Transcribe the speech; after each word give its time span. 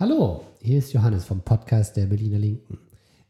Hallo, 0.00 0.44
hier 0.62 0.78
ist 0.78 0.92
Johannes 0.92 1.24
vom 1.24 1.40
Podcast 1.40 1.96
der 1.96 2.06
Berliner 2.06 2.38
Linken. 2.38 2.78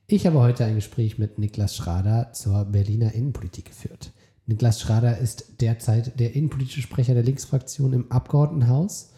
Ich 0.06 0.26
habe 0.26 0.38
heute 0.38 0.66
ein 0.66 0.74
Gespräch 0.74 1.16
mit 1.16 1.38
Niklas 1.38 1.74
Schrader 1.74 2.34
zur 2.34 2.66
Berliner 2.66 3.14
Innenpolitik 3.14 3.64
geführt. 3.64 4.12
Niklas 4.44 4.78
Schrader 4.78 5.16
ist 5.16 5.62
derzeit 5.62 6.20
der 6.20 6.34
innenpolitische 6.34 6.82
Sprecher 6.82 7.14
der 7.14 7.22
Linksfraktion 7.22 7.94
im 7.94 8.12
Abgeordnetenhaus 8.12 9.12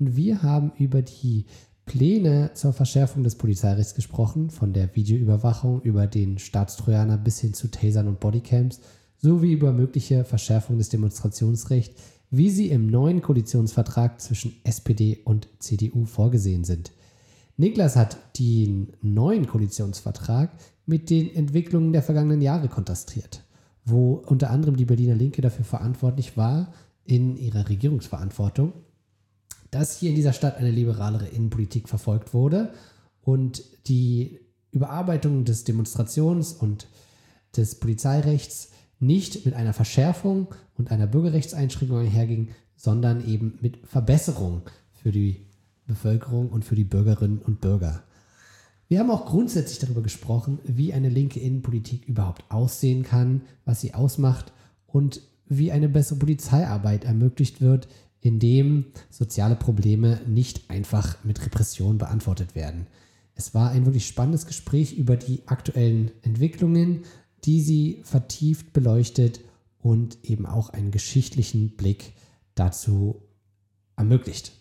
und 0.00 0.16
wir 0.16 0.42
haben 0.42 0.72
über 0.78 1.00
die 1.00 1.44
Pläne 1.84 2.50
zur 2.54 2.72
Verschärfung 2.72 3.22
des 3.22 3.36
Polizeirechts 3.36 3.94
gesprochen, 3.94 4.50
von 4.50 4.72
der 4.72 4.96
Videoüberwachung 4.96 5.82
über 5.82 6.08
den 6.08 6.38
Staatstrojaner 6.38 7.18
bis 7.18 7.38
hin 7.38 7.54
zu 7.54 7.68
Tasern 7.68 8.08
und 8.08 8.18
Bodycams, 8.18 8.80
sowie 9.18 9.52
über 9.52 9.70
mögliche 9.72 10.24
Verschärfung 10.24 10.76
des 10.76 10.88
Demonstrationsrechts, 10.88 12.02
wie 12.30 12.50
sie 12.50 12.70
im 12.70 12.88
neuen 12.88 13.22
Koalitionsvertrag 13.22 14.20
zwischen 14.20 14.56
SPD 14.64 15.20
und 15.24 15.46
CDU 15.60 16.04
vorgesehen 16.04 16.64
sind. 16.64 16.90
Niklas 17.56 17.96
hat 17.96 18.18
den 18.38 18.92
neuen 19.00 19.46
Koalitionsvertrag 19.46 20.50
mit 20.84 21.08
den 21.10 21.34
Entwicklungen 21.34 21.92
der 21.92 22.02
vergangenen 22.02 22.42
Jahre 22.42 22.68
kontrastiert, 22.68 23.42
wo 23.84 24.14
unter 24.14 24.50
anderem 24.50 24.76
die 24.76 24.84
Berliner 24.84 25.14
Linke 25.14 25.40
dafür 25.40 25.64
verantwortlich 25.64 26.36
war, 26.36 26.72
in 27.04 27.36
ihrer 27.36 27.68
Regierungsverantwortung, 27.68 28.72
dass 29.70 29.98
hier 29.98 30.10
in 30.10 30.16
dieser 30.16 30.32
Stadt 30.32 30.56
eine 30.56 30.70
liberalere 30.70 31.28
Innenpolitik 31.28 31.88
verfolgt 31.88 32.34
wurde 32.34 32.72
und 33.22 33.62
die 33.88 34.40
Überarbeitung 34.72 35.44
des 35.44 35.64
Demonstrations- 35.64 36.52
und 36.52 36.88
des 37.56 37.76
Polizeirechts 37.76 38.70
nicht 38.98 39.46
mit 39.46 39.54
einer 39.54 39.72
Verschärfung 39.72 40.48
und 40.76 40.90
einer 40.90 41.06
Bürgerrechtseinschränkung 41.06 41.98
einherging, 41.98 42.48
sondern 42.76 43.26
eben 43.26 43.58
mit 43.60 43.78
Verbesserung 43.86 44.62
für 44.92 45.12
die 45.12 45.45
Bevölkerung 45.86 46.50
und 46.50 46.64
für 46.64 46.74
die 46.74 46.84
Bürgerinnen 46.84 47.38
und 47.38 47.60
Bürger. 47.60 48.02
Wir 48.88 49.00
haben 49.00 49.10
auch 49.10 49.26
grundsätzlich 49.26 49.78
darüber 49.80 50.02
gesprochen, 50.02 50.60
wie 50.64 50.92
eine 50.92 51.08
linke 51.08 51.40
Innenpolitik 51.40 52.06
überhaupt 52.06 52.44
aussehen 52.50 53.02
kann, 53.02 53.42
was 53.64 53.80
sie 53.80 53.94
ausmacht 53.94 54.52
und 54.86 55.22
wie 55.48 55.72
eine 55.72 55.88
bessere 55.88 56.18
Polizeiarbeit 56.18 57.04
ermöglicht 57.04 57.60
wird, 57.60 57.88
indem 58.20 58.86
soziale 59.10 59.56
Probleme 59.56 60.20
nicht 60.26 60.70
einfach 60.70 61.24
mit 61.24 61.44
Repression 61.44 61.98
beantwortet 61.98 62.54
werden. 62.54 62.86
Es 63.34 63.54
war 63.54 63.70
ein 63.70 63.84
wirklich 63.84 64.06
spannendes 64.06 64.46
Gespräch 64.46 64.96
über 64.96 65.16
die 65.16 65.46
aktuellen 65.46 66.10
Entwicklungen, 66.22 67.04
die 67.44 67.60
sie 67.60 68.00
vertieft 68.02 68.72
beleuchtet 68.72 69.40
und 69.78 70.18
eben 70.24 70.46
auch 70.46 70.70
einen 70.70 70.90
geschichtlichen 70.90 71.76
Blick 71.76 72.14
dazu 72.54 73.22
ermöglicht. 73.96 74.52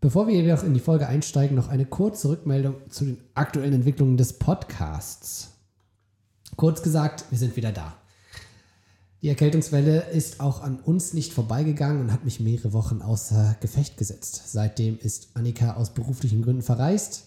Bevor 0.00 0.28
wir 0.28 0.34
jedoch 0.34 0.62
in 0.62 0.74
die 0.74 0.80
Folge 0.80 1.08
einsteigen, 1.08 1.56
noch 1.56 1.68
eine 1.68 1.84
kurze 1.84 2.28
Rückmeldung 2.28 2.76
zu 2.88 3.04
den 3.04 3.18
aktuellen 3.34 3.72
Entwicklungen 3.72 4.16
des 4.16 4.34
Podcasts. 4.34 5.48
Kurz 6.54 6.82
gesagt, 6.82 7.24
wir 7.30 7.38
sind 7.38 7.56
wieder 7.56 7.72
da. 7.72 7.96
Die 9.20 9.28
Erkältungswelle 9.28 10.02
ist 10.12 10.38
auch 10.38 10.62
an 10.62 10.78
uns 10.78 11.14
nicht 11.14 11.32
vorbeigegangen 11.32 12.00
und 12.00 12.12
hat 12.12 12.24
mich 12.24 12.38
mehrere 12.38 12.72
Wochen 12.72 13.02
außer 13.02 13.56
Gefecht 13.60 13.96
gesetzt. 13.96 14.42
Seitdem 14.46 14.96
ist 15.00 15.30
Annika 15.34 15.74
aus 15.74 15.90
beruflichen 15.90 16.42
Gründen 16.42 16.62
verreist 16.62 17.24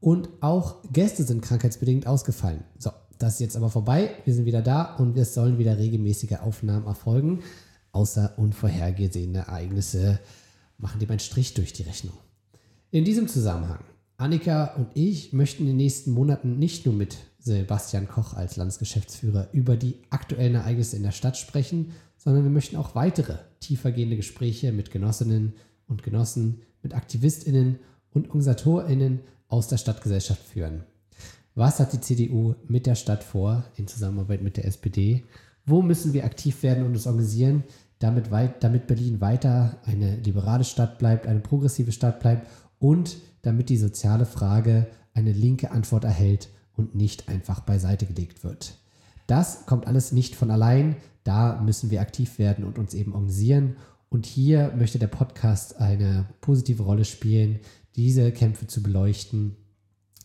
und 0.00 0.28
auch 0.40 0.76
Gäste 0.92 1.24
sind 1.24 1.42
krankheitsbedingt 1.42 2.06
ausgefallen. 2.06 2.62
So, 2.78 2.92
das 3.18 3.34
ist 3.34 3.40
jetzt 3.40 3.56
aber 3.56 3.70
vorbei. 3.70 4.10
Wir 4.24 4.34
sind 4.34 4.44
wieder 4.46 4.62
da 4.62 4.94
und 4.94 5.18
es 5.18 5.34
sollen 5.34 5.58
wieder 5.58 5.76
regelmäßige 5.76 6.38
Aufnahmen 6.40 6.86
erfolgen, 6.86 7.40
außer 7.90 8.34
unvorhergesehene 8.36 9.38
Ereignisse 9.38 10.20
machen 10.82 10.98
dem 10.98 11.10
einen 11.10 11.20
Strich 11.20 11.54
durch 11.54 11.72
die 11.72 11.84
Rechnung. 11.84 12.14
In 12.90 13.04
diesem 13.04 13.28
Zusammenhang, 13.28 13.82
Annika 14.18 14.74
und 14.74 14.88
ich 14.94 15.32
möchten 15.32 15.62
in 15.62 15.68
den 15.68 15.76
nächsten 15.76 16.10
Monaten 16.10 16.58
nicht 16.58 16.84
nur 16.84 16.94
mit 16.94 17.16
Sebastian 17.38 18.08
Koch 18.08 18.34
als 18.34 18.56
Landesgeschäftsführer 18.56 19.48
über 19.52 19.76
die 19.76 19.96
aktuellen 20.10 20.56
Ereignisse 20.56 20.96
in 20.96 21.02
der 21.02 21.12
Stadt 21.12 21.38
sprechen, 21.38 21.92
sondern 22.18 22.44
wir 22.44 22.50
möchten 22.50 22.76
auch 22.76 22.94
weitere 22.94 23.38
tiefergehende 23.60 24.16
Gespräche 24.16 24.72
mit 24.72 24.90
Genossinnen 24.90 25.54
und 25.86 26.02
Genossen, 26.02 26.62
mit 26.82 26.94
Aktivistinnen 26.94 27.78
und 28.12 28.26
Organisatorinnen 28.26 29.20
aus 29.48 29.68
der 29.68 29.78
Stadtgesellschaft 29.78 30.42
führen. 30.42 30.84
Was 31.54 31.80
hat 31.80 31.92
die 31.92 32.00
CDU 32.00 32.54
mit 32.66 32.86
der 32.86 32.94
Stadt 32.94 33.24
vor 33.24 33.64
in 33.76 33.86
Zusammenarbeit 33.86 34.42
mit 34.42 34.56
der 34.56 34.66
SPD? 34.66 35.24
Wo 35.66 35.82
müssen 35.82 36.12
wir 36.12 36.24
aktiv 36.24 36.62
werden 36.62 36.84
und 36.84 36.92
uns 36.92 37.06
organisieren? 37.06 37.64
Damit, 38.02 38.30
weit, 38.30 38.64
damit 38.64 38.86
Berlin 38.86 39.20
weiter 39.20 39.78
eine 39.84 40.16
liberale 40.16 40.64
Stadt 40.64 40.98
bleibt, 40.98 41.26
eine 41.26 41.40
progressive 41.40 41.92
Stadt 41.92 42.20
bleibt 42.20 42.48
und 42.78 43.16
damit 43.42 43.68
die 43.68 43.76
soziale 43.76 44.26
Frage 44.26 44.88
eine 45.14 45.32
linke 45.32 45.70
Antwort 45.70 46.04
erhält 46.04 46.48
und 46.76 46.94
nicht 46.94 47.28
einfach 47.28 47.60
beiseite 47.60 48.06
gelegt 48.06 48.42
wird. 48.42 48.78
Das 49.26 49.66
kommt 49.66 49.86
alles 49.86 50.10
nicht 50.10 50.34
von 50.34 50.50
allein, 50.50 50.96
da 51.22 51.60
müssen 51.60 51.90
wir 51.90 52.00
aktiv 52.00 52.38
werden 52.38 52.64
und 52.64 52.78
uns 52.78 52.94
eben 52.94 53.12
organisieren. 53.12 53.76
Und 54.08 54.26
hier 54.26 54.72
möchte 54.76 54.98
der 54.98 55.06
Podcast 55.06 55.80
eine 55.80 56.26
positive 56.40 56.82
Rolle 56.82 57.04
spielen, 57.04 57.60
diese 57.94 58.32
Kämpfe 58.32 58.66
zu 58.66 58.82
beleuchten 58.82 59.56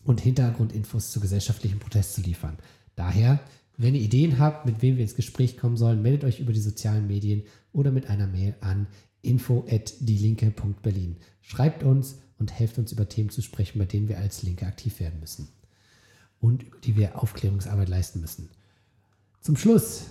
und 0.03 0.21
Hintergrundinfos 0.21 1.11
zu 1.11 1.19
gesellschaftlichen 1.19 1.79
Protest 1.79 2.15
zu 2.15 2.21
liefern. 2.21 2.57
Daher 2.95 3.39
wenn 3.77 3.94
ihr 3.94 4.01
Ideen 4.01 4.39
habt, 4.39 4.65
mit 4.65 4.81
wem 4.81 4.97
wir 4.97 5.03
ins 5.03 5.15
Gespräch 5.15 5.55
kommen 5.55 5.77
sollen, 5.77 6.01
meldet 6.01 6.23
euch 6.23 6.39
über 6.39 6.51
die 6.51 6.59
sozialen 6.59 7.05
Medien 7.05 7.44
oder 7.77 7.91
mit 7.91 8.09
einer 8.09 8.27
Mail 8.27 8.55
an 8.59 8.88
info@dielinke.berlin. 9.21 11.17
Schreibt 11.41 11.83
uns 11.83 12.17
und 12.39 12.51
helft 12.51 12.77
uns 12.77 12.91
über 12.91 13.07
Themen 13.07 13.29
zu 13.29 13.41
sprechen, 13.41 13.79
bei 13.79 13.85
denen 13.85 14.09
wir 14.09 14.17
als 14.17 14.43
Linke 14.43 14.65
aktiv 14.65 14.99
werden 14.99 15.19
müssen 15.19 15.47
und 16.39 16.63
über 16.63 16.77
die 16.79 16.97
wir 16.97 17.21
Aufklärungsarbeit 17.21 17.88
leisten 17.88 18.19
müssen. 18.19 18.49
Zum 19.41 19.55
Schluss 19.55 20.05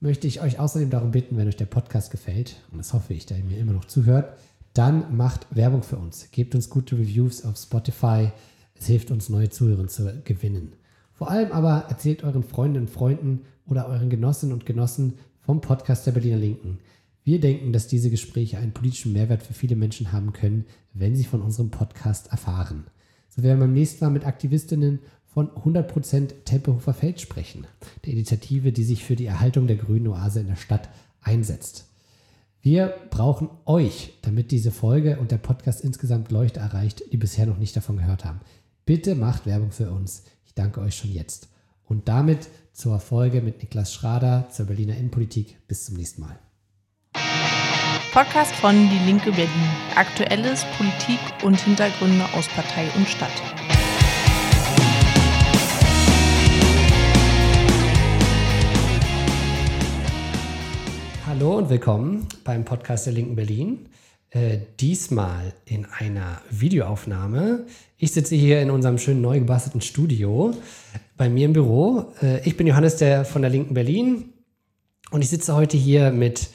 möchte 0.00 0.26
ich 0.26 0.42
euch 0.42 0.58
außerdem 0.58 0.90
darum 0.90 1.10
bitten, 1.10 1.36
wenn 1.36 1.48
euch 1.48 1.56
der 1.56 1.64
Podcast 1.66 2.10
gefällt, 2.10 2.56
und 2.70 2.78
das 2.78 2.92
hoffe 2.92 3.14
ich, 3.14 3.24
da 3.26 3.34
ihr 3.34 3.44
mir 3.44 3.58
immer 3.58 3.72
noch 3.72 3.86
zuhört, 3.86 4.38
dann 4.74 5.16
macht 5.16 5.46
Werbung 5.50 5.82
für 5.82 5.96
uns. 5.96 6.30
Gebt 6.32 6.54
uns 6.54 6.68
gute 6.68 6.98
Reviews 6.98 7.44
auf 7.44 7.56
Spotify. 7.56 8.30
Es 8.74 8.86
hilft 8.86 9.10
uns, 9.10 9.30
neue 9.30 9.48
Zuhörer 9.48 9.88
zu 9.88 10.20
gewinnen. 10.24 10.74
Vor 11.14 11.30
allem 11.30 11.50
aber 11.50 11.86
erzählt 11.88 12.24
euren 12.24 12.42
Freundinnen 12.42 12.86
und 12.86 12.92
Freunden 12.92 13.46
oder 13.66 13.88
euren 13.88 14.10
Genossinnen 14.10 14.52
und 14.52 14.66
Genossen 14.66 15.14
vom 15.40 15.62
Podcast 15.62 16.06
der 16.06 16.12
Berliner 16.12 16.36
Linken. 16.36 16.78
Wir 17.26 17.40
denken, 17.40 17.72
dass 17.72 17.88
diese 17.88 18.08
Gespräche 18.08 18.58
einen 18.58 18.70
politischen 18.70 19.12
Mehrwert 19.12 19.42
für 19.42 19.52
viele 19.52 19.74
Menschen 19.74 20.12
haben 20.12 20.32
können, 20.32 20.64
wenn 20.94 21.16
sie 21.16 21.24
von 21.24 21.42
unserem 21.42 21.70
Podcast 21.70 22.30
erfahren. 22.30 22.84
So 23.28 23.42
werden 23.42 23.58
wir 23.58 23.66
beim 23.66 23.74
nächsten 23.74 24.04
Mal 24.04 24.12
mit 24.12 24.24
Aktivistinnen 24.24 25.00
von 25.26 25.50
100% 25.50 26.44
Tempelhofer 26.44 26.94
Feld 26.94 27.20
sprechen, 27.20 27.66
der 28.04 28.12
Initiative, 28.14 28.72
die 28.72 28.84
sich 28.84 29.04
für 29.04 29.16
die 29.16 29.26
Erhaltung 29.26 29.66
der 29.66 29.76
grünen 29.76 30.06
Oase 30.06 30.40
in 30.40 30.46
der 30.46 30.56
Stadt 30.56 30.88
einsetzt. 31.20 31.88
Wir 32.62 32.94
brauchen 33.10 33.50
euch, 33.66 34.14
damit 34.22 34.50
diese 34.52 34.70
Folge 34.70 35.18
und 35.18 35.30
der 35.32 35.38
Podcast 35.38 35.82
insgesamt 35.82 36.30
Leute 36.30 36.60
erreicht, 36.60 37.02
die 37.12 37.18
bisher 37.18 37.44
noch 37.44 37.58
nicht 37.58 37.76
davon 37.76 37.98
gehört 37.98 38.24
haben. 38.24 38.40
Bitte 38.86 39.14
macht 39.14 39.44
Werbung 39.44 39.72
für 39.72 39.90
uns 39.90 40.22
danke 40.56 40.80
euch 40.80 40.96
schon 40.96 41.12
jetzt. 41.12 41.48
Und 41.84 42.08
damit 42.08 42.48
zur 42.72 42.98
Folge 42.98 43.40
mit 43.40 43.62
Niklas 43.62 43.94
Schrader 43.94 44.48
zur 44.50 44.66
Berliner 44.66 44.96
Innenpolitik. 44.96 45.56
Bis 45.68 45.84
zum 45.84 45.96
nächsten 45.96 46.22
Mal. 46.22 46.45
Podcast 48.12 48.54
von 48.54 48.88
Die 48.88 49.04
Linke 49.04 49.30
Berlin. 49.30 49.50
Aktuelles, 49.94 50.64
Politik 50.78 51.18
und 51.42 51.60
Hintergründe 51.60 52.24
aus 52.34 52.48
Partei 52.48 52.86
und 52.96 53.06
Stadt. 53.06 53.30
Hallo 61.26 61.58
und 61.58 61.68
willkommen 61.68 62.26
beim 62.44 62.64
Podcast 62.64 63.04
der 63.04 63.12
Linken 63.12 63.36
Berlin. 63.36 63.90
Äh, 64.30 64.58
diesmal 64.80 65.52
in 65.66 65.84
einer 65.84 66.40
Videoaufnahme. 66.50 67.66
Ich 67.98 68.12
sitze 68.12 68.34
hier 68.34 68.62
in 68.62 68.70
unserem 68.70 68.96
schönen 68.98 69.20
neu 69.20 69.40
gebastelten 69.40 69.82
Studio 69.82 70.54
bei 71.18 71.28
mir 71.28 71.44
im 71.44 71.52
Büro. 71.52 72.14
Äh, 72.22 72.40
ich 72.48 72.56
bin 72.56 72.66
Johannes 72.66 72.96
der 72.96 73.24
von 73.26 73.42
der 73.42 73.50
Linken 73.50 73.74
Berlin 73.74 74.32
und 75.10 75.22
ich 75.22 75.28
sitze 75.28 75.54
heute 75.54 75.76
hier 75.76 76.10
mit 76.10 76.48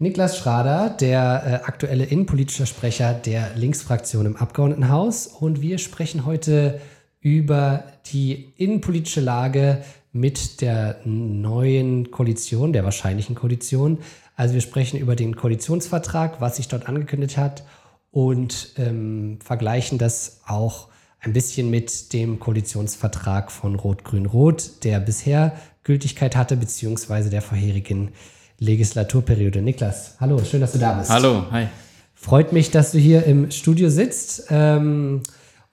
Niklas 0.00 0.36
Schrader, 0.36 0.90
der 0.90 1.42
äh, 1.46 1.66
aktuelle 1.66 2.04
innenpolitische 2.04 2.66
Sprecher 2.66 3.14
der 3.14 3.54
Linksfraktion 3.54 4.26
im 4.26 4.36
Abgeordnetenhaus. 4.36 5.28
Und 5.28 5.62
wir 5.62 5.78
sprechen 5.78 6.26
heute 6.26 6.80
über 7.20 7.84
die 8.06 8.52
innenpolitische 8.56 9.20
Lage 9.20 9.84
mit 10.12 10.60
der 10.60 10.96
neuen 11.04 12.10
Koalition, 12.10 12.72
der 12.72 12.82
wahrscheinlichen 12.82 13.36
Koalition 13.36 13.98
also 14.40 14.54
wir 14.54 14.62
sprechen 14.62 14.98
über 14.98 15.16
den 15.16 15.36
Koalitionsvertrag, 15.36 16.40
was 16.40 16.56
sich 16.56 16.66
dort 16.66 16.88
angekündigt 16.88 17.36
hat 17.36 17.62
und 18.10 18.72
ähm, 18.78 19.38
vergleichen 19.44 19.98
das 19.98 20.40
auch 20.46 20.88
ein 21.20 21.34
bisschen 21.34 21.68
mit 21.68 22.14
dem 22.14 22.40
Koalitionsvertrag 22.40 23.52
von 23.52 23.74
Rot-Grün-Rot, 23.74 24.82
der 24.82 24.98
bisher 24.98 25.52
Gültigkeit 25.82 26.36
hatte, 26.36 26.56
beziehungsweise 26.56 27.28
der 27.28 27.42
vorherigen 27.42 28.12
Legislaturperiode. 28.60 29.60
Niklas, 29.60 30.14
hallo, 30.20 30.38
schön, 30.44 30.60
dass 30.60 30.72
du 30.72 30.78
da 30.78 30.92
bist. 30.92 31.10
Hallo, 31.10 31.46
hi. 31.50 31.66
Freut 32.14 32.52
mich, 32.52 32.70
dass 32.70 32.92
du 32.92 32.98
hier 32.98 33.24
im 33.24 33.50
Studio 33.50 33.88
sitzt. 33.88 34.44
Ähm, 34.50 35.22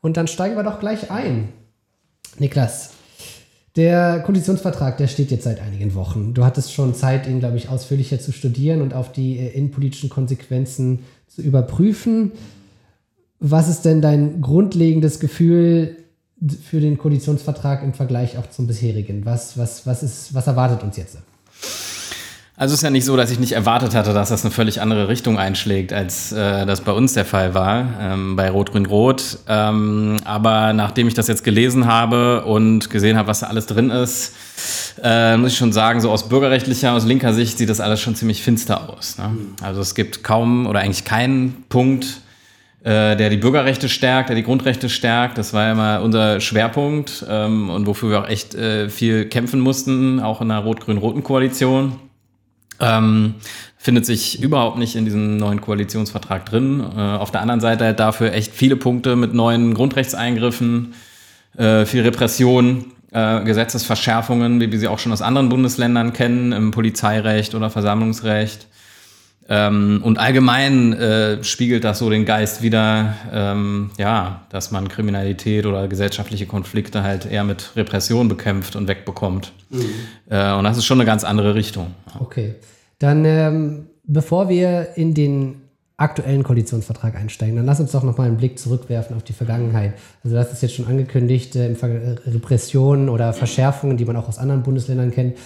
Und 0.02 0.18
dann 0.18 0.28
steigen 0.28 0.56
wir 0.56 0.64
doch 0.64 0.80
gleich 0.80 1.12
ein. 1.12 1.50
Niklas, 2.40 2.92
der 3.76 4.22
Koalitionsvertrag, 4.22 4.98
der 4.98 5.08
steht 5.08 5.32
jetzt 5.32 5.44
seit 5.44 5.60
einigen 5.60 5.94
Wochen. 5.96 6.34
Du 6.34 6.46
hattest 6.46 6.74
schon 6.74 6.96
Zeit, 6.96 7.28
ihn, 7.28 7.40
glaube 7.40 7.58
ich, 7.58 7.70
ausführlicher 7.70 8.20
zu 8.20 8.32
studieren 8.32 8.82
und 8.82 8.94
auf 8.94 9.12
die 9.12 9.38
äh, 9.38 9.50
innenpolitischen 9.50 10.10
Konsequenzen 10.10 11.00
zu 11.28 11.42
überprüfen. 11.42 12.32
Was 13.40 13.68
ist 13.68 13.86
denn 13.86 14.02
dein 14.02 14.42
grundlegendes 14.42 15.20
Gefühl 15.20 15.98
für 16.64 16.80
den 16.80 16.98
Koalitionsvertrag 16.98 17.84
im 17.84 17.94
Vergleich 17.94 18.38
auch 18.38 18.50
zum 18.50 18.66
bisherigen? 18.66 19.26
Was, 19.26 19.58
was, 19.58 19.86
was, 19.86 20.04
ist, 20.04 20.34
was 20.34 20.48
erwartet 20.48 20.84
uns 20.84 20.98
jetzt? 20.98 21.18
Also 22.60 22.74
es 22.74 22.80
ist 22.80 22.84
ja 22.84 22.90
nicht 22.90 23.06
so, 23.06 23.16
dass 23.16 23.30
ich 23.30 23.38
nicht 23.38 23.52
erwartet 23.52 23.94
hatte, 23.94 24.14
dass 24.14 24.30
das 24.30 24.44
eine 24.44 24.52
völlig 24.52 24.82
andere 24.82 25.10
Richtung 25.10 25.38
einschlägt, 25.38 25.94
als 25.94 26.32
äh, 26.32 26.66
das 26.66 26.82
bei 26.82 26.92
uns 26.92 27.14
der 27.14 27.24
Fall 27.24 27.54
war, 27.54 27.88
ähm, 28.02 28.36
bei 28.36 28.50
Rot-Grün-Rot. 28.50 29.38
Ähm, 29.48 30.18
aber 30.24 30.74
nachdem 30.74 31.08
ich 31.08 31.14
das 31.14 31.28
jetzt 31.28 31.44
gelesen 31.44 31.86
habe 31.86 32.46
und 32.46 32.90
gesehen 32.90 33.16
habe, 33.16 33.28
was 33.28 33.42
da 33.42 33.48
alles 33.48 33.68
drin 33.68 33.92
ist, 33.92 34.34
äh, 35.04 35.38
muss 35.38 35.52
ich 35.52 35.58
schon 35.60 35.72
sagen, 35.72 36.02
so 36.02 36.10
aus 36.10 36.30
bürgerrechtlicher, 36.30 36.94
aus 36.94 37.06
linker 37.06 37.32
Sicht 37.32 37.60
sieht 37.60 37.70
das 37.70 37.80
alles 37.80 38.02
schon 38.02 38.16
ziemlich 38.16 38.42
finster 38.42 38.90
aus. 38.90 39.20
Ne? 39.20 39.30
Also 39.62 39.80
es 39.80 39.94
gibt 39.94 40.24
kaum 40.24 40.66
oder 40.66 40.80
eigentlich 40.80 41.06
keinen 41.06 41.64
Punkt, 41.70 42.22
äh, 42.84 43.16
der 43.16 43.30
die 43.30 43.38
Bürgerrechte 43.38 43.88
stärkt, 43.88 44.30
der 44.30 44.36
die 44.36 44.42
Grundrechte 44.42 44.90
stärkt. 44.90 45.38
Das 45.38 45.54
war 45.54 45.68
ja 45.68 45.76
mal 45.76 46.02
unser 46.02 46.40
Schwerpunkt 46.40 47.24
ähm, 47.30 47.70
und 47.70 47.86
wofür 47.86 48.10
wir 48.10 48.20
auch 48.22 48.28
echt 48.28 48.56
äh, 48.56 48.90
viel 48.90 49.26
kämpfen 49.26 49.60
mussten, 49.60 50.20
auch 50.20 50.42
in 50.42 50.50
der 50.50 50.58
rot-grün-roten 50.58 51.22
Koalition. 51.22 52.07
Ähm, 52.80 53.36
findet 53.78 54.06
sich 54.06 54.42
überhaupt 54.42 54.78
nicht 54.78 54.96
in 54.96 55.06
diesem 55.06 55.38
neuen 55.38 55.62
Koalitionsvertrag 55.62 56.46
drin. 56.46 56.80
Äh, 56.80 57.00
auf 57.00 57.32
der 57.32 57.42
anderen 57.42 57.62
Seite 57.62 57.86
halt 57.86 58.00
dafür 58.00 58.34
echt 58.34 58.54
viele 58.54 58.76
Punkte 58.76 59.16
mit 59.16 59.34
neuen 59.34 59.74
Grundrechtseingriffen, 59.74 60.94
äh, 61.58 61.86
viel 61.86 62.02
Repression, 62.02 62.86
äh, 63.12 63.44
Gesetzesverschärfungen, 63.44 64.60
wie 64.60 64.72
wir 64.72 64.80
sie 64.80 64.88
auch 64.88 65.00
schon 65.00 65.14
aus 65.14 65.22
anderen 65.22 65.50
Bundesländern 65.50 66.14
kennen, 66.14 66.52
im 66.52 66.72
Polizeirecht 66.72 67.56
oder 67.56 67.70
Versammlungsrecht. 67.70 68.68
Ähm, 69.50 70.02
und 70.04 70.20
allgemein 70.20 70.94
äh, 70.94 71.44
spiegelt 71.44 71.84
das 71.84 72.00
so 72.00 72.10
den 72.10 72.26
Geist 72.26 72.62
wieder, 72.62 73.16
ähm, 73.32 73.92
ja, 73.98 74.42
dass 74.50 74.72
man 74.72 74.90
Kriminalität 74.90 75.66
oder 75.66 75.88
gesellschaftliche 75.88 76.46
Konflikte 76.46 77.04
halt 77.04 77.26
eher 77.26 77.46
mit 77.46 77.72
Repression 77.76 78.28
bekämpft 78.28 78.76
und 78.76 78.88
wegbekommt. 78.88 79.54
Mhm. 79.70 79.86
Äh, 80.30 80.54
und 80.54 80.66
das 80.66 80.78
ist 80.78 80.86
schon 80.86 81.00
eine 81.00 81.06
ganz 81.06 81.24
andere 81.24 81.56
Richtung. 81.56 81.94
Okay. 82.20 82.56
Dann, 83.00 83.24
ähm, 83.26 83.86
bevor 84.04 84.50
wir 84.50 84.90
in 84.96 85.14
den 85.14 85.62
aktuellen 85.96 86.44
Koalitionsvertrag 86.44 87.16
einsteigen, 87.16 87.56
dann 87.56 87.66
lass 87.66 87.80
uns 87.80 87.92
doch 87.92 88.04
nochmal 88.04 88.28
einen 88.28 88.38
Blick 88.38 88.60
zurückwerfen 88.60 89.16
auf 89.16 89.24
die 89.24 89.34
Vergangenheit. 89.34 89.94
Also 90.24 90.36
das 90.36 90.52
ist 90.52 90.62
jetzt 90.62 90.76
schon 90.76 90.88
angekündigt, 90.88 91.56
äh, 91.56 91.74
Repressionen 92.28 93.10
oder 93.10 93.34
Verschärfungen, 93.34 93.98
die 93.98 94.06
man 94.06 94.16
auch 94.16 94.28
aus 94.28 94.38
anderen 94.38 94.62
Bundesländern 94.62 95.12
kennt. 95.12 95.38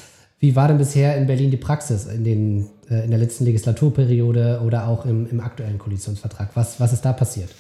Wie 0.41 0.55
war 0.55 0.67
denn 0.67 0.79
bisher 0.79 1.15
in 1.17 1.27
Berlin 1.27 1.51
die 1.51 1.57
Praxis 1.57 2.07
in, 2.07 2.23
den, 2.23 2.69
äh, 2.89 3.03
in 3.05 3.11
der 3.11 3.19
letzten 3.19 3.45
Legislaturperiode 3.45 4.61
oder 4.65 4.87
auch 4.87 5.05
im, 5.05 5.27
im 5.29 5.39
aktuellen 5.39 5.77
Koalitionsvertrag? 5.77 6.49
Was, 6.55 6.79
was 6.79 6.93
ist 6.93 7.05
da 7.05 7.13
passiert? 7.13 7.51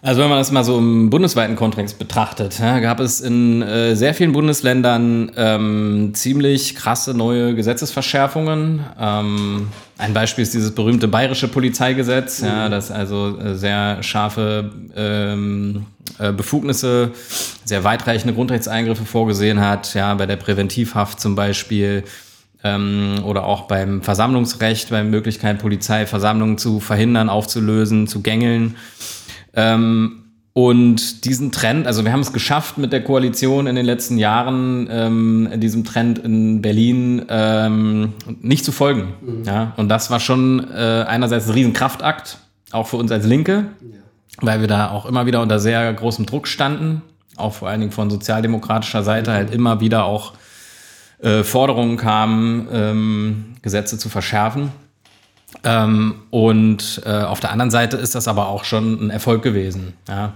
Also 0.00 0.22
wenn 0.22 0.28
man 0.28 0.38
das 0.38 0.52
mal 0.52 0.62
so 0.62 0.78
im 0.78 1.10
bundesweiten 1.10 1.56
Kontext 1.56 1.98
betrachtet, 1.98 2.58
ja, 2.60 2.78
gab 2.78 3.00
es 3.00 3.20
in 3.20 3.62
äh, 3.62 3.96
sehr 3.96 4.14
vielen 4.14 4.32
Bundesländern 4.32 5.32
ähm, 5.36 6.12
ziemlich 6.14 6.76
krasse 6.76 7.14
neue 7.14 7.54
Gesetzesverschärfungen. 7.54 8.84
Ähm, 8.98 9.68
ein 9.98 10.14
Beispiel 10.14 10.42
ist 10.42 10.54
dieses 10.54 10.72
berühmte 10.72 11.08
bayerische 11.08 11.48
Polizeigesetz, 11.48 12.40
ja, 12.40 12.66
mhm. 12.66 12.70
das 12.70 12.92
also 12.92 13.38
äh, 13.38 13.56
sehr 13.56 14.02
scharfe 14.04 14.70
ähm, 14.94 15.86
äh, 16.20 16.32
Befugnisse, 16.32 17.10
sehr 17.64 17.82
weitreichende 17.82 18.34
Grundrechtseingriffe 18.34 19.04
vorgesehen 19.04 19.60
hat, 19.60 19.94
ja, 19.94 20.14
bei 20.14 20.26
der 20.26 20.36
Präventivhaft 20.36 21.18
zum 21.18 21.34
Beispiel 21.34 22.04
ähm, 22.64 23.16
oder 23.24 23.44
auch 23.44 23.62
beim 23.62 24.02
Versammlungsrecht, 24.02 24.90
bei 24.90 25.02
Möglichkeit 25.04 25.58
Polizei 25.58 26.06
Versammlungen 26.06 26.58
zu 26.58 26.80
verhindern, 26.80 27.28
aufzulösen, 27.28 28.06
zu 28.06 28.22
gängeln. 28.22 28.76
Ähm, 29.58 30.24
und 30.52 31.24
diesen 31.24 31.52
Trend, 31.52 31.86
also 31.86 32.04
wir 32.04 32.12
haben 32.12 32.20
es 32.20 32.32
geschafft 32.32 32.78
mit 32.78 32.92
der 32.92 33.02
Koalition 33.04 33.66
in 33.66 33.76
den 33.76 33.86
letzten 33.86 34.18
Jahren, 34.18 34.88
ähm, 34.90 35.48
diesem 35.56 35.84
Trend 35.84 36.18
in 36.18 36.62
Berlin 36.62 37.24
ähm, 37.28 38.12
nicht 38.40 38.64
zu 38.64 38.72
folgen. 38.72 39.14
Mhm. 39.20 39.44
Ja? 39.44 39.72
Und 39.76 39.88
das 39.88 40.10
war 40.10 40.20
schon 40.20 40.68
äh, 40.72 41.04
einerseits 41.06 41.46
ein 41.46 41.52
Riesenkraftakt, 41.52 42.38
auch 42.72 42.86
für 42.88 42.96
uns 42.96 43.12
als 43.12 43.24
Linke, 43.24 43.66
ja. 43.80 43.98
weil 44.40 44.60
wir 44.60 44.68
da 44.68 44.90
auch 44.90 45.06
immer 45.06 45.26
wieder 45.26 45.42
unter 45.42 45.58
sehr 45.58 45.92
großem 45.92 46.26
Druck 46.26 46.48
standen, 46.48 47.02
auch 47.36 47.54
vor 47.54 47.68
allen 47.68 47.80
Dingen 47.80 47.92
von 47.92 48.10
sozialdemokratischer 48.10 49.02
Seite 49.04 49.30
mhm. 49.30 49.34
halt 49.34 49.54
immer 49.54 49.80
wieder 49.80 50.04
auch 50.04 50.34
äh, 51.20 51.44
Forderungen 51.44 51.96
kamen, 51.96 52.68
ähm, 52.72 53.44
Gesetze 53.62 53.98
zu 53.98 54.08
verschärfen. 54.08 54.72
Ähm, 55.64 56.16
und 56.30 57.02
äh, 57.04 57.10
auf 57.10 57.40
der 57.40 57.52
anderen 57.52 57.70
Seite 57.70 57.96
ist 57.96 58.14
das 58.14 58.28
aber 58.28 58.48
auch 58.48 58.64
schon 58.64 59.06
ein 59.06 59.10
Erfolg 59.10 59.42
gewesen, 59.42 59.94
ja, 60.08 60.34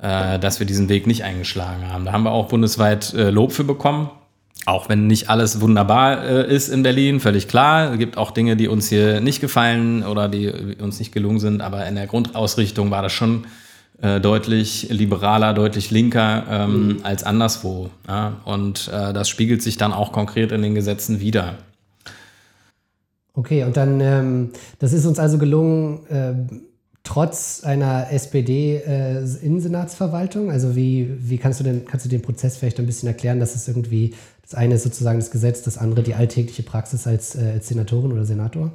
äh, 0.00 0.38
dass 0.38 0.58
wir 0.58 0.66
diesen 0.66 0.88
Weg 0.88 1.06
nicht 1.06 1.24
eingeschlagen 1.24 1.90
haben. 1.92 2.04
Da 2.04 2.12
haben 2.12 2.24
wir 2.24 2.32
auch 2.32 2.48
bundesweit 2.48 3.12
äh, 3.14 3.30
Lob 3.30 3.52
für 3.52 3.64
bekommen. 3.64 4.10
Auch 4.64 4.88
wenn 4.88 5.08
nicht 5.08 5.28
alles 5.28 5.60
wunderbar 5.60 6.24
äh, 6.24 6.54
ist 6.54 6.68
in 6.68 6.82
Berlin, 6.82 7.18
völlig 7.18 7.48
klar. 7.48 7.92
Es 7.92 7.98
gibt 7.98 8.16
auch 8.16 8.30
Dinge, 8.30 8.56
die 8.56 8.68
uns 8.68 8.88
hier 8.88 9.20
nicht 9.20 9.40
gefallen 9.40 10.04
oder 10.04 10.28
die 10.28 10.48
uns 10.80 10.98
nicht 10.98 11.12
gelungen 11.12 11.40
sind, 11.40 11.60
aber 11.62 11.84
in 11.86 11.96
der 11.96 12.06
Grundausrichtung 12.06 12.90
war 12.90 13.02
das 13.02 13.12
schon 13.12 13.44
äh, 14.00 14.20
deutlich 14.20 14.88
liberaler, 14.90 15.52
deutlich 15.52 15.90
linker 15.90 16.44
ähm, 16.48 16.86
mhm. 16.86 16.98
als 17.02 17.24
anderswo. 17.24 17.90
Ja? 18.06 18.34
Und 18.44 18.88
äh, 18.88 19.12
das 19.12 19.28
spiegelt 19.28 19.62
sich 19.62 19.78
dann 19.78 19.92
auch 19.92 20.12
konkret 20.12 20.52
in 20.52 20.62
den 20.62 20.74
Gesetzen 20.74 21.20
wieder. 21.20 21.54
Okay, 23.34 23.64
und 23.64 23.76
dann, 23.76 24.00
ähm, 24.00 24.52
das 24.78 24.92
ist 24.92 25.04
uns 25.06 25.18
also 25.18 25.38
gelungen, 25.38 26.06
äh, 26.08 26.34
trotz 27.02 27.64
einer 27.64 28.12
SPD-Innensenatsverwaltung. 28.12 30.48
Äh, 30.48 30.52
also 30.52 30.76
wie, 30.76 31.10
wie 31.18 31.38
kannst 31.38 31.58
du 31.60 31.64
denn, 31.64 31.86
kannst 31.86 32.04
du 32.04 32.10
den 32.10 32.20
Prozess 32.22 32.58
vielleicht 32.58 32.78
ein 32.78 32.86
bisschen 32.86 33.08
erklären, 33.08 33.40
dass 33.40 33.54
es 33.54 33.66
irgendwie, 33.68 34.14
das 34.42 34.54
eine 34.54 34.74
ist 34.74 34.82
sozusagen 34.82 35.18
das 35.18 35.30
Gesetz, 35.30 35.62
das 35.62 35.78
andere 35.78 36.02
die 36.02 36.14
alltägliche 36.14 36.62
Praxis 36.62 37.06
als, 37.06 37.34
äh, 37.34 37.52
als 37.54 37.68
Senatorin 37.68 38.12
oder 38.12 38.26
Senator? 38.26 38.70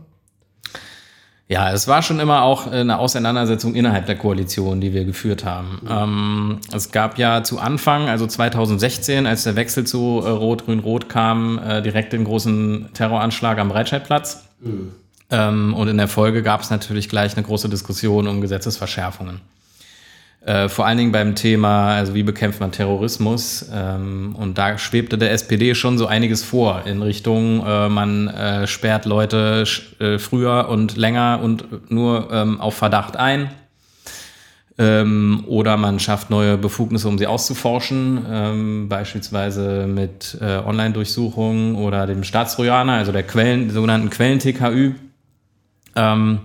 Ja, 1.50 1.72
es 1.72 1.88
war 1.88 2.02
schon 2.02 2.20
immer 2.20 2.42
auch 2.42 2.68
eine 2.68 3.00
Auseinandersetzung 3.00 3.74
innerhalb 3.74 4.06
der 4.06 4.18
Koalition, 4.18 4.82
die 4.82 4.92
wir 4.92 5.06
geführt 5.06 5.46
haben. 5.46 5.80
Mhm. 5.82 5.90
Ähm, 5.90 6.60
es 6.74 6.92
gab 6.92 7.18
ja 7.18 7.42
zu 7.44 7.60
Anfang, 7.60 8.10
also 8.10 8.28
2016, 8.28 9.26
als 9.26 9.44
der 9.44 9.56
Wechsel 9.56 9.88
zu 9.88 10.22
äh, 10.26 10.30
Rot-Grün-Rot 10.30 11.08
kam, 11.08 11.58
äh, 11.60 11.82
direkt 11.82 12.12
den 12.12 12.26
großen 12.26 12.90
Terroranschlag 12.94 13.60
am 13.60 13.70
Breitscheidplatz. 13.70 14.47
Mhm. 14.60 14.92
Ähm, 15.30 15.74
und 15.74 15.88
in 15.88 15.98
der 15.98 16.08
Folge 16.08 16.42
gab 16.42 16.62
es 16.62 16.70
natürlich 16.70 17.10
gleich 17.10 17.36
eine 17.36 17.46
große 17.46 17.70
Diskussion 17.70 18.28
um 18.28 18.42
Gesetzesverschärfungen. 18.42 19.42
Äh, 20.46 20.70
vor 20.70 20.86
allen 20.86 20.98
Dingen 20.98 21.12
beim 21.12 21.36
Thema, 21.36 21.96
also 21.96 22.14
wie 22.14 22.24
bekämpft 22.24 22.62
man 22.62 22.72
Terrorismus? 22.72 23.70
Ähm, 23.74 24.34
und 24.38 24.58
da 24.58 24.78
schwebte 24.78 25.18
der 25.18 25.32
SPD 25.32 25.76
schon 25.76 25.98
so 25.98 26.08
einiges 26.08 26.44
vor 26.44 26.84
in 26.86 27.02
Richtung, 27.02 27.66
äh, 27.66 27.90
man 27.90 28.30
äh, 28.30 28.66
sperrt 28.66 29.04
Leute 29.04 29.66
äh, 30.00 30.18
früher 30.18 30.70
und 30.70 30.96
länger 30.96 31.42
und 31.44 31.92
nur 31.92 32.30
ähm, 32.32 32.62
auf 32.62 32.76
Verdacht 32.76 33.18
ein. 33.18 33.50
Ähm, 34.80 35.44
oder 35.48 35.76
man 35.76 36.00
schafft 36.00 36.30
neue 36.30 36.56
Befugnisse, 36.58 37.08
um 37.08 37.18
sie 37.18 37.26
auszuforschen, 37.26 38.26
ähm, 38.30 38.90
beispielsweise 38.90 39.88
mit 39.88 40.38
äh, 40.40 40.58
Online-Durchsuchungen 40.58 41.76
oder 41.76 42.06
dem 42.06 42.24
Staatstrojaner, 42.24 42.94
also 42.94 43.12
der 43.12 43.24
Quellen, 43.24 43.72
sogenannten 43.72 44.12
Quellen-TKÜ. 44.12 44.94
Ähm, 45.96 46.40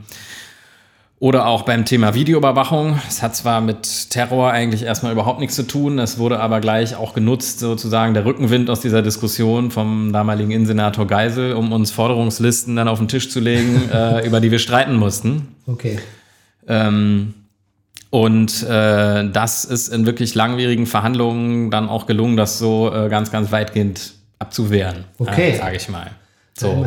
oder 1.22 1.46
auch 1.46 1.62
beim 1.62 1.84
Thema 1.84 2.14
Videoüberwachung. 2.14 2.98
Es 3.06 3.22
hat 3.22 3.36
zwar 3.36 3.60
mit 3.60 4.10
Terror 4.10 4.50
eigentlich 4.50 4.82
erstmal 4.82 5.12
überhaupt 5.12 5.38
nichts 5.38 5.54
zu 5.54 5.64
tun, 5.64 6.00
es 6.00 6.18
wurde 6.18 6.40
aber 6.40 6.60
gleich 6.60 6.96
auch 6.96 7.14
genutzt, 7.14 7.60
sozusagen 7.60 8.12
der 8.12 8.24
Rückenwind 8.24 8.68
aus 8.70 8.80
dieser 8.80 9.02
Diskussion 9.02 9.70
vom 9.70 10.12
damaligen 10.12 10.50
Innensenator 10.50 11.06
Geisel, 11.06 11.52
um 11.52 11.70
uns 11.70 11.92
Forderungslisten 11.92 12.74
dann 12.74 12.88
auf 12.88 12.98
den 12.98 13.06
Tisch 13.06 13.30
zu 13.30 13.38
legen, 13.38 13.88
äh, 13.92 14.26
über 14.26 14.40
die 14.40 14.50
wir 14.50 14.58
streiten 14.58 14.96
mussten. 14.96 15.54
Okay. 15.66 16.00
Ähm, 16.66 17.34
und 18.12 18.62
äh, 18.64 19.26
das 19.30 19.64
ist 19.64 19.88
in 19.88 20.04
wirklich 20.04 20.34
langwierigen 20.34 20.84
Verhandlungen 20.84 21.70
dann 21.70 21.88
auch 21.88 22.04
gelungen, 22.04 22.36
das 22.36 22.58
so 22.58 22.92
äh, 22.92 23.08
ganz, 23.08 23.32
ganz 23.32 23.50
weitgehend 23.52 24.12
abzuwehren, 24.38 25.04
okay. 25.16 25.52
äh, 25.52 25.56
sage 25.56 25.76
ich 25.76 25.88
mal. 25.88 26.10
So. 26.52 26.84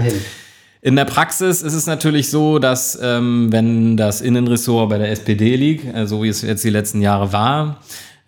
In 0.83 0.95
der 0.95 1.05
Praxis 1.05 1.63
ist 1.63 1.73
es 1.73 1.87
natürlich 1.87 2.29
so, 2.29 2.59
dass 2.59 2.99
ähm, 3.01 3.51
wenn 3.51 3.97
das 3.97 4.21
Innenressort 4.21 4.87
bei 4.87 4.99
der 4.99 5.09
SPD 5.09 5.55
liegt, 5.55 5.95
äh, 5.95 6.05
so 6.05 6.21
wie 6.21 6.27
es 6.27 6.43
jetzt 6.43 6.63
die 6.63 6.69
letzten 6.69 7.01
Jahre 7.01 7.33
war, 7.33 7.81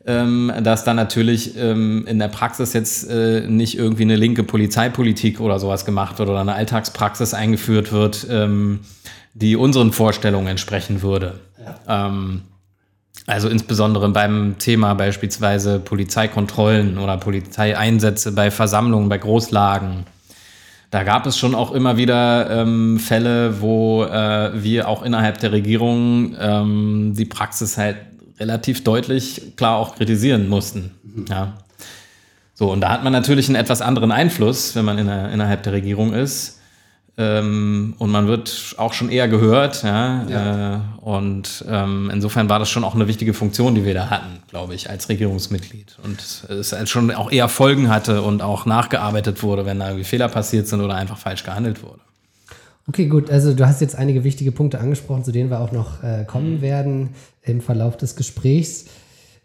ähm, 0.08 0.51
dass 0.63 0.84
dann 0.84 0.96
natürlich 0.96 1.56
ähm, 1.56 2.04
in 2.08 2.18
der 2.18 2.30
Praxis 2.30 2.74
jetzt 2.74 3.08
äh, 3.12 3.42
nicht 3.42 3.77
irgendwie 3.77 4.04
eine 4.04 4.16
linke 4.16 4.42
Polizeipolitik 4.42 5.39
oder 5.39 5.60
sowas 5.60 5.86
gemacht 5.86 6.18
wird 6.18 6.30
oder 6.30 6.39
eine 6.39 6.56
Alltagspraxis 6.56 7.36
eingeführt 7.36 7.92
wird, 7.92 8.25
ähm, 8.32 8.80
die 9.36 9.56
unseren 9.56 9.92
Vorstellungen 9.92 10.48
entsprechen 10.48 11.04
würde. 11.04 11.42
Ja. 11.63 12.08
Also 13.27 13.50
insbesondere 13.50 14.07
beim 14.10 14.55
Thema 14.57 14.93
beispielsweise 14.93 15.79
Polizeikontrollen 15.79 16.98
oder 16.98 17.17
Polizeieinsätze 17.17 18.31
bei 18.31 18.50
Versammlungen, 18.50 19.10
bei 19.10 19.17
Großlagen. 19.17 20.05
Da 20.91 21.03
gab 21.03 21.25
es 21.25 21.38
schon 21.38 21.53
auch 21.53 21.74
immer 21.74 21.98
wieder 21.98 22.50
ähm, 22.50 22.98
Fälle, 22.98 23.60
wo 23.60 24.05
äh, 24.05 24.51
wir 24.63 24.88
auch 24.88 25.03
innerhalb 25.03 25.39
der 25.39 25.51
Regierung 25.51 26.38
ähm, 26.39 27.13
die 27.17 27.25
Praxis 27.25 27.77
halt 27.77 27.98
relativ 28.39 28.86
deutlich 28.86 29.57
klar 29.57 29.75
auch 29.75 29.96
kritisieren 29.96 30.48
mussten. 30.48 30.91
Mhm. 31.03 31.25
Ja. 31.29 31.57
So, 32.53 32.72
und 32.72 32.79
da 32.79 32.89
hat 32.89 33.03
man 33.03 33.12
natürlich 33.12 33.50
einen 33.50 33.57
etwas 33.57 33.81
anderen 33.81 34.13
Einfluss, 34.13 34.74
wenn 34.74 34.86
man 34.86 34.98
in 34.98 35.07
der, 35.07 35.31
innerhalb 35.31 35.63
der 35.63 35.74
Regierung 35.74 36.13
ist. 36.13 36.57
Ähm, 37.19 37.95
und 37.97 38.12
man 38.12 38.27
wird 38.27 38.75
auch 38.77 38.93
schon 38.93 39.09
eher 39.09 39.27
gehört. 39.27 39.81
Ja? 39.83 40.25
ja. 40.29 40.75
Äh, 40.75 40.79
und 41.01 41.65
ähm, 41.67 42.12
insofern 42.13 42.47
war 42.47 42.59
das 42.59 42.69
schon 42.69 42.83
auch 42.83 42.93
eine 42.93 43.07
wichtige 43.07 43.33
Funktion, 43.33 43.74
die 43.74 43.86
wir 43.86 43.95
da 43.95 44.09
hatten, 44.12 44.43
glaube 44.50 44.75
ich, 44.75 44.89
als 44.89 45.09
Regierungsmitglied. 45.09 45.97
Und 46.03 46.21
es 46.50 46.74
halt 46.74 46.89
schon 46.89 47.09
auch 47.12 47.31
eher 47.31 47.50
Folgen 47.50 47.89
hatte 47.89 48.21
und 48.21 48.43
auch 48.43 48.65
nachgearbeitet 48.67 49.41
wurde, 49.41 49.65
wenn 49.65 49.79
da 49.79 49.88
irgendwie 49.88 50.03
Fehler 50.03 50.29
passiert 50.29 50.67
sind 50.67 50.81
oder 50.81 50.93
einfach 50.93 51.17
falsch 51.17 51.43
gehandelt 51.43 51.81
wurde. 51.81 52.00
Okay, 52.88 53.07
gut. 53.07 53.29
Also 53.31 53.53
du 53.53 53.67
hast 53.67 53.81
jetzt 53.81 53.95
einige 53.95 54.24
wichtige 54.24 54.51
Punkte 54.51 54.79
angesprochen, 54.79 55.24
zu 55.24 55.31
denen 55.31 55.50
wir 55.50 55.59
auch 55.59 55.71
noch 55.71 56.03
äh, 56.03 56.24
kommen 56.25 56.62
werden 56.62 57.09
im 57.41 57.62
Verlauf 57.62 57.97
des 57.97 58.15
Gesprächs. 58.15 58.86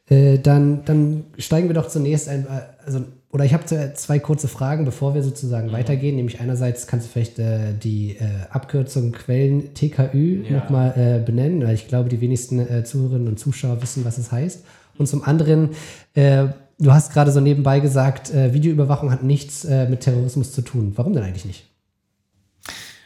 Äh, 0.08 0.38
dann, 0.38 0.84
dann 0.84 1.24
steigen 1.38 1.68
wir 1.68 1.74
doch 1.74 1.88
zunächst 1.88 2.28
ein, 2.28 2.46
äh, 2.46 2.84
also 2.84 3.00
oder 3.32 3.46
ich 3.46 3.54
habe 3.54 3.94
zwei 3.94 4.18
kurze 4.18 4.46
Fragen, 4.46 4.84
bevor 4.84 5.14
wir 5.14 5.22
sozusagen 5.22 5.68
mhm. 5.68 5.72
weitergehen. 5.72 6.16
Nämlich 6.16 6.40
einerseits 6.40 6.86
kannst 6.86 7.06
du 7.06 7.12
vielleicht 7.12 7.38
äh, 7.38 7.72
die 7.72 8.16
äh, 8.18 8.26
Abkürzung 8.50 9.10
Quellen 9.12 9.72
TKÜ 9.72 10.44
ja. 10.44 10.58
nochmal 10.58 10.92
äh, 10.96 11.24
benennen, 11.24 11.66
weil 11.66 11.74
ich 11.74 11.88
glaube, 11.88 12.10
die 12.10 12.20
wenigsten 12.20 12.58
äh, 12.58 12.84
Zuhörerinnen 12.84 13.28
und 13.28 13.38
Zuschauer 13.38 13.80
wissen, 13.80 14.04
was 14.04 14.18
es 14.18 14.30
heißt. 14.30 14.64
Und 14.98 15.06
zum 15.06 15.24
anderen, 15.24 15.70
äh, 16.12 16.48
du 16.78 16.92
hast 16.92 17.14
gerade 17.14 17.32
so 17.32 17.40
nebenbei 17.40 17.80
gesagt, 17.80 18.32
äh, 18.34 18.52
Videoüberwachung 18.52 19.10
hat 19.10 19.22
nichts 19.22 19.64
äh, 19.64 19.88
mit 19.88 20.00
Terrorismus 20.00 20.52
zu 20.52 20.60
tun. 20.60 20.92
Warum 20.96 21.14
denn 21.14 21.24
eigentlich 21.24 21.46
nicht? 21.46 21.71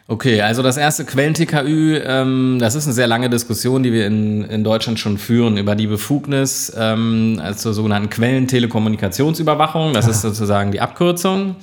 Okay, 0.08 0.40
also 0.40 0.62
das 0.62 0.76
erste 0.76 1.04
Quellen-TKÜ, 1.04 2.00
ähm, 2.04 2.58
das 2.60 2.76
ist 2.76 2.86
eine 2.86 2.94
sehr 2.94 3.08
lange 3.08 3.28
Diskussion, 3.28 3.82
die 3.82 3.92
wir 3.92 4.06
in, 4.06 4.44
in 4.44 4.62
Deutschland 4.62 5.00
schon 5.00 5.18
führen 5.18 5.56
über 5.56 5.74
die 5.74 5.88
Befugnis 5.88 6.72
ähm, 6.78 7.40
also 7.42 7.58
zur 7.58 7.74
sogenannten 7.74 8.08
Quellentelekommunikationsüberwachung. 8.10 9.94
Das 9.94 10.06
ah. 10.06 10.10
ist 10.10 10.22
sozusagen 10.22 10.70
die 10.70 10.80
Abkürzung. 10.80 11.56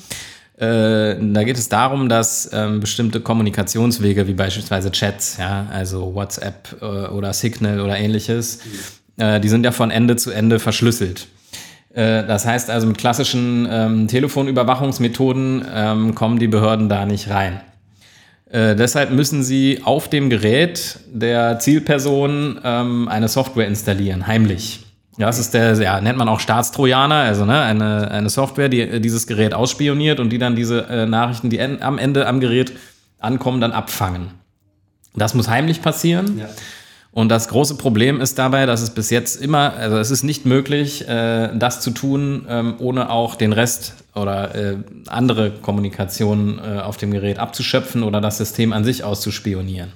Äh, 0.57 1.15
da 1.21 1.43
geht 1.43 1.57
es 1.57 1.69
darum, 1.69 2.09
dass 2.09 2.49
ähm, 2.51 2.81
bestimmte 2.81 3.21
Kommunikationswege, 3.21 4.27
wie 4.27 4.33
beispielsweise 4.33 4.91
Chats, 4.91 5.37
ja, 5.37 5.67
also 5.71 6.13
WhatsApp 6.13 6.75
äh, 6.81 6.85
oder 6.85 7.31
Signal 7.31 7.79
oder 7.79 7.97
ähnliches, 7.97 8.59
äh, 9.17 9.39
die 9.39 9.47
sind 9.47 9.63
ja 9.63 9.71
von 9.71 9.89
Ende 9.89 10.17
zu 10.17 10.31
Ende 10.31 10.59
verschlüsselt. 10.59 11.27
Äh, 11.93 12.27
das 12.27 12.45
heißt 12.45 12.69
also, 12.69 12.87
mit 12.87 12.97
klassischen 12.97 13.67
ähm, 13.71 14.07
Telefonüberwachungsmethoden 14.09 15.65
ähm, 15.73 16.13
kommen 16.13 16.39
die 16.39 16.47
Behörden 16.47 16.89
da 16.89 17.05
nicht 17.05 17.29
rein. 17.29 17.61
Äh, 18.53 18.75
deshalb 18.75 19.09
müssen 19.09 19.43
Sie 19.43 19.81
auf 19.83 20.09
dem 20.09 20.29
Gerät 20.29 20.99
der 21.11 21.57
Zielperson 21.57 22.59
ähm, 22.63 23.07
eine 23.07 23.27
Software 23.27 23.65
installieren, 23.65 24.27
heimlich. 24.27 24.81
Das 25.17 25.39
ist 25.39 25.55
der, 25.55 25.73
ja, 25.73 25.99
nennt 25.99 26.19
man 26.19 26.29
auch 26.29 26.39
Staatstrojaner, 26.39 27.15
also 27.15 27.45
ne, 27.45 27.61
eine, 27.61 28.11
eine 28.11 28.29
Software, 28.29 28.69
die 28.69 28.81
äh, 28.81 28.99
dieses 28.99 29.25
Gerät 29.25 29.55
ausspioniert 29.55 30.19
und 30.19 30.29
die 30.29 30.37
dann 30.37 30.55
diese 30.55 30.87
äh, 30.87 31.07
Nachrichten, 31.07 31.49
die 31.49 31.57
en, 31.57 31.81
am 31.81 31.97
Ende 31.97 32.27
am 32.27 32.39
Gerät 32.39 32.73
ankommen, 33.17 33.59
dann 33.59 33.71
abfangen. 33.71 34.29
Das 35.15 35.33
muss 35.33 35.47
heimlich 35.47 35.81
passieren. 35.81 36.37
Ja. 36.37 36.45
Und 37.13 37.29
das 37.29 37.47
große 37.47 37.75
Problem 37.75 38.19
ist 38.19 38.39
dabei, 38.39 38.65
dass 38.65 38.81
es 38.81 38.89
bis 38.89 39.11
jetzt 39.11 39.39
immer, 39.39 39.73
also 39.73 39.97
es 39.97 40.09
ist 40.09 40.23
nicht 40.23 40.45
möglich, 40.45 41.07
äh, 41.07 41.49
das 41.55 41.79
zu 41.79 41.91
tun, 41.91 42.45
ähm, 42.49 42.75
ohne 42.79 43.11
auch 43.11 43.35
den 43.35 43.53
Rest 43.53 43.93
oder 44.15 44.55
äh, 44.55 44.77
andere 45.07 45.51
Kommunikation 45.51 46.59
äh, 46.59 46.79
auf 46.79 46.97
dem 46.97 47.11
Gerät 47.11 47.37
abzuschöpfen 47.37 48.01
oder 48.01 48.19
das 48.19 48.39
System 48.39 48.73
an 48.73 48.83
sich 48.83 49.03
auszuspionieren. 49.03 49.91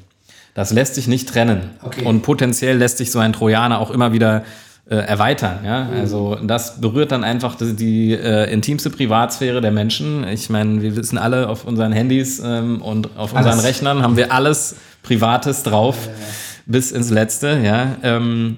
Das 0.53 0.71
lässt 0.71 0.95
sich 0.95 1.07
nicht 1.07 1.29
trennen. 1.29 1.71
Okay. 1.81 2.05
Und 2.05 2.21
potenziell 2.21 2.77
lässt 2.77 2.99
sich 2.99 3.11
so 3.11 3.19
ein 3.19 3.33
Trojaner 3.33 3.79
auch 3.79 3.89
immer 3.89 4.13
wieder 4.13 4.43
äh, 4.87 4.95
erweitern. 4.95 5.59
Ja? 5.65 5.85
Mhm. 5.85 5.99
Also 5.99 6.37
das 6.43 6.79
berührt 6.79 7.11
dann 7.11 7.23
einfach 7.23 7.55
die, 7.55 7.75
die 7.75 8.13
äh, 8.13 8.51
intimste 8.51 8.91
Privatsphäre 8.91 9.59
der 9.59 9.71
Menschen. 9.71 10.27
Ich 10.27 10.51
meine, 10.51 10.83
wir 10.83 10.95
wissen 10.95 11.17
alle, 11.17 11.49
auf 11.49 11.65
unseren 11.65 11.91
Handys 11.91 12.39
ähm, 12.43 12.81
und 12.81 13.17
auf 13.17 13.35
alles. 13.35 13.47
unseren 13.47 13.65
Rechnern 13.65 14.03
haben 14.03 14.17
wir 14.17 14.31
alles 14.31 14.75
Privates 15.01 15.63
drauf. 15.63 15.97
Ja, 16.05 16.11
ja 16.11 16.46
bis 16.67 16.91
ins 16.91 17.09
Letzte, 17.09 17.59
ja. 17.63 17.97
Ähm, 18.03 18.57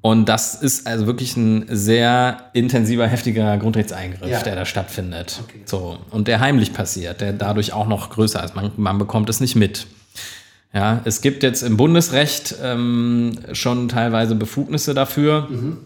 und 0.00 0.28
das 0.28 0.54
ist 0.54 0.86
also 0.86 1.06
wirklich 1.06 1.36
ein 1.36 1.66
sehr 1.68 2.50
intensiver, 2.52 3.06
heftiger 3.06 3.58
Grundrechtseingriff, 3.58 4.28
ja. 4.28 4.40
der 4.40 4.54
da 4.54 4.64
stattfindet. 4.64 5.40
Okay. 5.44 5.60
So. 5.64 5.98
Und 6.10 6.28
der 6.28 6.40
heimlich 6.40 6.72
passiert, 6.72 7.20
der 7.20 7.32
dadurch 7.32 7.72
auch 7.72 7.86
noch 7.88 8.10
größer 8.10 8.42
ist. 8.42 8.54
Man, 8.54 8.70
man 8.76 8.98
bekommt 8.98 9.28
es 9.28 9.40
nicht 9.40 9.56
mit. 9.56 9.86
Ja, 10.72 11.00
es 11.04 11.20
gibt 11.20 11.42
jetzt 11.42 11.62
im 11.62 11.76
Bundesrecht 11.76 12.54
ähm, 12.62 13.38
schon 13.52 13.88
teilweise 13.88 14.34
Befugnisse 14.34 14.94
dafür. 14.94 15.48
Mhm. 15.50 15.78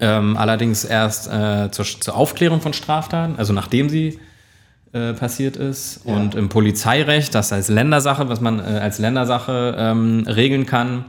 Ähm, 0.00 0.36
allerdings 0.36 0.84
erst 0.84 1.28
äh, 1.28 1.70
zur, 1.70 1.84
zur, 1.84 2.16
Aufklärung 2.16 2.60
von 2.60 2.72
Straftaten, 2.72 3.36
also 3.36 3.52
nachdem 3.52 3.88
sie 3.88 4.18
äh, 4.92 5.12
passiert 5.14 5.56
ist. 5.56 6.00
Ja. 6.04 6.14
Und 6.14 6.34
im 6.34 6.48
Polizeirecht, 6.48 7.34
das 7.34 7.52
als 7.52 7.68
Ländersache, 7.68 8.28
was 8.28 8.40
man 8.40 8.58
äh, 8.58 8.78
als 8.78 8.98
Ländersache 8.98 9.74
ähm, 9.78 10.26
regeln 10.26 10.66
kann, 10.66 11.06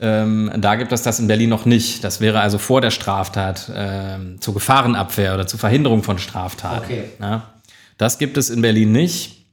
ähm, 0.00 0.50
da 0.56 0.74
gibt 0.74 0.92
es 0.92 1.02
das 1.02 1.20
in 1.20 1.28
Berlin 1.28 1.50
noch 1.50 1.66
nicht. 1.66 2.02
Das 2.02 2.20
wäre 2.20 2.40
also 2.40 2.58
vor 2.58 2.80
der 2.80 2.90
Straftat 2.90 3.68
äh, 3.68 4.38
zur 4.40 4.54
Gefahrenabwehr 4.54 5.34
oder 5.34 5.46
zur 5.46 5.60
Verhinderung 5.60 6.02
von 6.02 6.18
Straftaten. 6.18 6.84
Okay. 6.84 7.04
Ja? 7.20 7.54
Das 7.96 8.18
gibt 8.18 8.36
es 8.36 8.50
in 8.50 8.60
Berlin 8.60 8.92
nicht. 8.92 9.44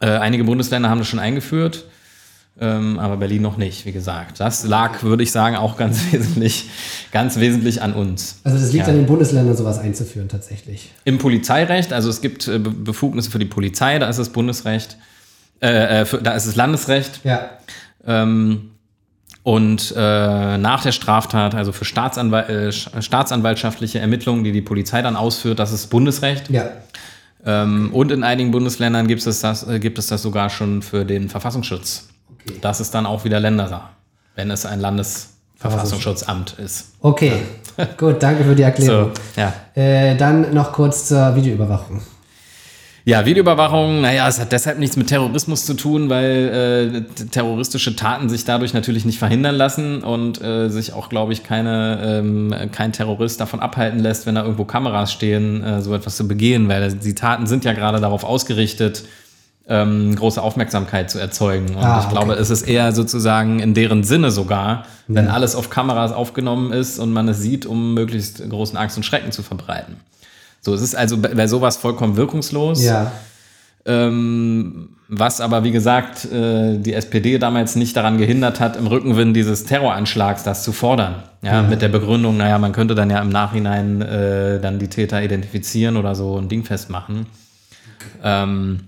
Äh, 0.00 0.08
einige 0.08 0.44
Bundesländer 0.44 0.88
haben 0.88 0.98
das 0.98 1.08
schon 1.08 1.18
eingeführt. 1.18 1.84
Ähm, 2.58 2.98
aber 2.98 3.18
Berlin 3.18 3.42
noch 3.42 3.58
nicht, 3.58 3.84
wie 3.84 3.92
gesagt. 3.92 4.40
Das 4.40 4.64
lag, 4.64 5.02
würde 5.02 5.22
ich 5.22 5.30
sagen, 5.30 5.56
auch 5.56 5.76
ganz 5.76 6.00
wesentlich, 6.12 6.70
ganz 7.12 7.38
wesentlich 7.38 7.82
an 7.82 7.92
uns. 7.92 8.40
Also 8.44 8.58
das 8.58 8.72
liegt 8.72 8.86
ja. 8.86 8.92
an 8.92 8.98
den 8.98 9.06
Bundesländern, 9.06 9.54
sowas 9.54 9.78
einzuführen 9.78 10.28
tatsächlich. 10.28 10.90
Im 11.04 11.18
Polizeirecht, 11.18 11.92
also 11.92 12.08
es 12.08 12.22
gibt 12.22 12.48
äh, 12.48 12.58
Befugnisse 12.58 13.30
für 13.30 13.38
die 13.38 13.44
Polizei, 13.44 13.98
da 13.98 14.08
ist 14.08 14.18
es 14.18 14.30
Bundesrecht, 14.30 14.96
äh, 15.60 16.00
äh, 16.00 16.04
für, 16.06 16.18
da 16.18 16.32
ist 16.32 16.46
es 16.46 16.56
Landesrecht. 16.56 17.20
Ja. 17.24 17.50
Ähm, 18.06 18.70
und 19.42 19.94
äh, 19.96 20.58
nach 20.58 20.82
der 20.82 20.92
Straftat, 20.92 21.54
also 21.54 21.72
für 21.72 21.84
Staatsanwal 21.84 22.50
äh, 22.50 22.72
staatsanwaltschaftliche 22.72 23.98
Ermittlungen, 23.98 24.44
die 24.44 24.52
die 24.52 24.62
Polizei 24.62 25.02
dann 25.02 25.14
ausführt, 25.14 25.58
das 25.58 25.72
ist 25.72 25.88
Bundesrecht. 25.88 26.48
Ja. 26.50 26.70
Ähm. 27.44 27.90
Und 27.92 28.10
in 28.12 28.24
einigen 28.24 28.50
Bundesländern 28.50 29.06
gibt 29.06 29.24
es, 29.24 29.40
das, 29.40 29.68
äh, 29.68 29.78
gibt 29.78 29.98
es 29.98 30.06
das 30.06 30.22
sogar 30.22 30.48
schon 30.50 30.82
für 30.82 31.04
den 31.04 31.28
Verfassungsschutz. 31.28 32.08
Das 32.60 32.80
ist 32.80 32.94
dann 32.94 33.06
auch 33.06 33.24
wieder 33.24 33.40
Ländersache, 33.40 33.88
wenn 34.34 34.50
es 34.50 34.66
ein 34.66 34.80
Landesverfassungsschutzamt 34.80 36.58
ist. 36.58 36.92
Okay, 37.00 37.42
gut, 37.96 38.22
danke 38.22 38.44
für 38.44 38.54
die 38.54 38.62
Erklärung. 38.62 39.12
So, 39.34 39.40
ja. 39.40 39.52
Äh, 39.74 40.16
dann 40.16 40.54
noch 40.54 40.72
kurz 40.72 41.08
zur 41.08 41.34
Videoüberwachung. 41.34 42.00
Ja, 43.08 43.24
Videoüberwachung, 43.24 44.00
naja, 44.00 44.26
es 44.26 44.40
hat 44.40 44.50
deshalb 44.50 44.80
nichts 44.80 44.96
mit 44.96 45.06
Terrorismus 45.06 45.64
zu 45.64 45.74
tun, 45.74 46.08
weil 46.10 47.04
äh, 47.20 47.24
terroristische 47.26 47.94
Taten 47.94 48.28
sich 48.28 48.44
dadurch 48.44 48.74
natürlich 48.74 49.04
nicht 49.04 49.20
verhindern 49.20 49.54
lassen 49.54 50.02
und 50.02 50.42
äh, 50.42 50.68
sich 50.70 50.92
auch, 50.92 51.08
glaube 51.08 51.32
ich, 51.32 51.44
keine, 51.44 52.00
ähm, 52.02 52.52
kein 52.72 52.90
Terrorist 52.90 53.40
davon 53.40 53.60
abhalten 53.60 54.00
lässt, 54.00 54.26
wenn 54.26 54.34
da 54.34 54.42
irgendwo 54.42 54.64
Kameras 54.64 55.12
stehen, 55.12 55.62
äh, 55.62 55.82
so 55.82 55.94
etwas 55.94 56.16
zu 56.16 56.26
begehen, 56.26 56.66
weil 56.66 56.94
die 56.94 57.14
Taten 57.14 57.46
sind 57.46 57.64
ja 57.64 57.74
gerade 57.74 58.00
darauf 58.00 58.24
ausgerichtet, 58.24 59.04
ähm, 59.68 60.14
große 60.14 60.40
Aufmerksamkeit 60.40 61.10
zu 61.10 61.18
erzeugen. 61.18 61.74
Und 61.74 61.82
ah, 61.82 62.00
ich 62.02 62.08
glaube, 62.08 62.32
okay. 62.32 62.40
es 62.40 62.50
ist 62.50 62.62
eher 62.62 62.92
sozusagen 62.92 63.58
in 63.58 63.74
deren 63.74 64.04
Sinne 64.04 64.30
sogar, 64.30 64.84
wenn 65.08 65.26
ja. 65.26 65.32
alles 65.32 65.56
auf 65.56 65.70
Kameras 65.70 66.12
aufgenommen 66.12 66.72
ist 66.72 66.98
und 66.98 67.12
man 67.12 67.28
es 67.28 67.40
sieht, 67.40 67.66
um 67.66 67.94
möglichst 67.94 68.48
großen 68.48 68.76
Angst 68.76 68.96
und 68.96 69.02
Schrecken 69.02 69.32
zu 69.32 69.42
verbreiten. 69.42 69.96
So, 70.60 70.74
es 70.74 70.82
ist 70.82 70.96
also 70.96 71.18
bei 71.18 71.46
sowas 71.46 71.76
vollkommen 71.76 72.16
wirkungslos. 72.16 72.84
Ja. 72.84 73.12
Ähm, 73.84 74.90
was 75.08 75.40
aber, 75.40 75.62
wie 75.62 75.70
gesagt, 75.70 76.24
äh, 76.24 76.78
die 76.78 76.92
SPD 76.92 77.38
damals 77.38 77.76
nicht 77.76 77.96
daran 77.96 78.18
gehindert 78.18 78.58
hat, 78.58 78.76
im 78.76 78.88
Rückenwind 78.88 79.36
dieses 79.36 79.64
Terroranschlags 79.64 80.42
das 80.42 80.64
zu 80.64 80.72
fordern. 80.72 81.22
Ja, 81.42 81.54
ja. 81.54 81.62
mit 81.62 81.82
der 81.82 81.88
Begründung, 81.88 82.36
naja, 82.36 82.58
man 82.58 82.72
könnte 82.72 82.96
dann 82.96 83.10
ja 83.10 83.20
im 83.20 83.28
Nachhinein 83.28 84.02
äh, 84.02 84.60
dann 84.60 84.80
die 84.80 84.88
Täter 84.88 85.22
identifizieren 85.22 85.96
oder 85.96 86.16
so 86.16 86.36
ein 86.36 86.48
Ding 86.48 86.64
festmachen. 86.64 87.26
Ähm, 88.24 88.80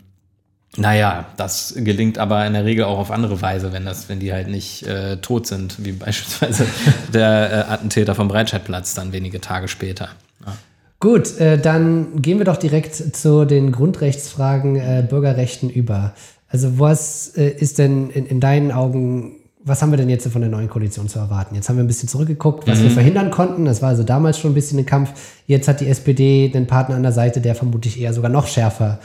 naja, 0.77 1.27
das 1.37 1.75
gelingt 1.77 2.19
aber 2.19 2.47
in 2.47 2.53
der 2.53 2.65
Regel 2.65 2.85
auch 2.85 2.99
auf 2.99 3.11
andere 3.11 3.41
Weise, 3.41 3.73
wenn, 3.73 3.85
das, 3.85 4.09
wenn 4.09 4.21
die 4.21 4.33
halt 4.33 4.49
nicht 4.49 4.87
äh, 4.87 5.17
tot 5.17 5.47
sind, 5.47 5.85
wie 5.85 5.93
beispielsweise 5.93 6.67
der 7.13 7.67
äh, 7.69 7.73
Attentäter 7.73 8.15
vom 8.15 8.29
Breitscheidplatz 8.29 8.95
dann 8.95 9.13
wenige 9.13 9.41
Tage 9.41 9.69
später. 9.69 10.11
Ja. 10.45 10.55
Gut, 11.01 11.39
äh, 11.41 11.59
dann 11.59 12.21
gehen 12.21 12.39
wir 12.39 12.45
doch 12.45 12.57
direkt 12.57 12.95
zu 12.95 13.45
den 13.45 13.73
Grundrechtsfragen 13.73 14.77
äh, 14.77 15.07
Bürgerrechten 15.09 15.71
über. 15.71 16.15
Also 16.49 16.79
was 16.79 17.29
äh, 17.37 17.49
ist 17.49 17.79
denn 17.79 18.11
in, 18.11 18.27
in, 18.27 18.41
deinen 18.41 18.73
Augen, 18.73 19.37
was 19.65 19.83
haben 19.83 19.91
wir 19.91 19.97
denn 19.97 20.09
jetzt 20.09 20.27
von 20.29 20.41
der 20.41 20.51
neuen 20.51 20.69
Koalition 20.69 21.09
zu 21.09 21.19
erwarten? 21.19 21.55
Jetzt 21.55 21.69
haben 21.69 21.77
wir 21.77 21.85
ein 21.85 21.89
bisschen 21.89 22.09
zurückgeguckt, 22.09 22.67
was 22.67 22.79
mhm. 22.79 22.85
wir 22.85 22.91
verhindern 22.91 23.31
konnten. 23.31 23.65
Das 23.65 23.81
war 23.81 23.91
also 23.91 24.03
damals 24.03 24.39
schon 24.39 24.53
ein 24.53 24.55
bisschen 24.55 24.79
ein 24.79 24.87
Kampf. 24.87 25.13
Jetzt 25.47 25.69
hat 25.69 25.81
die 25.81 25.89
SPD 25.89 26.49
den 26.49 26.67
Partner 26.67 26.97
an 26.97 27.03
der 27.03 27.13
Seite, 27.13 27.41
der 27.41 27.55
vermutlich 27.55 28.01
eher 28.01 28.13
sogar 28.13 28.31
noch 28.31 28.47
schärfer 28.47 28.99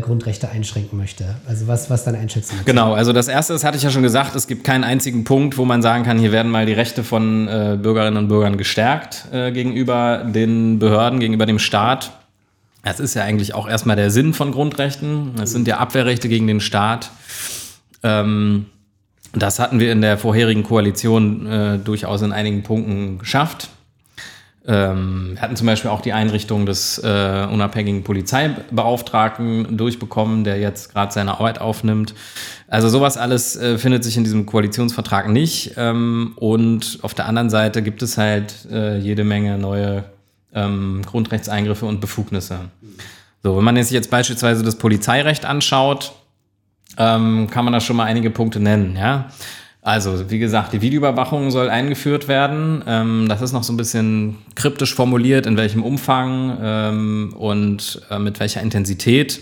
Grundrechte 0.00 0.50
einschränken 0.50 0.98
möchte. 0.98 1.36
Also 1.46 1.66
was, 1.66 1.88
was 1.88 2.04
deine 2.04 2.18
Einschätzung? 2.18 2.58
Genau, 2.66 2.92
also 2.92 3.14
das 3.14 3.26
erste, 3.26 3.54
das 3.54 3.64
hatte 3.64 3.78
ich 3.78 3.82
ja 3.82 3.90
schon 3.90 4.02
gesagt, 4.02 4.36
es 4.36 4.46
gibt 4.46 4.62
keinen 4.62 4.84
einzigen 4.84 5.24
Punkt, 5.24 5.56
wo 5.56 5.64
man 5.64 5.80
sagen 5.80 6.04
kann, 6.04 6.18
hier 6.18 6.30
werden 6.30 6.50
mal 6.50 6.66
die 6.66 6.74
Rechte 6.74 7.02
von 7.02 7.48
äh, 7.48 7.78
Bürgerinnen 7.80 8.18
und 8.18 8.28
Bürgern 8.28 8.58
gestärkt 8.58 9.24
äh, 9.32 9.50
gegenüber 9.50 10.24
den 10.26 10.78
Behörden, 10.78 11.20
gegenüber 11.20 11.46
dem 11.46 11.58
Staat. 11.58 12.12
Das 12.84 13.00
ist 13.00 13.14
ja 13.14 13.22
eigentlich 13.22 13.54
auch 13.54 13.66
erstmal 13.66 13.96
der 13.96 14.10
Sinn 14.10 14.34
von 14.34 14.52
Grundrechten. 14.52 15.32
Es 15.42 15.52
sind 15.52 15.66
ja 15.66 15.78
Abwehrrechte 15.78 16.28
gegen 16.28 16.46
den 16.46 16.60
Staat. 16.60 17.10
Ähm, 18.02 18.66
das 19.32 19.58
hatten 19.58 19.80
wir 19.80 19.90
in 19.90 20.02
der 20.02 20.18
vorherigen 20.18 20.62
Koalition 20.64 21.46
äh, 21.46 21.78
durchaus 21.78 22.22
in 22.22 22.32
einigen 22.32 22.62
Punkten 22.62 23.18
geschafft. 23.18 23.70
Ähm, 24.68 25.30
wir 25.32 25.40
hatten 25.40 25.56
zum 25.56 25.66
Beispiel 25.66 25.90
auch 25.90 26.02
die 26.02 26.12
Einrichtung 26.12 26.66
des 26.66 26.98
äh, 26.98 27.46
unabhängigen 27.50 28.04
Polizeibeauftragten 28.04 29.78
durchbekommen, 29.78 30.44
der 30.44 30.60
jetzt 30.60 30.92
gerade 30.92 31.10
seine 31.10 31.32
Arbeit 31.32 31.58
aufnimmt. 31.58 32.14
Also 32.68 32.90
sowas 32.90 33.16
alles 33.16 33.56
äh, 33.56 33.78
findet 33.78 34.04
sich 34.04 34.18
in 34.18 34.24
diesem 34.24 34.44
Koalitionsvertrag 34.44 35.30
nicht. 35.30 35.72
Ähm, 35.78 36.34
und 36.36 36.98
auf 37.00 37.14
der 37.14 37.24
anderen 37.24 37.48
Seite 37.48 37.82
gibt 37.82 38.02
es 38.02 38.18
halt 38.18 38.66
äh, 38.70 38.98
jede 38.98 39.24
Menge 39.24 39.56
neue 39.56 40.04
ähm, 40.54 41.00
Grundrechtseingriffe 41.06 41.86
und 41.86 42.02
Befugnisse. 42.02 42.58
So, 43.42 43.56
wenn 43.56 43.64
man 43.64 43.82
sich 43.82 43.90
jetzt 43.90 44.10
beispielsweise 44.10 44.62
das 44.64 44.76
Polizeirecht 44.76 45.46
anschaut, 45.46 46.12
ähm, 46.98 47.48
kann 47.50 47.64
man 47.64 47.72
da 47.72 47.80
schon 47.80 47.96
mal 47.96 48.04
einige 48.04 48.28
Punkte 48.28 48.60
nennen, 48.60 48.96
ja. 48.96 49.30
Also, 49.80 50.30
wie 50.30 50.38
gesagt, 50.38 50.72
die 50.72 50.82
Videoüberwachung 50.82 51.50
soll 51.50 51.70
eingeführt 51.70 52.28
werden. 52.28 52.82
Ähm, 52.86 53.26
das 53.28 53.40
ist 53.42 53.52
noch 53.52 53.62
so 53.62 53.72
ein 53.72 53.76
bisschen 53.76 54.36
kryptisch 54.54 54.94
formuliert, 54.94 55.46
in 55.46 55.56
welchem 55.56 55.82
Umfang 55.82 56.58
ähm, 56.60 57.34
und 57.38 58.02
äh, 58.10 58.18
mit 58.18 58.40
welcher 58.40 58.60
Intensität. 58.60 59.40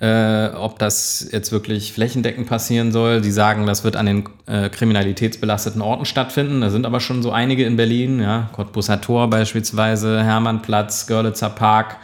Äh, 0.00 0.54
ob 0.54 0.78
das 0.78 1.28
jetzt 1.30 1.52
wirklich 1.52 1.92
flächendeckend 1.92 2.48
passieren 2.48 2.90
soll. 2.90 3.20
Die 3.20 3.30
sagen, 3.30 3.66
das 3.66 3.84
wird 3.84 3.96
an 3.96 4.06
den 4.06 4.24
äh, 4.46 4.70
kriminalitätsbelasteten 4.70 5.82
Orten 5.82 6.06
stattfinden. 6.06 6.62
Da 6.62 6.70
sind 6.70 6.86
aber 6.86 7.00
schon 7.00 7.22
so 7.22 7.32
einige 7.32 7.66
in 7.66 7.76
Berlin, 7.76 8.18
ja, 8.18 8.48
Cottbusser 8.52 9.02
Tor 9.02 9.28
beispielsweise, 9.28 10.24
Hermannplatz, 10.24 11.06
Görlitzer 11.06 11.50
Park. 11.50 11.98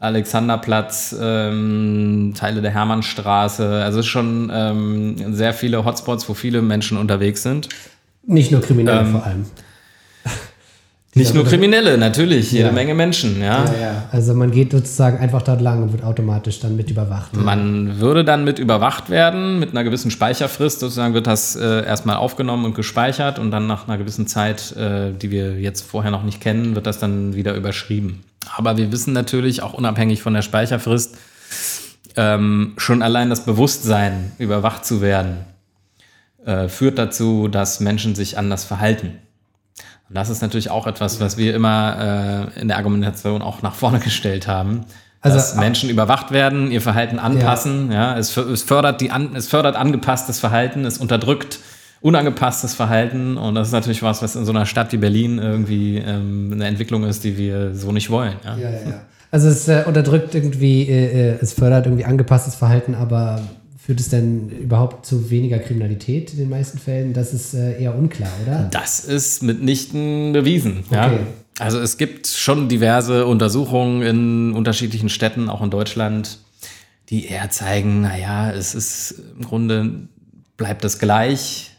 Alexanderplatz, 0.00 1.14
ähm, 1.20 2.32
Teile 2.34 2.62
der 2.62 2.70
Hermannstraße. 2.70 3.82
Also 3.84 4.00
es 4.00 4.06
ist 4.06 4.10
schon 4.10 4.50
ähm, 4.52 5.34
sehr 5.34 5.52
viele 5.52 5.84
Hotspots, 5.84 6.26
wo 6.28 6.34
viele 6.34 6.62
Menschen 6.62 6.96
unterwegs 6.96 7.42
sind. 7.42 7.68
Nicht 8.26 8.50
nur 8.50 8.62
Kriminelle 8.62 9.00
ähm, 9.00 9.12
vor 9.12 9.24
allem. 9.24 9.44
Nicht 11.14 11.34
nur 11.34 11.44
Kriminelle, 11.44 11.98
natürlich, 11.98 12.52
jede 12.52 12.68
ja. 12.68 12.72
Menge 12.72 12.94
Menschen, 12.94 13.40
ja. 13.40 13.64
ja. 13.64 13.80
Ja, 13.80 14.08
Also 14.12 14.32
man 14.32 14.52
geht 14.52 14.70
sozusagen 14.70 15.18
einfach 15.18 15.42
dort 15.42 15.60
lang 15.60 15.82
und 15.82 15.92
wird 15.92 16.04
automatisch 16.04 16.60
dann 16.60 16.76
mit 16.76 16.88
überwacht. 16.88 17.36
Man 17.36 17.98
würde 17.98 18.24
dann 18.24 18.44
mit 18.44 18.60
überwacht 18.60 19.10
werden, 19.10 19.58
mit 19.58 19.70
einer 19.70 19.82
gewissen 19.82 20.12
Speicherfrist 20.12 20.78
sozusagen 20.78 21.12
wird 21.12 21.26
das 21.26 21.56
äh, 21.56 21.84
erstmal 21.84 22.16
aufgenommen 22.16 22.64
und 22.64 22.74
gespeichert 22.74 23.40
und 23.40 23.50
dann 23.50 23.66
nach 23.66 23.88
einer 23.88 23.98
gewissen 23.98 24.28
Zeit, 24.28 24.74
äh, 24.76 25.12
die 25.12 25.32
wir 25.32 25.60
jetzt 25.60 25.82
vorher 25.82 26.12
noch 26.12 26.22
nicht 26.22 26.40
kennen, 26.40 26.76
wird 26.76 26.86
das 26.86 27.00
dann 27.00 27.34
wieder 27.34 27.54
überschrieben. 27.54 28.22
Aber 28.56 28.76
wir 28.76 28.90
wissen 28.92 29.12
natürlich 29.12 29.62
auch 29.62 29.74
unabhängig 29.74 30.22
von 30.22 30.34
der 30.34 30.42
Speicherfrist, 30.42 31.16
ähm, 32.16 32.74
schon 32.76 33.02
allein 33.02 33.30
das 33.30 33.44
Bewusstsein, 33.44 34.32
überwacht 34.38 34.84
zu 34.84 35.00
werden, 35.00 35.44
äh, 36.44 36.68
führt 36.68 36.98
dazu, 36.98 37.48
dass 37.48 37.80
Menschen 37.80 38.14
sich 38.14 38.38
anders 38.38 38.64
verhalten. 38.64 39.18
Und 40.08 40.16
das 40.16 40.28
ist 40.28 40.42
natürlich 40.42 40.70
auch 40.70 40.86
etwas, 40.86 41.20
was 41.20 41.36
wir 41.36 41.54
immer 41.54 42.50
äh, 42.56 42.60
in 42.60 42.68
der 42.68 42.78
Argumentation 42.78 43.42
auch 43.42 43.62
nach 43.62 43.74
vorne 43.74 43.98
gestellt 44.00 44.48
haben. 44.48 44.84
Also, 45.22 45.36
dass 45.36 45.54
Menschen 45.54 45.90
überwacht 45.90 46.30
werden, 46.30 46.70
ihr 46.70 46.80
Verhalten 46.80 47.18
anpassen. 47.18 47.92
Ja, 47.92 48.12
ja 48.12 48.18
es, 48.18 48.34
es, 48.36 48.62
fördert 48.62 49.02
die 49.02 49.10
an, 49.10 49.36
es 49.36 49.48
fördert 49.48 49.76
angepasstes 49.76 50.40
Verhalten, 50.40 50.86
es 50.86 50.96
unterdrückt 50.96 51.60
unangepasstes 52.00 52.74
Verhalten. 52.74 53.36
Und 53.36 53.54
das 53.54 53.68
ist 53.68 53.72
natürlich 53.72 54.02
was, 54.02 54.22
was 54.22 54.36
in 54.36 54.44
so 54.44 54.52
einer 54.52 54.66
Stadt 54.66 54.92
wie 54.92 54.96
Berlin 54.96 55.38
irgendwie 55.38 55.98
ähm, 55.98 56.50
eine 56.52 56.66
Entwicklung 56.66 57.04
ist, 57.04 57.24
die 57.24 57.36
wir 57.36 57.74
so 57.74 57.92
nicht 57.92 58.10
wollen. 58.10 58.34
Ja, 58.44 58.56
ja, 58.56 58.70
ja. 58.70 59.02
Also 59.30 59.48
es 59.48 59.68
äh, 59.68 59.84
unterdrückt 59.86 60.34
irgendwie, 60.34 60.88
äh, 60.88 61.32
äh 61.32 61.38
es 61.40 61.52
fördert 61.52 61.86
irgendwie 61.86 62.04
angepasstes 62.04 62.54
Verhalten, 62.54 62.94
aber 62.94 63.40
Führt 63.90 63.98
es 63.98 64.10
denn 64.10 64.50
überhaupt 64.50 65.04
zu 65.04 65.30
weniger 65.30 65.58
Kriminalität 65.58 66.32
in 66.32 66.38
den 66.38 66.48
meisten 66.50 66.78
Fällen? 66.78 67.12
Das 67.12 67.32
ist 67.32 67.54
äh, 67.54 67.82
eher 67.82 67.94
unklar, 67.94 68.30
oder? 68.46 68.68
Das 68.70 69.00
ist 69.00 69.42
mitnichten 69.42 70.32
bewiesen. 70.32 70.84
Okay. 70.86 70.94
Ja. 70.94 71.10
Also 71.58 71.80
es 71.80 71.96
gibt 71.96 72.26
schon 72.26 72.68
diverse 72.68 73.26
Untersuchungen 73.26 74.02
in 74.02 74.52
unterschiedlichen 74.52 75.08
Städten, 75.08 75.48
auch 75.48 75.60
in 75.60 75.70
Deutschland, 75.70 76.38
die 77.08 77.26
eher 77.26 77.50
zeigen, 77.50 78.02
naja, 78.02 78.52
es 78.52 78.74
ist 78.74 79.14
im 79.36 79.44
Grunde 79.44 79.90
bleibt 80.56 80.84
es 80.84 80.98
gleich, 80.98 81.69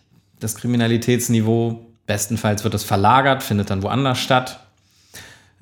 das 0.41 0.55
Kriminalitätsniveau. 0.55 1.85
Bestenfalls 2.05 2.63
wird 2.63 2.73
es 2.73 2.83
verlagert, 2.83 3.43
findet 3.43 3.69
dann 3.69 3.83
woanders 3.83 4.19
statt. 4.19 4.59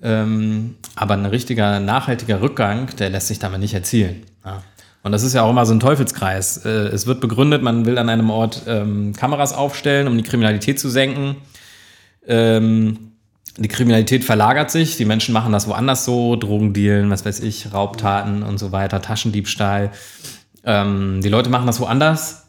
Ähm, 0.01 0.77
aber 0.95 1.13
ein 1.13 1.25
richtiger, 1.25 1.79
nachhaltiger 1.79 2.41
Rückgang, 2.41 2.87
der 2.97 3.09
lässt 3.09 3.27
sich 3.27 3.39
damit 3.39 3.59
nicht 3.59 3.73
erzielen. 3.73 4.23
Ja. 4.43 4.63
Und 5.03 5.11
das 5.11 5.23
ist 5.23 5.33
ja 5.33 5.43
auch 5.43 5.49
immer 5.49 5.65
so 5.65 5.73
ein 5.73 5.79
Teufelskreis. 5.79 6.65
Äh, 6.65 6.69
es 6.69 7.05
wird 7.05 7.21
begründet, 7.21 7.61
man 7.61 7.85
will 7.85 7.97
an 7.97 8.09
einem 8.09 8.29
Ort 8.29 8.63
ähm, 8.67 9.13
Kameras 9.13 9.53
aufstellen, 9.53 10.07
um 10.07 10.17
die 10.17 10.23
Kriminalität 10.23 10.79
zu 10.79 10.89
senken. 10.89 11.37
Ähm, 12.25 13.11
die 13.57 13.67
Kriminalität 13.67 14.23
verlagert 14.23 14.71
sich, 14.71 14.97
die 14.97 15.05
Menschen 15.05 15.33
machen 15.33 15.51
das 15.51 15.67
woanders 15.67 16.05
so, 16.05 16.35
Drogendealen, 16.35 17.09
was 17.09 17.25
weiß 17.25 17.41
ich, 17.41 17.73
Raubtaten 17.73 18.43
und 18.43 18.57
so 18.57 18.71
weiter, 18.71 19.01
Taschendiebstahl. 19.01 19.91
Ähm, 20.63 21.21
die 21.21 21.29
Leute 21.29 21.49
machen 21.49 21.67
das 21.67 21.79
woanders, 21.79 22.48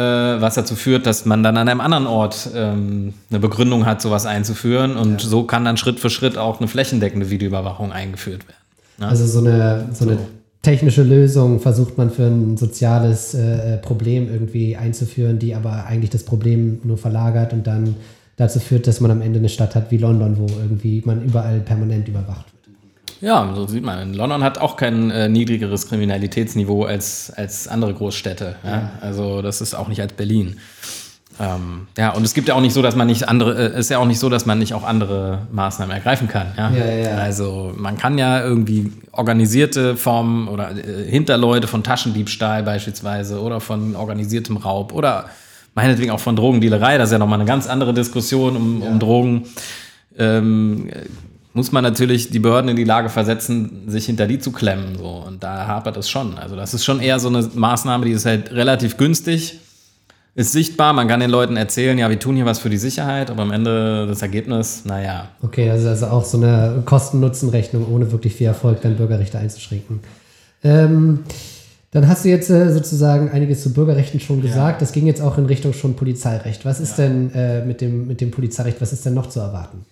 was 0.00 0.54
dazu 0.54 0.74
führt, 0.74 1.06
dass 1.06 1.24
man 1.24 1.42
dann 1.42 1.56
an 1.56 1.68
einem 1.68 1.80
anderen 1.80 2.06
Ort 2.06 2.50
ähm, 2.54 3.14
eine 3.30 3.38
Begründung 3.38 3.86
hat, 3.86 4.02
sowas 4.02 4.26
einzuführen. 4.26 4.96
Und 4.96 5.22
ja. 5.22 5.28
so 5.28 5.44
kann 5.44 5.64
dann 5.64 5.76
Schritt 5.76 6.00
für 6.00 6.10
Schritt 6.10 6.36
auch 6.36 6.58
eine 6.58 6.68
flächendeckende 6.68 7.30
Videoüberwachung 7.30 7.92
eingeführt 7.92 8.48
werden. 8.48 8.58
Ne? 8.98 9.08
Also 9.08 9.26
so 9.26 9.38
eine, 9.38 9.88
so 9.92 10.08
eine 10.08 10.18
technische 10.62 11.02
Lösung 11.02 11.60
versucht 11.60 11.96
man 11.96 12.10
für 12.10 12.24
ein 12.24 12.56
soziales 12.56 13.34
äh, 13.34 13.76
Problem 13.78 14.28
irgendwie 14.28 14.76
einzuführen, 14.76 15.38
die 15.38 15.54
aber 15.54 15.86
eigentlich 15.86 16.10
das 16.10 16.24
Problem 16.24 16.80
nur 16.82 16.98
verlagert 16.98 17.52
und 17.52 17.66
dann 17.66 17.94
dazu 18.36 18.58
führt, 18.58 18.86
dass 18.86 19.00
man 19.00 19.10
am 19.10 19.22
Ende 19.22 19.38
eine 19.38 19.48
Stadt 19.48 19.74
hat 19.76 19.90
wie 19.90 19.98
London, 19.98 20.38
wo 20.38 20.46
irgendwie 20.60 21.02
man 21.04 21.24
überall 21.24 21.60
permanent 21.60 22.08
überwacht 22.08 22.46
wird. 22.46 22.53
Ja, 23.20 23.52
so 23.54 23.66
sieht 23.66 23.84
man. 23.84 24.14
London 24.14 24.42
hat 24.42 24.58
auch 24.58 24.76
kein 24.76 25.10
äh, 25.10 25.28
niedrigeres 25.28 25.88
Kriminalitätsniveau 25.88 26.84
als, 26.84 27.32
als 27.34 27.68
andere 27.68 27.94
Großstädte. 27.94 28.56
Ja? 28.64 28.70
Ja. 28.70 28.92
Also 29.00 29.42
das 29.42 29.60
ist 29.60 29.74
auch 29.74 29.88
nicht 29.88 30.00
als 30.00 30.12
Berlin. 30.12 30.58
Ähm, 31.40 31.88
ja, 31.98 32.10
und 32.10 32.24
es 32.24 32.32
gibt 32.32 32.48
ja 32.48 32.54
auch 32.54 32.60
nicht 32.60 32.74
so, 32.74 32.82
dass 32.82 32.94
man 32.94 33.08
nicht 33.08 33.28
andere, 33.28 33.74
äh, 33.74 33.78
ist 33.78 33.90
ja 33.90 33.98
auch 33.98 34.06
nicht 34.06 34.20
so, 34.20 34.28
dass 34.28 34.46
man 34.46 34.58
nicht 34.58 34.72
auch 34.74 34.84
andere 34.84 35.46
Maßnahmen 35.50 35.94
ergreifen 35.94 36.28
kann. 36.28 36.52
Ja? 36.56 36.70
Ja, 36.70 36.92
ja, 36.92 37.16
Also 37.16 37.72
man 37.76 37.96
kann 37.96 38.18
ja 38.18 38.44
irgendwie 38.44 38.92
organisierte 39.10 39.96
Formen 39.96 40.46
oder 40.48 40.70
äh, 40.70 41.10
Hinterleute 41.10 41.66
von 41.66 41.82
Taschendiebstahl 41.82 42.62
beispielsweise 42.62 43.40
oder 43.40 43.60
von 43.60 43.96
organisiertem 43.96 44.58
Raub 44.58 44.92
oder 44.92 45.26
meinetwegen 45.74 46.12
auch 46.12 46.20
von 46.20 46.36
Drogendealerei, 46.36 46.98
das 46.98 47.08
ist 47.08 47.12
ja 47.12 47.18
nochmal 47.18 47.40
eine 47.40 47.48
ganz 47.48 47.66
andere 47.66 47.92
Diskussion 47.92 48.56
um, 48.56 48.82
um 48.82 48.98
Drogen. 49.00 49.46
Ähm, 50.16 50.88
muss 51.54 51.72
man 51.72 51.82
natürlich 51.82 52.30
die 52.30 52.40
Behörden 52.40 52.68
in 52.68 52.76
die 52.76 52.84
Lage 52.84 53.08
versetzen, 53.08 53.84
sich 53.86 54.06
hinter 54.06 54.26
die 54.26 54.38
zu 54.38 54.52
klemmen. 54.52 54.98
So. 54.98 55.24
Und 55.26 55.42
da 55.42 55.66
hapert 55.66 55.96
es 55.96 56.10
schon. 56.10 56.36
Also 56.36 56.56
das 56.56 56.74
ist 56.74 56.84
schon 56.84 57.00
eher 57.00 57.18
so 57.18 57.28
eine 57.28 57.48
Maßnahme, 57.54 58.04
die 58.04 58.12
ist 58.12 58.26
halt 58.26 58.52
relativ 58.52 58.98
günstig 58.98 59.60
ist 60.36 60.50
sichtbar, 60.50 60.92
man 60.92 61.06
kann 61.06 61.20
den 61.20 61.30
Leuten 61.30 61.56
erzählen, 61.56 61.96
ja, 61.96 62.10
wir 62.10 62.18
tun 62.18 62.34
hier 62.34 62.44
was 62.44 62.58
für 62.58 62.70
die 62.70 62.76
Sicherheit, 62.76 63.30
aber 63.30 63.42
am 63.42 63.52
Ende 63.52 64.06
das 64.08 64.20
Ergebnis, 64.20 64.84
naja. 64.84 65.28
Okay, 65.42 65.70
also, 65.70 65.88
also 65.88 66.06
auch 66.06 66.24
so 66.24 66.38
eine 66.38 66.82
Kosten-Nutzen-Rechnung, 66.84 67.86
ohne 67.92 68.10
wirklich 68.10 68.34
viel 68.34 68.48
Erfolg 68.48 68.80
dann 68.82 68.96
Bürgerrechte 68.96 69.38
einzuschränken. 69.38 70.00
Ähm, 70.64 71.20
dann 71.92 72.08
hast 72.08 72.24
du 72.24 72.30
jetzt 72.30 72.50
äh, 72.50 72.72
sozusagen 72.72 73.30
einiges 73.30 73.62
zu 73.62 73.72
Bürgerrechten 73.72 74.18
schon 74.18 74.42
gesagt. 74.42 74.80
Ja. 74.80 74.80
Das 74.80 74.90
ging 74.90 75.06
jetzt 75.06 75.22
auch 75.22 75.38
in 75.38 75.46
Richtung 75.46 75.72
schon 75.72 75.94
Polizeirecht. 75.94 76.64
Was 76.64 76.80
ist 76.80 76.98
ja. 76.98 77.04
denn 77.04 77.32
äh, 77.32 77.64
mit, 77.64 77.80
dem, 77.80 78.08
mit 78.08 78.20
dem 78.20 78.32
Polizeirecht, 78.32 78.80
was 78.80 78.92
ist 78.92 79.06
denn 79.06 79.14
noch 79.14 79.28
zu 79.28 79.38
erwarten? 79.38 79.84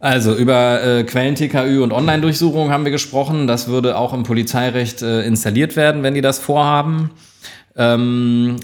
Also 0.00 0.34
über 0.34 0.82
äh, 0.82 1.04
Quellen-TKÜ 1.04 1.82
und 1.82 1.92
Online-Durchsuchung 1.92 2.70
haben 2.70 2.84
wir 2.84 2.92
gesprochen. 2.92 3.46
Das 3.46 3.66
würde 3.68 3.96
auch 3.98 4.12
im 4.12 4.22
Polizeirecht 4.22 5.02
äh, 5.02 5.22
installiert 5.22 5.74
werden, 5.76 6.02
wenn 6.02 6.14
die 6.14 6.20
das 6.20 6.38
vorhaben. 6.38 7.10
Ähm, 7.76 8.56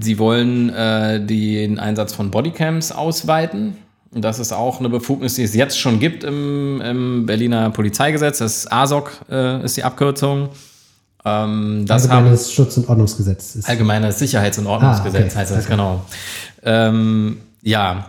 sie 0.00 0.18
wollen 0.18 0.70
äh, 0.70 1.20
den 1.24 1.78
Einsatz 1.78 2.14
von 2.14 2.30
Bodycams 2.30 2.92
ausweiten. 2.92 3.76
Das 4.14 4.38
ist 4.38 4.52
auch 4.52 4.78
eine 4.78 4.88
Befugnis, 4.90 5.34
die 5.36 5.42
es 5.42 5.54
jetzt 5.54 5.78
schon 5.78 5.98
gibt 5.98 6.22
im, 6.24 6.80
im 6.82 7.26
Berliner 7.26 7.70
Polizeigesetz. 7.70 8.38
Das 8.38 8.70
ASOC 8.70 9.10
äh, 9.30 9.64
ist 9.64 9.76
die 9.76 9.84
Abkürzung. 9.84 10.50
Ähm, 11.24 11.84
das 11.86 12.08
Allgemeines 12.10 12.46
haben, 12.46 12.52
Schutz- 12.54 12.76
und 12.76 12.88
Ordnungsgesetz. 12.88 13.56
Ist 13.56 13.68
Allgemeines 13.68 14.18
Sicherheits- 14.18 14.58
und 14.58 14.66
Ordnungsgesetz 14.66 15.22
Ah, 15.22 15.26
okay. 15.26 15.36
heißt 15.36 15.50
das, 15.52 15.58
Okay. 15.64 15.70
genau. 15.70 16.04
Ähm, 16.62 17.38
ja, 17.62 18.06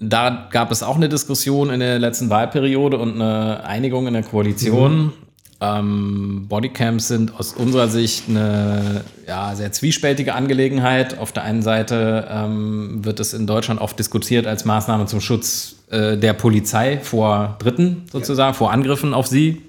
da 0.00 0.48
gab 0.50 0.70
es 0.70 0.82
auch 0.82 0.96
eine 0.96 1.08
Diskussion 1.08 1.70
in 1.70 1.80
der 1.80 1.98
letzten 1.98 2.30
Wahlperiode 2.30 2.98
und 2.98 3.14
eine 3.20 3.64
Einigung 3.64 4.06
in 4.06 4.14
der 4.14 4.22
Koalition. 4.22 5.12
Ähm, 5.60 6.46
Bodycams 6.48 7.06
sind 7.06 7.38
aus 7.38 7.52
unserer 7.52 7.86
Sicht 7.86 8.28
eine 8.28 9.04
ja, 9.28 9.54
sehr 9.54 9.70
zwiespältige 9.70 10.34
Angelegenheit. 10.34 11.18
Auf 11.18 11.30
der 11.30 11.44
einen 11.44 11.62
Seite 11.62 12.26
ähm, 12.28 13.04
wird 13.04 13.20
es 13.20 13.32
in 13.32 13.46
Deutschland 13.46 13.80
oft 13.80 13.96
diskutiert 13.96 14.48
als 14.48 14.64
Maßnahme 14.64 15.06
zum 15.06 15.20
Schutz 15.20 15.76
äh, 15.90 16.16
der 16.16 16.32
Polizei 16.32 16.98
vor 16.98 17.56
Dritten 17.60 18.06
sozusagen, 18.10 18.54
vor 18.54 18.72
Angriffen 18.72 19.14
auf 19.14 19.28
sie. 19.28 19.62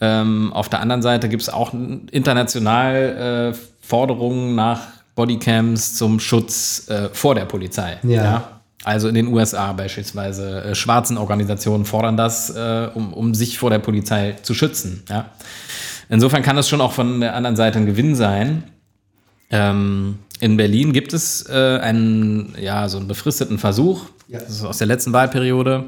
Ähm, 0.00 0.54
auf 0.54 0.70
der 0.70 0.80
anderen 0.80 1.02
Seite 1.02 1.28
gibt 1.28 1.42
es 1.42 1.50
auch 1.50 1.74
international 1.74 3.52
äh, 3.52 3.58
Forderungen 3.82 4.54
nach 4.54 4.80
Bodycams 5.16 5.96
zum 5.96 6.18
Schutz 6.18 6.88
äh, 6.88 7.08
vor 7.12 7.34
der 7.34 7.44
Polizei. 7.44 7.98
Ja. 8.04 8.57
Also 8.84 9.08
in 9.08 9.14
den 9.14 9.26
USA 9.28 9.72
beispielsweise. 9.72 10.62
Äh, 10.62 10.74
schwarzen 10.74 11.18
Organisationen 11.18 11.84
fordern 11.84 12.16
das, 12.16 12.50
äh, 12.50 12.88
um, 12.94 13.12
um 13.12 13.34
sich 13.34 13.58
vor 13.58 13.70
der 13.70 13.80
Polizei 13.80 14.36
zu 14.42 14.54
schützen. 14.54 15.02
Ja. 15.08 15.30
Insofern 16.08 16.42
kann 16.42 16.56
das 16.56 16.68
schon 16.68 16.80
auch 16.80 16.92
von 16.92 17.20
der 17.20 17.34
anderen 17.34 17.56
Seite 17.56 17.78
ein 17.78 17.86
Gewinn 17.86 18.14
sein. 18.14 18.64
Ähm, 19.50 20.18
in 20.40 20.56
Berlin 20.56 20.92
gibt 20.92 21.12
es 21.12 21.48
äh, 21.48 21.78
einen, 21.80 22.54
ja, 22.60 22.88
so 22.88 22.98
einen 22.98 23.08
befristeten 23.08 23.58
Versuch. 23.58 24.06
Ja. 24.28 24.38
Das 24.38 24.50
ist 24.50 24.64
aus 24.64 24.78
der 24.78 24.86
letzten 24.86 25.12
Wahlperiode 25.12 25.84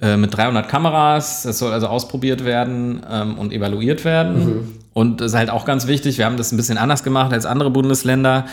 äh, 0.00 0.16
mit 0.16 0.36
300 0.36 0.68
Kameras. 0.68 1.44
Das 1.44 1.58
soll 1.58 1.72
also 1.72 1.86
ausprobiert 1.86 2.44
werden 2.44 3.02
ähm, 3.10 3.38
und 3.38 3.52
evaluiert 3.52 4.04
werden. 4.04 4.78
Und 4.92 5.20
das 5.20 5.32
ist 5.32 5.38
halt 5.38 5.50
auch 5.50 5.64
ganz 5.64 5.86
wichtig. 5.86 6.18
Wir 6.18 6.26
haben 6.26 6.36
das 6.36 6.52
ein 6.52 6.56
bisschen 6.56 6.78
anders 6.78 7.02
gemacht 7.02 7.32
als 7.32 7.46
andere 7.46 7.70
Bundesländer. 7.70 8.46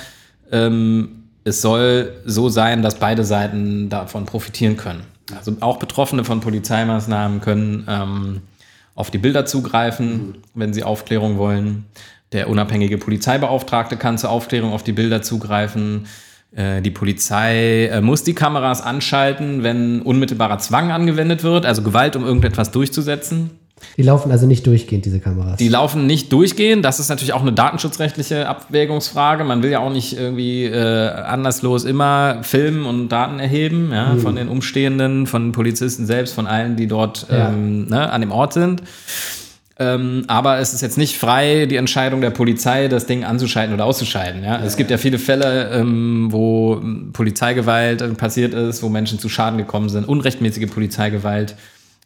Ähm, 0.52 1.21
es 1.44 1.62
soll 1.62 2.14
so 2.26 2.50
sein, 2.50 2.82
dass 2.82 2.96
beide 2.96 3.24
Seiten 3.24 3.90
davon 3.90 4.26
profitieren 4.26 4.78
können. 4.78 5.04
Also 5.36 5.56
auch 5.62 5.78
Betroffene 5.78 6.24
von 6.24 6.42
Polizeimaßnahmen 6.42 7.42
können 7.42 7.86
ähm, 7.88 8.42
auf 8.96 9.12
die 9.12 9.18
Bilder 9.18 9.46
zugreifen, 9.46 10.38
wenn 10.54 10.74
sie 10.74 10.84
Aufklärung 10.84 11.38
wollen. 11.38 11.86
Der 12.32 12.50
unabhängige 12.50 12.98
Polizeibeauftragte 12.98 13.98
kann 13.98 14.18
zur 14.18 14.30
Aufklärung 14.30 14.74
auf 14.74 14.84
die 14.84 14.92
Bilder 14.92 15.22
zugreifen. 15.22 16.08
Äh, 16.56 16.82
Die 16.82 16.92
Polizei 16.92 17.86
äh, 17.88 18.02
muss 18.02 18.24
die 18.24 18.36
Kameras 18.36 18.82
anschalten, 18.82 19.64
wenn 19.64 20.02
unmittelbarer 20.02 20.60
Zwang 20.60 20.92
angewendet 20.92 21.44
wird, 21.44 21.66
also 21.66 21.82
Gewalt, 21.82 22.16
um 22.16 22.26
irgendetwas 22.26 22.72
durchzusetzen. 22.72 23.52
Die 23.98 24.04
laufen 24.04 24.32
also 24.32 24.48
nicht 24.48 24.66
durchgehend, 24.68 25.06
diese 25.06 25.20
Kameras. 25.20 25.58
Die 25.58 25.68
laufen 25.70 26.06
nicht 26.06 26.32
durchgehend. 26.32 26.86
Das 26.86 27.00
ist 27.00 27.10
natürlich 27.10 27.34
auch 27.34 27.42
eine 27.42 27.54
datenschutzrechtliche 27.54 28.48
Abwägungsfrage. 28.48 29.44
Man 29.44 29.64
will 29.64 29.72
ja 29.72 29.80
auch 29.80 29.92
nicht 29.92 30.18
irgendwie 30.18 30.66
äh, 30.66 31.10
anderslos 31.10 31.84
immer 31.84 32.40
filmen 32.44 32.86
und 32.86 33.10
Daten 33.10 33.40
erheben 33.40 33.92
ja, 33.92 34.16
von 34.18 34.36
den 34.36 34.48
Umstehenden, 34.48 35.28
von 35.28 35.48
den 35.48 35.52
Polizisten 35.52 36.06
selbst, 36.06 36.34
von 36.34 36.48
allen, 36.48 36.76
die 36.76 36.88
dort 36.88 37.28
Ja. 37.30 37.50
ähm, 37.50 37.86
ne, 37.88 38.12
an 38.12 38.22
dem 38.22 38.32
Ort 38.32 38.54
sind. 38.54 38.82
Ähm, 39.80 40.26
aber 40.28 40.60
es 40.60 40.74
ist 40.74 40.82
jetzt 40.82 40.98
nicht 41.00 41.18
frei, 41.18 41.66
die 41.66 41.78
Entscheidung 41.78 42.22
der 42.22 42.30
Polizei, 42.30 42.88
das 42.88 43.08
Ding 43.08 43.24
anzuschalten 43.24 43.74
oder 43.74 43.86
auszuschalten. 43.86 44.44
Ja? 44.44 44.60
es 44.64 44.78
gibt 44.78 44.92
ja 44.92 44.98
viele 44.98 45.18
Fälle, 45.18 45.72
ähm, 45.72 46.28
wo 46.30 46.76
ähm, 46.76 47.10
Polizeigewalt 47.14 48.02
äh, 48.02 48.10
passiert 48.10 48.54
ist, 48.54 48.84
wo 48.84 48.90
Menschen 48.90 49.18
zu 49.18 49.28
Schaden 49.28 49.58
gekommen 49.58 49.90
sind, 49.90 50.08
unrechtmäßige 50.08 50.70
Polizeigewalt. 50.70 51.56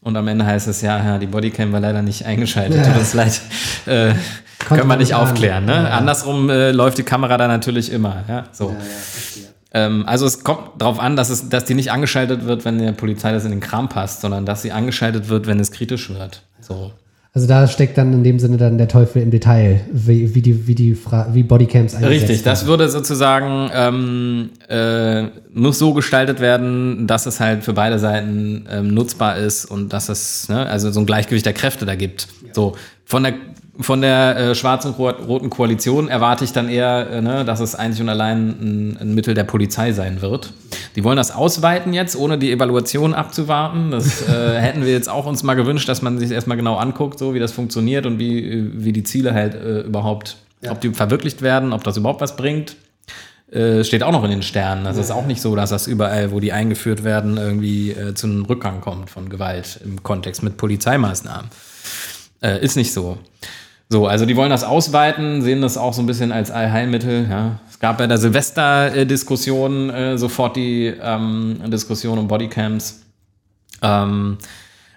Und 0.05 0.15
am 0.17 0.27
Ende 0.27 0.45
heißt 0.45 0.67
es 0.67 0.81
ja, 0.81 1.03
ja 1.03 1.17
die 1.17 1.25
Bodycam 1.25 1.71
war 1.71 1.79
leider 1.79 2.03
nicht 2.03 2.27
eingeschaltet. 2.27 2.77
Ja. 2.77 2.83
Tut 2.83 2.99
uns 2.99 3.15
leid. 3.15 3.41
Äh, 3.87 4.13
können 4.59 4.81
wir 4.81 4.85
man 4.85 4.99
nicht 4.99 5.15
aufklären. 5.15 5.65
Ne? 5.65 5.73
Ja, 5.73 5.83
ja. 5.83 5.89
Andersrum 5.89 6.47
äh, 6.49 6.71
läuft 6.71 6.99
die 6.99 7.03
Kamera 7.03 7.37
da 7.37 7.47
natürlich 7.47 7.91
immer. 7.91 8.23
Ja? 8.27 8.45
So. 8.51 8.75
Ähm, 9.73 10.03
also 10.07 10.27
es 10.27 10.43
kommt 10.43 10.79
darauf 10.79 10.99
an, 10.99 11.15
dass, 11.15 11.31
es, 11.31 11.49
dass 11.49 11.65
die 11.65 11.73
nicht 11.73 11.91
angeschaltet 11.91 12.45
wird, 12.45 12.65
wenn 12.65 12.77
der 12.77 12.91
Polizei 12.91 13.31
das 13.31 13.45
in 13.45 13.51
den 13.51 13.61
Kram 13.61 13.89
passt, 13.89 14.21
sondern 14.21 14.45
dass 14.45 14.61
sie 14.61 14.71
angeschaltet 14.71 15.27
wird, 15.27 15.47
wenn 15.47 15.59
es 15.59 15.71
kritisch 15.71 16.11
wird. 16.11 16.43
So. 16.61 16.91
Also 17.35 17.47
da 17.47 17.67
steckt 17.67 17.97
dann 17.97 18.13
in 18.13 18.23
dem 18.23 18.39
Sinne 18.39 18.55
dann 18.55 18.77
der 18.77 18.87
Teufel 18.87 19.21
im 19.21 19.29
Detail, 19.29 19.81
wie, 19.91 20.33
wie 20.33 20.41
die, 20.41 20.67
wie 20.67 20.73
die 20.73 20.95
Fra 20.95 21.27
wie 21.33 21.43
Bodycams 21.43 21.93
eingesetzt 21.93 22.21
Richtig, 22.29 22.43
das 22.43 22.61
werden. 22.61 22.69
würde 22.69 22.87
sozusagen 22.87 23.69
ähm, 23.73 24.51
äh, 24.69 25.23
muss 25.53 25.77
so 25.77 25.93
gestaltet 25.93 26.39
werden, 26.39 27.07
dass 27.07 27.25
es 27.25 27.41
halt 27.41 27.65
für 27.65 27.73
beide 27.73 27.99
Seiten 27.99 28.65
ähm, 28.71 28.93
nutzbar 28.93 29.35
ist 29.35 29.65
und 29.65 29.91
dass 29.91 30.07
es 30.07 30.47
ne, 30.47 30.65
also 30.65 30.91
so 30.91 31.01
ein 31.01 31.05
Gleichgewicht 31.05 31.45
der 31.45 31.51
Kräfte 31.51 31.85
da 31.85 31.95
gibt. 31.95 32.29
So 32.53 32.77
von 33.03 33.23
der 33.23 33.33
von 33.79 34.01
der 34.01 34.37
äh, 34.37 34.55
schwarzen 34.55 34.91
roten 34.91 35.49
Koalition 35.49 36.07
erwarte 36.07 36.45
ich 36.45 36.53
dann 36.53 36.69
eher, 36.69 37.09
äh, 37.09 37.21
ne, 37.21 37.43
dass 37.43 37.59
es 37.59 37.75
einzig 37.75 38.01
und 38.01 38.09
allein 38.09 38.49
ein, 38.49 38.97
ein 39.01 39.15
Mittel 39.15 39.33
der 39.33 39.43
Polizei 39.43 39.91
sein 39.91 40.21
wird. 40.21 40.53
Die 40.95 41.03
wollen 41.03 41.17
das 41.17 41.31
ausweiten 41.31 41.93
jetzt, 41.93 42.15
ohne 42.15 42.37
die 42.37 42.51
Evaluation 42.51 43.13
abzuwarten. 43.13 43.91
Das 43.91 44.27
äh, 44.29 44.59
hätten 44.59 44.85
wir 44.85 44.91
jetzt 44.91 45.09
auch 45.09 45.25
uns 45.25 45.43
mal 45.43 45.55
gewünscht, 45.55 45.89
dass 45.89 46.01
man 46.01 46.17
sich 46.19 46.31
erstmal 46.31 46.55
genau 46.55 46.77
anguckt, 46.77 47.19
so 47.19 47.33
wie 47.33 47.39
das 47.39 47.51
funktioniert 47.51 48.05
und 48.05 48.17
wie, 48.17 48.39
äh, 48.39 48.71
wie 48.75 48.93
die 48.93 49.03
Ziele 49.03 49.33
halt 49.33 49.55
äh, 49.55 49.81
überhaupt, 49.81 50.37
ob 50.69 50.79
die 50.79 50.91
verwirklicht 50.91 51.41
werden, 51.41 51.73
ob 51.73 51.83
das 51.83 51.97
überhaupt 51.97 52.21
was 52.21 52.37
bringt. 52.37 52.77
Äh, 53.51 53.83
steht 53.83 54.03
auch 54.03 54.13
noch 54.13 54.23
in 54.23 54.31
den 54.31 54.41
Sternen. 54.41 54.85
Das 54.85 54.97
ist 54.97 55.11
auch 55.11 55.25
nicht 55.25 55.41
so, 55.41 55.53
dass 55.53 55.69
das 55.69 55.85
überall, 55.85 56.31
wo 56.31 56.39
die 56.39 56.53
eingeführt 56.53 57.03
werden, 57.03 57.35
irgendwie 57.37 57.95
zu 58.15 58.27
einem 58.27 58.45
Rückgang 58.45 58.79
kommt 58.79 59.09
von 59.09 59.27
Gewalt 59.29 59.81
im 59.83 60.01
Kontext 60.01 60.43
mit 60.43 60.57
Polizeimaßnahmen. 60.57 61.49
Ist 62.61 62.75
nicht 62.75 62.91
so. 62.93 63.17
So, 63.89 64.07
also 64.07 64.25
die 64.25 64.35
wollen 64.35 64.49
das 64.49 64.63
ausweiten, 64.63 65.41
sehen 65.41 65.61
das 65.61 65.77
auch 65.77 65.93
so 65.93 66.01
ein 66.01 66.07
bisschen 66.07 66.31
als 66.31 66.49
Allheilmittel. 66.49 67.27
Ja. 67.29 67.59
Es 67.69 67.79
gab 67.79 67.99
bei 67.99 68.07
der 68.07 68.17
Silvester-Diskussion 68.17 69.89
äh, 69.91 70.17
sofort 70.17 70.55
die 70.55 70.93
ähm, 71.01 71.59
Diskussion 71.67 72.17
um 72.17 72.27
Bodycams. 72.27 73.03
Ähm, 73.83 74.37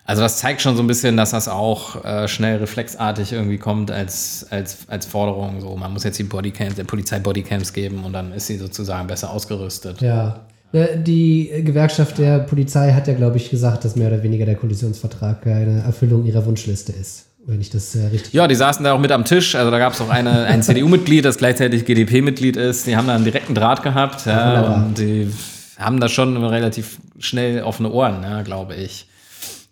also 0.05 0.23
das 0.23 0.39
zeigt 0.39 0.63
schon 0.63 0.75
so 0.75 0.83
ein 0.83 0.87
bisschen, 0.87 1.19
dass 1.19 1.33
das 1.33 1.49
auch 1.49 2.03
äh, 2.03 2.29
schnell 2.29 2.57
reflexartig 2.57 3.33
irgendwie 3.33 3.59
kommt 3.59 3.91
als, 3.91 4.47
als, 4.49 4.89
als 4.89 5.05
Forderung. 5.05 5.61
So, 5.61 5.77
man 5.77 5.93
muss 5.93 6.05
jetzt 6.05 6.19
die 6.19 6.25
Bodycams, 6.25 6.77
der 6.77 6.85
Polizei 6.85 7.19
Bodycams 7.19 7.75
geben 7.75 8.05
und 8.05 8.15
dann 8.15 8.33
ist 8.33 8.47
sie 8.47 8.57
sozusagen 8.57 9.07
besser 9.07 9.31
ausgerüstet. 9.31 10.01
Ja. 10.01 10.47
Die 10.73 11.51
Gewerkschaft 11.63 12.19
der 12.19 12.41
Polizei 12.41 12.93
hat 12.93 13.07
ja, 13.07 13.15
glaube 13.15 13.37
ich, 13.37 13.51
gesagt, 13.51 13.85
dass 13.85 13.97
mehr 13.97 14.09
oder 14.09 14.23
weniger 14.23 14.47
der 14.47 14.57
Koalitionsvertrag 14.57 15.47
eine 15.47 15.81
Erfüllung 15.81 16.25
ihrer 16.25 16.45
Wunschliste 16.47 16.93
ist. 16.93 17.28
Wenn 17.49 17.63
ich 17.63 17.71
das 17.71 17.95
äh, 17.95 18.05
richtig. 18.09 18.35
Ja, 18.35 18.47
die 18.47 18.55
saßen 18.55 18.85
da 18.85 18.93
auch 18.93 18.99
mit 19.01 19.11
am 19.11 19.25
Tisch. 19.25 19.55
Also 19.55 19.71
da 19.71 19.79
gab 19.79 19.95
es 19.95 20.01
auch 20.03 20.11
eine, 20.11 20.45
ein 20.45 20.63
CDU-Mitglied, 20.63 21.25
das 21.25 21.39
gleichzeitig 21.39 21.87
GdP-Mitglied 21.87 22.59
ist. 22.59 22.87
Die 22.87 22.95
haben 22.95 23.07
da 23.07 23.15
einen 23.15 23.25
direkten 23.25 23.55
Draht 23.55 23.83
gehabt. 23.83 24.27
Ja, 24.27 24.49
wunderbar. 24.49 24.77
und 24.77 24.99
die 24.99 25.33
haben 25.79 25.99
da 25.99 26.11
schon 26.11 26.37
relativ 26.45 26.99
schnell 27.19 27.63
offene 27.63 27.91
Ohren, 27.91 28.23
ja, 28.23 28.43
glaube 28.43 28.75
ich. 28.75 29.09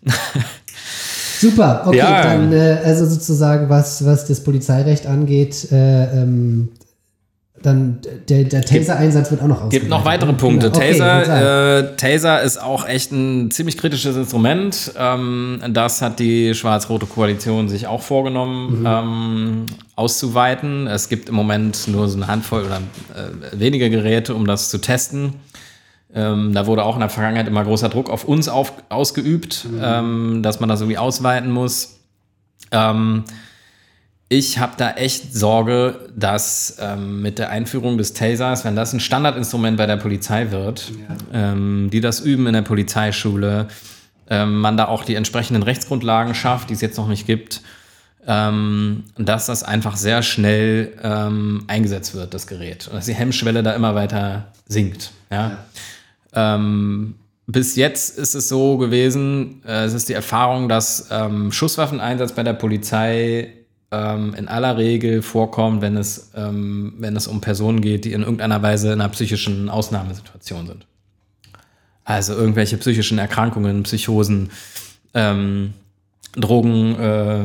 Super, 1.39 1.83
okay, 1.87 1.99
Ja. 1.99 2.23
dann 2.23 2.51
äh, 2.53 2.81
also 2.83 3.05
sozusagen, 3.05 3.69
was, 3.69 4.05
was 4.07 4.25
das 4.27 4.43
Polizeirecht 4.43 5.07
angeht, 5.07 5.71
äh, 5.71 6.05
ähm, 6.23 6.71
dann 7.67 7.99
der, 8.29 8.45
der 8.45 8.63
Taser-Einsatz 8.63 9.31
wird 9.31 9.43
auch 9.43 9.47
noch 9.47 9.57
ausgeweitet. 9.57 9.81
Gibt 9.81 9.91
noch 9.91 10.05
weitere 10.05 10.33
ne? 10.33 10.39
Punkte. 10.39 10.71
Genau. 10.71 10.77
Okay. 10.79 10.99
Taser, 10.99 11.79
äh, 11.79 11.97
Taser 11.97 12.43
ist 12.43 12.59
auch 12.63 12.87
echt 12.87 13.13
ein 13.13 13.51
ziemlich 13.51 13.77
kritisches 13.77 14.17
Instrument. 14.17 14.93
Ähm, 14.99 15.61
das 15.71 16.01
hat 16.01 16.19
die 16.21 16.55
schwarz-rote 16.55 17.07
Koalition 17.07 17.69
sich 17.69 17.87
auch 17.87 18.03
vorgenommen, 18.03 18.81
Mhm. 18.81 18.87
ähm, 18.87 19.67
auszuweiten. 19.97 20.87
Es 20.87 21.09
gibt 21.09 21.29
im 21.29 21.35
Moment 21.35 21.89
nur 21.89 22.09
so 22.09 22.17
eine 22.17 22.29
Handvoll 22.29 22.65
oder 22.65 22.77
äh, 22.77 23.59
wenige 23.61 23.91
Geräte, 23.91 24.35
um 24.35 24.47
das 24.47 24.71
zu 24.71 24.79
testen. 24.79 25.35
Ähm, 26.15 26.53
da 26.55 26.67
wurde 26.67 26.85
auch 26.85 26.95
in 26.95 27.01
der 27.01 27.09
Vergangenheit 27.11 27.49
immer 27.49 27.65
großer 27.65 27.89
Druck 27.89 28.09
auf 28.11 28.25
uns 28.25 28.49
auf, 28.49 28.73
ausgeübt, 28.89 29.67
Mhm. 29.71 29.81
ähm, 29.83 30.43
dass 30.43 30.61
man 30.61 30.69
das 30.69 30.81
irgendwie 30.81 30.99
ausweiten 30.99 31.51
muss. 31.51 31.99
Ähm, 32.71 33.25
ich 34.29 34.59
habe 34.59 34.73
da 34.77 34.93
echt 34.93 35.35
Sorge, 35.35 36.09
dass 36.17 36.79
ähm, 36.81 37.23
mit 37.23 37.39
der 37.39 37.51
Einführung 37.51 37.97
des 37.97 38.13
Tasers, 38.13 38.65
wenn 38.65 38.75
das 38.75 38.93
ein 38.93 39.01
Standardinstrument 39.01 39.77
bei 39.77 39.87
der 39.87 39.97
Polizei 39.97 40.51
wird, 40.51 40.93
ähm, 41.33 41.91
die 41.93 42.01
das 42.01 42.21
üben 42.21 42.47
in 42.47 42.53
der 42.53 42.63
Polizeischule, 42.63 43.69
ähm, 44.29 44.61
man 44.61 44.77
da 44.77 44.87
auch 44.87 45.05
die 45.05 45.15
entsprechenden 45.15 45.63
Rechtsgrundlagen 45.63 46.35
schafft, 46.35 46.71
die 46.71 46.75
es 46.75 46.81
jetzt 46.81 46.97
noch 46.97 47.07
nicht 47.07 47.27
gibt, 47.27 47.63
ähm, 48.27 49.05
dass 49.17 49.47
das 49.47 49.63
einfach 49.63 49.97
sehr 49.97 50.23
schnell 50.23 50.95
ähm, 51.05 51.63
eingesetzt 51.69 52.15
wird, 52.15 52.35
das 52.35 52.49
Gerät. 52.49 52.89
Und 52.89 52.97
dass 52.97 53.07
die 53.07 53.15
Hemmschwelle 53.15 53.63
da 53.63 53.75
immer 53.75 53.95
weiter 53.95 54.53
sinkt. 54.67 55.13
Ja? 55.31 55.59
Ähm, 56.33 57.15
bis 57.47 57.77
jetzt 57.77 58.19
ist 58.19 58.35
es 58.35 58.49
so 58.49 58.77
gewesen, 58.77 59.63
äh, 59.65 59.85
es 59.85 59.93
ist 59.93 60.09
die 60.09 60.15
Erfahrung, 60.15 60.69
dass 60.69 61.07
ähm, 61.13 61.53
Schusswaffeneinsatz 61.53 62.33
bei 62.33 62.43
der 62.43 62.55
Polizei 62.55 63.53
ähm, 63.91 64.35
in 64.35 64.49
aller 64.49 64.77
Regel 64.77 65.23
vorkommt, 65.23 65.81
wenn 65.83 65.97
es, 65.97 66.33
ähm, 66.37 66.95
wenn 66.99 67.17
es 67.17 67.27
um 67.27 67.41
Personen 67.41 67.81
geht, 67.81 68.05
die 68.05 68.13
in 68.13 68.23
irgendeiner 68.23 68.63
Weise 68.63 68.93
in 68.93 69.01
einer 69.01 69.09
psychischen 69.11 69.69
Ausnahmesituation 69.69 70.67
sind. 70.67 70.87
Also 72.05 72.35
irgendwelche 72.35 72.77
psychischen 72.77 73.19
Erkrankungen, 73.19 73.83
Psychosen, 73.83 74.51
ähm, 75.15 75.73
Drogen, 76.37 76.95
äh, 77.01 77.45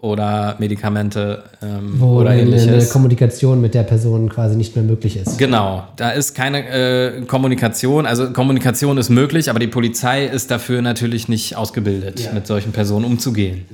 oder 0.00 0.54
Medikamente 0.58 1.42
ähm, 1.60 1.94
Wo 1.98 2.20
oder 2.20 2.30
eine, 2.30 2.42
eine 2.42 2.50
ähnliches. 2.50 2.90
Kommunikation 2.90 3.60
mit 3.60 3.74
der 3.74 3.82
Person 3.82 4.28
quasi 4.28 4.54
nicht 4.56 4.76
mehr 4.76 4.84
möglich 4.84 5.16
ist. 5.16 5.38
Genau, 5.38 5.88
da 5.96 6.10
ist 6.10 6.34
keine 6.34 6.68
äh, 6.68 7.22
Kommunikation. 7.22 8.06
Also 8.06 8.30
Kommunikation 8.32 8.96
ist 8.96 9.10
möglich, 9.10 9.50
aber 9.50 9.58
die 9.58 9.66
Polizei 9.66 10.24
ist 10.26 10.50
dafür 10.52 10.82
natürlich 10.82 11.28
nicht 11.28 11.56
ausgebildet, 11.56 12.20
Ja. 12.20 12.32
mit 12.32 12.46
solchen 12.46 12.70
Personen 12.72 13.04
umzugehen. 13.04 13.64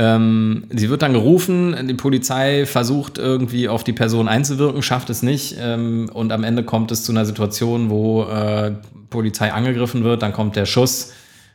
Ähm, 0.00 0.62
sie 0.70 0.90
wird 0.90 1.02
dann 1.02 1.12
gerufen, 1.12 1.74
die 1.88 1.94
Polizei 1.94 2.66
versucht 2.66 3.18
irgendwie 3.18 3.68
auf 3.68 3.82
die 3.82 3.92
Person 3.92 4.28
einzuwirken, 4.28 4.80
schafft 4.80 5.10
es 5.10 5.24
nicht 5.24 5.56
ähm, 5.60 6.08
und 6.14 6.30
am 6.30 6.44
Ende 6.44 6.62
kommt 6.62 6.92
es 6.92 7.02
zu 7.02 7.10
einer 7.10 7.26
Situation, 7.26 7.90
wo 7.90 8.22
äh, 8.22 8.74
Polizei 9.10 9.52
angegriffen 9.52 10.04
wird, 10.04 10.22
dann 10.22 10.32
kommt 10.32 10.54
der 10.54 10.66
Schuss. 10.66 11.14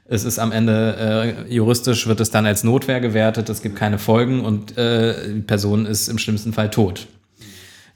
Es 0.09 0.25
ist 0.25 0.39
am 0.39 0.51
Ende 0.51 1.45
äh, 1.47 1.53
juristisch 1.53 2.05
wird 2.05 2.19
es 2.19 2.31
dann 2.31 2.45
als 2.45 2.65
Notwehr 2.65 2.99
gewertet, 2.99 3.47
es 3.47 3.61
gibt 3.61 3.77
keine 3.77 3.97
Folgen 3.97 4.43
und 4.43 4.77
äh, 4.77 5.35
die 5.35 5.39
Person 5.39 5.85
ist 5.85 6.09
im 6.09 6.17
schlimmsten 6.17 6.51
Fall 6.51 6.69
tot. 6.69 7.07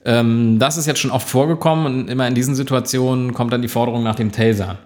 Ähm, 0.05 0.59
das 0.59 0.77
ist 0.77 0.85
jetzt 0.85 0.99
schon 0.99 1.11
oft 1.11 1.27
vorgekommen 1.27 1.85
und 1.87 2.09
immer 2.09 2.25
in 2.25 2.35
diesen 2.35 2.55
Situationen 2.55 3.33
kommt 3.33 3.51
dann 3.51 3.61
die 3.61 3.67
Forderung 3.67 4.01
nach 4.01 4.15
dem 4.15 4.31
Taser. 4.31 4.77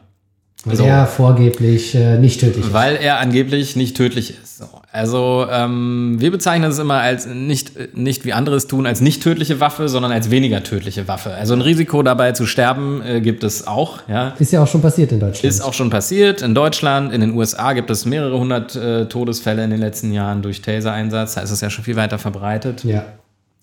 Weil 0.63 0.75
So. 0.75 0.83
er 0.83 1.07
vorgeblich 1.07 1.95
äh, 1.95 2.19
nicht 2.19 2.39
tödlich 2.39 2.65
ist. 2.65 2.73
Weil 2.73 2.95
er 2.97 3.17
angeblich 3.19 3.75
nicht 3.75 3.97
tödlich 3.97 4.29
ist. 4.29 4.59
So. 4.59 4.65
Also 4.91 5.47
ähm, 5.49 6.17
wir 6.19 6.29
bezeichnen 6.29 6.69
es 6.69 6.77
immer 6.77 6.99
als 6.99 7.25
nicht, 7.25 7.71
nicht 7.95 8.25
wie 8.25 8.33
andere 8.33 8.57
es 8.57 8.67
tun, 8.67 8.85
als 8.85 9.01
nicht 9.01 9.23
tödliche 9.23 9.59
Waffe, 9.59 9.89
sondern 9.89 10.11
als 10.11 10.29
weniger 10.29 10.61
tödliche 10.63 11.07
Waffe. 11.07 11.33
Also 11.33 11.55
ein 11.55 11.61
Risiko 11.61 12.03
dabei 12.03 12.33
zu 12.33 12.45
sterben 12.45 13.01
äh, 13.01 13.21
gibt 13.21 13.43
es 13.43 13.65
auch. 13.65 13.99
Ja. 14.07 14.33
Ist 14.37 14.51
ja 14.51 14.61
auch 14.61 14.67
schon 14.67 14.81
passiert 14.83 15.11
in 15.11 15.19
Deutschland. 15.19 15.43
Ist 15.45 15.61
auch 15.61 15.73
schon 15.73 15.89
passiert. 15.89 16.43
In 16.43 16.53
Deutschland, 16.53 17.11
in 17.11 17.21
den 17.21 17.33
USA 17.33 17.73
gibt 17.73 17.89
es 17.89 18.05
mehrere 18.05 18.37
hundert 18.37 18.75
äh, 18.75 19.05
Todesfälle 19.07 19.63
in 19.63 19.71
den 19.71 19.79
letzten 19.79 20.11
Jahren 20.11 20.43
durch 20.43 20.61
Taser-Einsatz. 20.61 21.35
Da 21.35 21.41
ist 21.41 21.51
es 21.51 21.61
ja 21.61 21.71
schon 21.71 21.83
viel 21.85 21.95
weiter 21.95 22.19
verbreitet. 22.19 22.83
ja. 22.83 23.03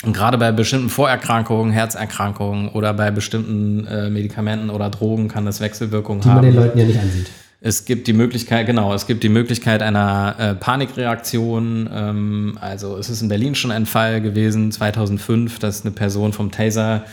Und 0.05 0.13
gerade 0.13 0.39
bei 0.39 0.53
bestimmten 0.53 0.89
Vorerkrankungen, 0.91 1.73
Herzerkrankungen 1.73 2.69
oder 2.69 2.95
bei 2.95 3.11
bestimmten 3.11 3.85
äh, 3.87 4.09
Medikamenten 4.11 4.71
oder 4.71 4.91
Drogen 4.91 5.27
kann 5.29 5.45
das 5.45 5.61
Wechselwirkungen 5.61 6.21
Die 6.21 6.29
man 6.29 6.37
haben. 6.39 6.45
den 6.47 6.55
Leuten 6.55 6.79
ja 6.79 6.85
nicht 6.85 7.01
ansieht. 7.01 7.27
Es 7.61 7.85
gibt 7.85 8.07
die 8.07 8.13
Möglichkeit, 8.13 8.67
genau, 8.67 8.95
es 8.95 9.09
gibt 9.09 9.25
die 9.25 9.29
Möglichkeit 9.29 9.83
einer 9.83 10.37
äh, 10.39 10.55
Panikreaktion. 10.55 11.91
Ähm, 11.93 12.59
also 12.61 12.97
es 12.97 13.11
ist 13.11 13.23
in 13.23 13.29
Berlin 13.29 13.57
schon 13.57 13.73
ein 13.73 13.87
Fall 13.87 14.21
gewesen, 14.21 14.71
2005, 14.71 15.59
dass 15.59 15.83
eine 15.83 15.91
Person 15.91 16.33
vom 16.33 16.53
Taser 16.53 17.05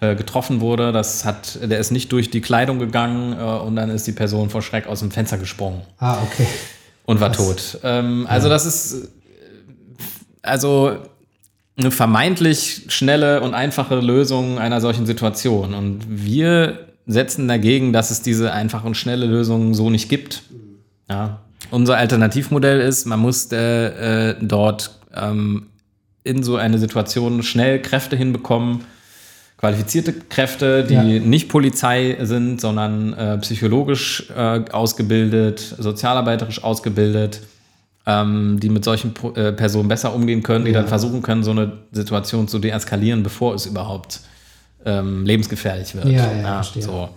äh, 0.00 0.14
getroffen 0.14 0.62
wurde. 0.62 0.92
Das 0.92 1.26
hat, 1.26 1.58
der 1.62 1.78
ist 1.78 1.90
nicht 1.90 2.10
durch 2.12 2.30
die 2.30 2.40
Kleidung 2.40 2.78
gegangen 2.78 3.34
äh, 3.38 3.42
und 3.42 3.76
dann 3.76 3.90
ist 3.90 4.06
die 4.06 4.12
Person 4.12 4.48
vor 4.48 4.62
Schreck 4.62 4.86
aus 4.86 5.00
dem 5.00 5.10
Fenster 5.10 5.36
gesprungen 5.36 5.82
Ah, 5.98 6.16
okay. 6.22 6.46
und 7.04 7.20
war 7.20 7.32
tot. 7.32 7.78
Ähm, 7.82 8.26
also 8.30 8.48
das 8.48 8.64
ist 8.64 8.94
äh, 8.94 9.08
also 10.40 10.96
eine 11.76 11.90
vermeintlich 11.90 12.86
schnelle 12.88 13.40
und 13.40 13.54
einfache 13.54 13.96
Lösung 13.96 14.58
einer 14.58 14.80
solchen 14.80 15.06
Situation. 15.06 15.74
Und 15.74 16.00
wir 16.08 16.86
setzen 17.06 17.48
dagegen, 17.48 17.92
dass 17.92 18.10
es 18.10 18.22
diese 18.22 18.52
einfache 18.52 18.86
und 18.86 18.96
schnelle 18.96 19.26
Lösung 19.26 19.74
so 19.74 19.90
nicht 19.90 20.08
gibt. 20.08 20.42
Ja. 21.08 21.40
Unser 21.70 21.96
Alternativmodell 21.96 22.80
ist, 22.80 23.06
man 23.06 23.18
muss 23.20 23.50
äh, 23.52 24.30
äh, 24.30 24.36
dort 24.40 24.98
ähm, 25.14 25.66
in 26.22 26.42
so 26.42 26.56
eine 26.56 26.78
Situation 26.78 27.42
schnell 27.42 27.82
Kräfte 27.82 28.16
hinbekommen, 28.16 28.84
qualifizierte 29.58 30.12
Kräfte, 30.12 30.84
die 30.84 30.94
Ja. 30.94 31.02
nicht 31.02 31.48
Polizei 31.48 32.16
sind, 32.22 32.60
sondern 32.60 33.12
äh, 33.14 33.38
psychologisch 33.38 34.30
äh, 34.34 34.60
ausgebildet, 34.70 35.74
sozialarbeiterisch 35.78 36.62
ausgebildet, 36.62 37.40
ähm, 38.06 38.58
die 38.60 38.68
mit 38.68 38.84
solchen 38.84 39.14
Pro 39.14 39.32
äh, 39.32 39.52
Personen 39.52 39.88
besser 39.88 40.14
umgehen 40.14 40.42
können, 40.42 40.64
die 40.64 40.72
Ja. 40.72 40.80
dann 40.80 40.88
versuchen 40.88 41.22
können, 41.22 41.42
so 41.42 41.52
eine 41.52 41.72
Situation 41.92 42.48
zu 42.48 42.58
deeskalieren, 42.58 43.22
bevor 43.22 43.54
es 43.54 43.66
überhaupt 43.66 44.20
ähm, 44.86 45.24
lebensgefährlich 45.24 45.94
wird. 45.94 46.04
Ja, 46.06 46.30
ja, 46.30 46.54
verstehe. 46.56 46.82
so. 46.82 47.08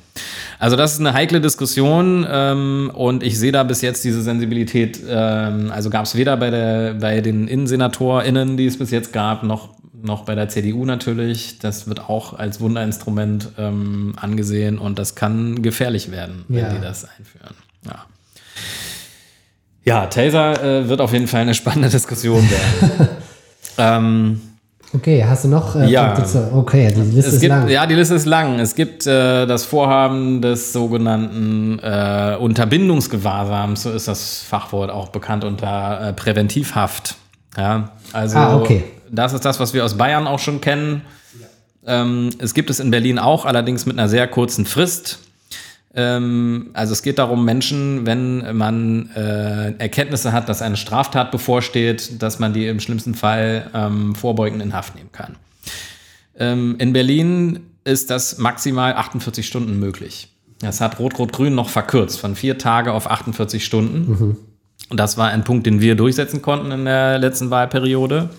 Also 0.57 0.77
das 0.77 0.93
ist 0.93 1.01
eine 1.01 1.11
heikle 1.13 1.41
Diskussion 1.41 2.25
ähm, 2.29 2.89
und 2.93 3.23
ich 3.23 3.37
sehe 3.37 3.51
da 3.51 3.63
bis 3.63 3.81
jetzt 3.81 4.05
diese 4.05 4.21
Sensibilität, 4.21 5.01
ähm, 5.07 5.69
also 5.71 5.89
gab 5.89 6.05
es 6.05 6.15
weder 6.15 6.37
bei, 6.37 6.49
der, 6.49 6.93
bei 6.93 7.19
den 7.19 7.47
InnensenatorInnen, 7.49 8.55
die 8.55 8.67
es 8.67 8.79
bis 8.79 8.89
jetzt 8.91 9.11
gab, 9.11 9.43
noch, 9.43 9.75
noch 10.01 10.23
bei 10.23 10.33
der 10.35 10.47
CDU 10.47 10.85
natürlich. 10.85 11.59
Das 11.59 11.87
wird 11.89 11.99
auch 12.09 12.39
als 12.39 12.61
Wunderinstrument 12.61 13.49
ähm, 13.57 14.13
angesehen 14.15 14.79
und 14.79 14.97
das 14.97 15.15
kann 15.15 15.61
gefährlich 15.61 16.09
werden, 16.09 16.45
wenn 16.47 16.63
Ja. 16.63 16.73
die 16.73 16.79
das 16.81 17.03
einführen. 17.03 17.53
Ja. 17.85 18.05
Ja, 19.87 20.05
Taser 20.07 20.61
äh, 20.81 20.89
wird 20.89 20.99
auf 20.99 21.13
jeden 21.13 21.27
Fall 21.27 21.41
eine 21.41 21.53
spannende 21.53 21.87
Diskussion 21.87 22.43
werden. 22.49 23.07
ähm, 23.77 24.41
Okay, 24.93 25.23
hast 25.27 25.43
du 25.45 25.47
noch 25.49 25.75
äh, 25.75 25.85
Ja. 25.89 26.09
Punkte 26.09 26.29
zu, 26.31 26.53
Okay, 26.53 26.93
die 26.93 27.01
Liste 27.01 27.19
es 27.29 27.33
ist 27.35 27.39
gibt, 27.41 27.49
lang. 27.49 27.67
Ja, 27.69 27.85
die 27.85 27.95
Liste 27.95 28.15
ist 28.15 28.25
lang. 28.25 28.59
Es 28.59 28.75
gibt 28.75 29.05
äh, 29.07 29.45
das 29.45 29.63
Vorhaben 29.65 30.41
des 30.41 30.73
sogenannten 30.73 31.79
äh, 31.79 32.35
Unterbindungsgewahrsams, 32.37 33.83
so 33.83 33.91
ist 33.91 34.07
das 34.09 34.41
Fachwort 34.41 34.89
auch 34.89 35.07
bekannt 35.09 35.45
unter 35.45 36.09
äh, 36.09 36.13
Präventivhaft. 36.13 37.15
Ja, 37.57 37.91
also 38.11 38.37
Ah, 38.37 38.55
okay. 38.57 38.83
das 39.09 39.31
ist 39.33 39.45
das, 39.45 39.59
was 39.61 39.73
wir 39.73 39.85
aus 39.85 39.95
Bayern 39.97 40.27
auch 40.27 40.39
schon 40.39 40.59
kennen. 40.61 41.01
Ähm, 41.85 42.29
es 42.39 42.53
gibt 42.53 42.69
es 42.69 42.79
in 42.81 42.91
Berlin 42.91 43.19
auch, 43.19 43.45
allerdings 43.45 43.85
mit 43.85 43.97
einer 43.97 44.09
sehr 44.09 44.27
kurzen 44.27 44.65
Frist. 44.65 45.19
Ähm, 45.93 46.69
also 46.73 46.93
es 46.93 47.01
geht 47.01 47.17
darum, 47.17 47.45
Menschen, 47.45 48.05
wenn 48.05 48.55
man 48.55 49.09
äh, 49.15 49.73
Erkenntnisse 49.77 50.31
hat, 50.31 50.49
dass 50.49 50.61
eine 50.61 50.77
Straftat 50.77 51.31
bevorsteht, 51.31 52.21
dass 52.21 52.39
man 52.39 52.53
die 52.53 52.67
im 52.67 52.79
schlimmsten 52.79 53.15
Fall 53.15 53.69
ähm, 53.73 54.15
vorbeugend 54.15 54.61
in 54.61 54.73
Haft 54.73 54.95
nehmen 54.95 55.11
kann. 55.11 55.35
Ähm, 56.37 56.75
in 56.77 56.93
Berlin 56.93 57.61
ist 57.83 58.09
das 58.09 58.37
maximal 58.37 58.93
48 58.93 59.47
Stunden 59.47 59.79
möglich. 59.79 60.33
Das 60.59 60.81
hat 60.81 60.99
Rot-Rot-Grün 60.99 61.55
noch 61.55 61.69
verkürzt, 61.69 62.19
von 62.19 62.35
vier 62.35 62.57
Tage 62.57 62.91
auf 62.91 63.09
48 63.09 63.63
Stunden. 63.63 64.37
Und 64.89 64.99
das 64.99 65.17
war 65.17 65.29
ein 65.29 65.43
Punkt, 65.43 65.65
den 65.65 65.81
wir 65.81 65.95
durchsetzen 65.95 66.41
konnten 66.41 66.71
in 66.71 66.85
der 66.85 67.17
letzten 67.17 67.49
Wahlperiode. 67.49 68.29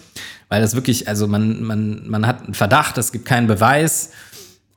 Weil 0.49 0.63
das 0.63 0.75
wirklich, 0.75 1.09
also 1.09 1.27
man, 1.29 1.63
man, 1.63 2.09
man 2.09 2.27
hat 2.27 2.45
einen 2.45 2.55
Verdacht, 2.55 2.97
es 2.99 3.13
gibt 3.13 3.27
keinen 3.27 3.47
Beweis. 3.47 4.13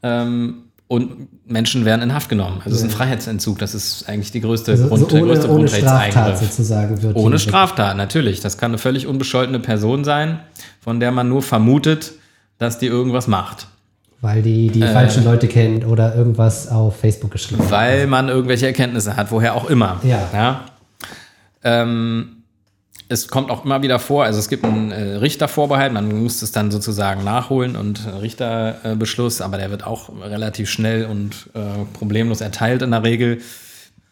Ähm, 0.04 0.66
und 0.91 1.30
Menschen 1.49 1.86
werden 1.86 2.01
in 2.01 2.13
Haft 2.13 2.27
genommen. 2.27 2.58
Also 2.65 2.71
es 2.71 2.80
ist 2.80 2.84
ein 2.84 2.89
Freiheitsentzug. 2.89 3.58
Das 3.60 3.73
ist 3.73 4.10
eigentlich 4.10 4.34
die 4.34 4.41
größte 4.41 4.71
also, 4.73 4.89
Grund, 4.89 4.99
so 4.99 5.08
der 5.08 5.21
ohne, 5.21 5.34
größte 5.34 5.49
ohne 5.49 5.67
Straftat 5.69 6.38
sozusagen 6.38 7.01
wird 7.01 7.15
Ohne 7.15 7.39
Straftat, 7.39 7.95
natürlich. 7.95 8.41
Das 8.41 8.58
kann 8.58 8.71
eine 8.71 8.77
völlig 8.77 9.08
unbescholtene 9.08 9.60
Person 9.60 10.04
sein, 10.04 10.41
von 10.82 10.99
der 10.99 11.12
man 11.12 11.30
nur 11.30 11.43
vermutet, 11.43 12.12
dass 12.58 12.77
die 12.77 12.88
irgendwas 12.88 13.30
macht. 13.30 13.67
Weil 14.19 14.41
die 14.41 14.67
die 14.67 14.82
Äh. 14.82 14.91
falschen 14.91 15.23
Leute 15.23 15.47
kennt 15.47 15.88
oder 15.88 16.13
irgendwas 16.13 16.67
auf 16.67 16.97
Facebook 16.97 17.32
geschrieben 17.32 17.63
hat. 17.63 17.71
Weil 17.71 18.08
man 18.08 18.27
irgendwelche 18.27 18.65
Erkenntnisse 18.65 19.15
hat, 19.15 19.32
woher 19.32 19.56
auch 19.56 19.69
immer. 19.69 20.01
Ja. 20.04 20.65
Ähm, 21.63 22.40
es 23.12 23.28
kommt 23.28 23.52
auch 23.52 23.65
immer 23.65 23.82
wieder 23.84 24.00
vor, 24.00 24.24
also 24.24 24.39
es 24.39 24.47
gibt 24.47 24.63
einen 24.63 24.91
äh, 24.91 25.15
Richtervorbehalt, 25.17 25.91
man 25.91 26.21
muss 26.24 26.41
es 26.41 26.52
dann 26.52 26.71
sozusagen 26.71 27.24
nachholen 27.24 27.76
und 27.76 28.08
einen 28.08 28.17
Richterbeschluss, 28.17 29.41
aber 29.41 29.58
der 29.58 29.69
wird 29.69 29.86
auch 29.86 30.10
relativ 30.21 30.69
schnell 30.69 31.06
und 31.06 31.50
äh, 31.54 31.60
problemlos 31.93 32.41
erteilt 32.41 32.82
in 32.82 32.91
der 32.91 33.04
Regel. 33.04 33.41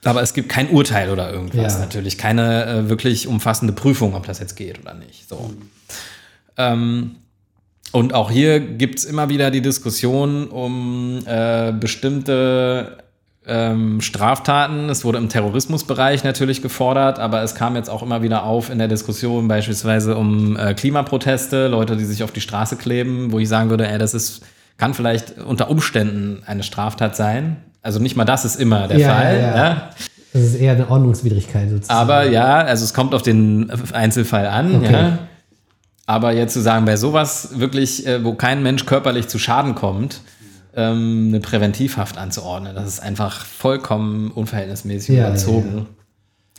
Aber 0.04 0.22
es 0.22 0.34
gibt 0.34 0.50
kein 0.50 0.70
Urteil 0.70 1.10
oder 1.12 1.32
irgendwas, 1.32 1.74
Ja. 1.74 1.80
natürlich. 1.80 2.18
Keine 2.18 2.66
äh, 2.66 2.90
wirklich 2.90 3.28
umfassende 3.28 3.74
Prüfung, 3.74 4.16
ob 4.16 4.26
das 4.28 4.40
jetzt 4.40 4.56
geht 4.56 4.80
oder 4.80 4.94
nicht. 4.94 5.28
So. 5.28 5.54
Ähm, 6.58 7.16
und 7.92 8.14
auch 8.14 8.30
hier 8.32 8.60
gibt 8.60 9.00
es 9.00 9.06
immer 9.06 9.30
wieder 9.30 9.50
die 9.50 9.62
Diskussion 9.62 10.48
um 10.48 11.20
äh, 11.26 11.72
bestimmte 11.72 12.98
ähm, 13.50 14.02
Straftaten. 14.02 14.90
Es 14.90 15.04
wurde 15.04 15.18
im 15.18 15.30
Terrorismusbereich 15.30 16.24
natürlich 16.24 16.62
gefordert, 16.62 17.20
aber 17.20 17.42
es 17.42 17.56
kam 17.56 17.76
jetzt 17.76 17.90
auch 17.90 18.04
immer 18.04 18.22
wieder 18.22 18.44
auf 18.44 18.70
in 18.70 18.78
der 18.78 18.88
Diskussion 18.88 19.48
beispielsweise 19.48 20.16
um 20.16 20.56
äh, 20.58 20.74
Klimaproteste, 20.74 21.68
Leute, 21.68 21.98
die 21.98 22.06
sich 22.06 22.24
auf 22.24 22.32
die 22.32 22.42
Straße 22.42 22.76
kleben, 22.78 23.32
wo 23.32 23.40
ich 23.40 23.50
sagen 23.50 23.70
würde, 23.70 23.88
ey, 23.88 23.98
das 23.98 24.14
ist, 24.14 24.42
kann 24.78 24.94
vielleicht 24.94 25.40
unter 25.40 25.70
Umständen 25.70 26.44
eine 26.46 26.64
Straftat 26.64 27.16
sein. 27.16 27.58
Also 27.82 28.00
nicht 28.00 28.16
mal 28.16 28.26
das 28.26 28.46
ist 28.46 28.56
immer 28.58 28.88
der 28.88 28.98
Ja, 29.00 29.16
Fall. 29.16 29.40
ja, 29.40 29.56
ja. 29.56 29.90
Das 30.34 30.44
ist 30.44 30.56
eher 30.56 30.74
eine 30.74 30.90
Ordnungswidrigkeit 30.90 31.70
sozusagen. 31.70 32.00
Aber 32.00 32.24
ja, 32.26 32.58
also 32.58 32.84
es 32.84 32.94
kommt 32.94 33.16
auf 33.16 33.24
den 33.24 33.72
Einzelfall 33.94 34.46
an. 34.46 34.76
Okay. 34.76 34.92
Ja. 34.94 35.18
Aber 36.06 36.32
jetzt 36.34 36.54
zu 36.54 36.62
sagen, 36.62 36.86
bei 36.86 36.98
sowas 36.98 37.60
wirklich, 37.60 38.06
äh, 38.08 38.24
wo 38.24 38.34
kein 38.34 38.64
Mensch 38.64 38.86
körperlich 38.86 39.28
zu 39.28 39.38
Schaden 39.40 39.76
kommt, 39.76 40.22
ähm, 40.80 41.28
eine 41.30 41.40
Präventivhaft 41.40 42.18
anzuordnen, 42.18 42.74
das 42.76 42.88
ist 42.88 43.00
einfach 43.02 43.46
vollkommen 43.46 44.32
unverhältnismäßig 44.32 45.18
Ja, 45.18 45.28
überzogen. 45.28 45.88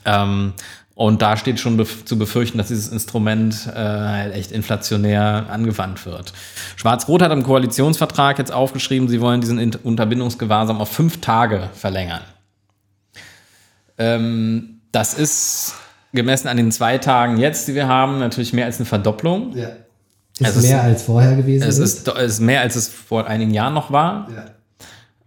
Ähm, 0.05 0.53
und 0.95 1.23
da 1.23 1.37
steht 1.39 1.59
schon 1.59 1.79
bef 1.79 2.05
zu 2.05 2.19
befürchten, 2.19 2.59
dass 2.59 2.69
dieses 2.69 2.89
Instrument 2.89 3.67
äh, 3.69 3.79
halt 3.79 4.35
echt 4.35 4.53
inflationär 4.53 5.47
angewandt 5.49 6.05
wird. 6.05 6.35
Schwarz-Rot 6.77 7.23
hat 7.23 7.33
im 7.33 7.43
Koalitionsvertrag 7.43 8.39
jetzt 8.39 8.53
aufgeschrieben, 8.53 9.09
sie 9.09 9.21
wollen 9.21 9.41
diesen 9.41 9.59
Int- 9.59 9.83
Unterbindungsgewahrsam 9.83 10.79
auf 10.81 10.91
fünf 10.91 11.21
Tage 11.23 11.71
verlängern. 11.73 12.21
Ähm, 13.97 14.81
das 14.93 15.15
ist 15.15 15.75
gemessen 16.13 16.49
an 16.49 16.57
den 16.57 16.73
zwei 16.73 16.99
Tagen 16.99 17.39
jetzt, 17.39 17.69
die 17.69 17.75
wir 17.75 17.87
haben, 17.89 18.19
natürlich 18.19 18.53
mehr 18.53 18.67
als 18.67 18.77
eine 18.77 18.87
Verdopplung. 18.87 19.57
Ja. 19.57 19.69
Ist 20.41 20.49
Es 20.51 20.57
ist- 20.57 20.69
mehr 20.71 20.83
als 20.83 21.03
vorher 21.03 21.37
gewesen. 21.37 21.69
Es 21.69 21.79
ist, 21.79 22.09
es 22.09 22.33
ist 22.33 22.41
mehr, 22.41 22.61
als 22.61 22.77
es 22.77 22.89
vor 22.89 23.27
einigen 23.27 23.53
Jahren 23.53 23.75
noch 23.75 23.91
war. 23.91 24.29
Ja. 24.35 24.45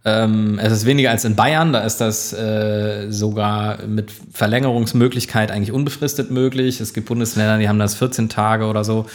Ähm, 0.06 0.58
es 0.62 0.70
ist 0.70 0.84
weniger 0.84 1.10
als 1.10 1.24
in 1.24 1.34
Bayern, 1.34 1.72
da 1.72 1.80
ist 1.80 1.98
das 1.98 2.32
äh, 2.34 3.10
sogar 3.10 3.86
mit 3.86 4.12
Verlängerungsmöglichkeit 4.32 5.50
eigentlich 5.50 5.72
unbefristet 5.72 6.30
möglich. 6.30 6.80
Es 6.80 6.92
gibt 6.92 7.06
Bundesländer, 7.08 7.56
die 7.58 7.70
haben 7.70 7.78
das 7.78 7.94
14 7.94 8.28
Tage 8.28 8.66
oder 8.66 8.84
so. 8.84 9.06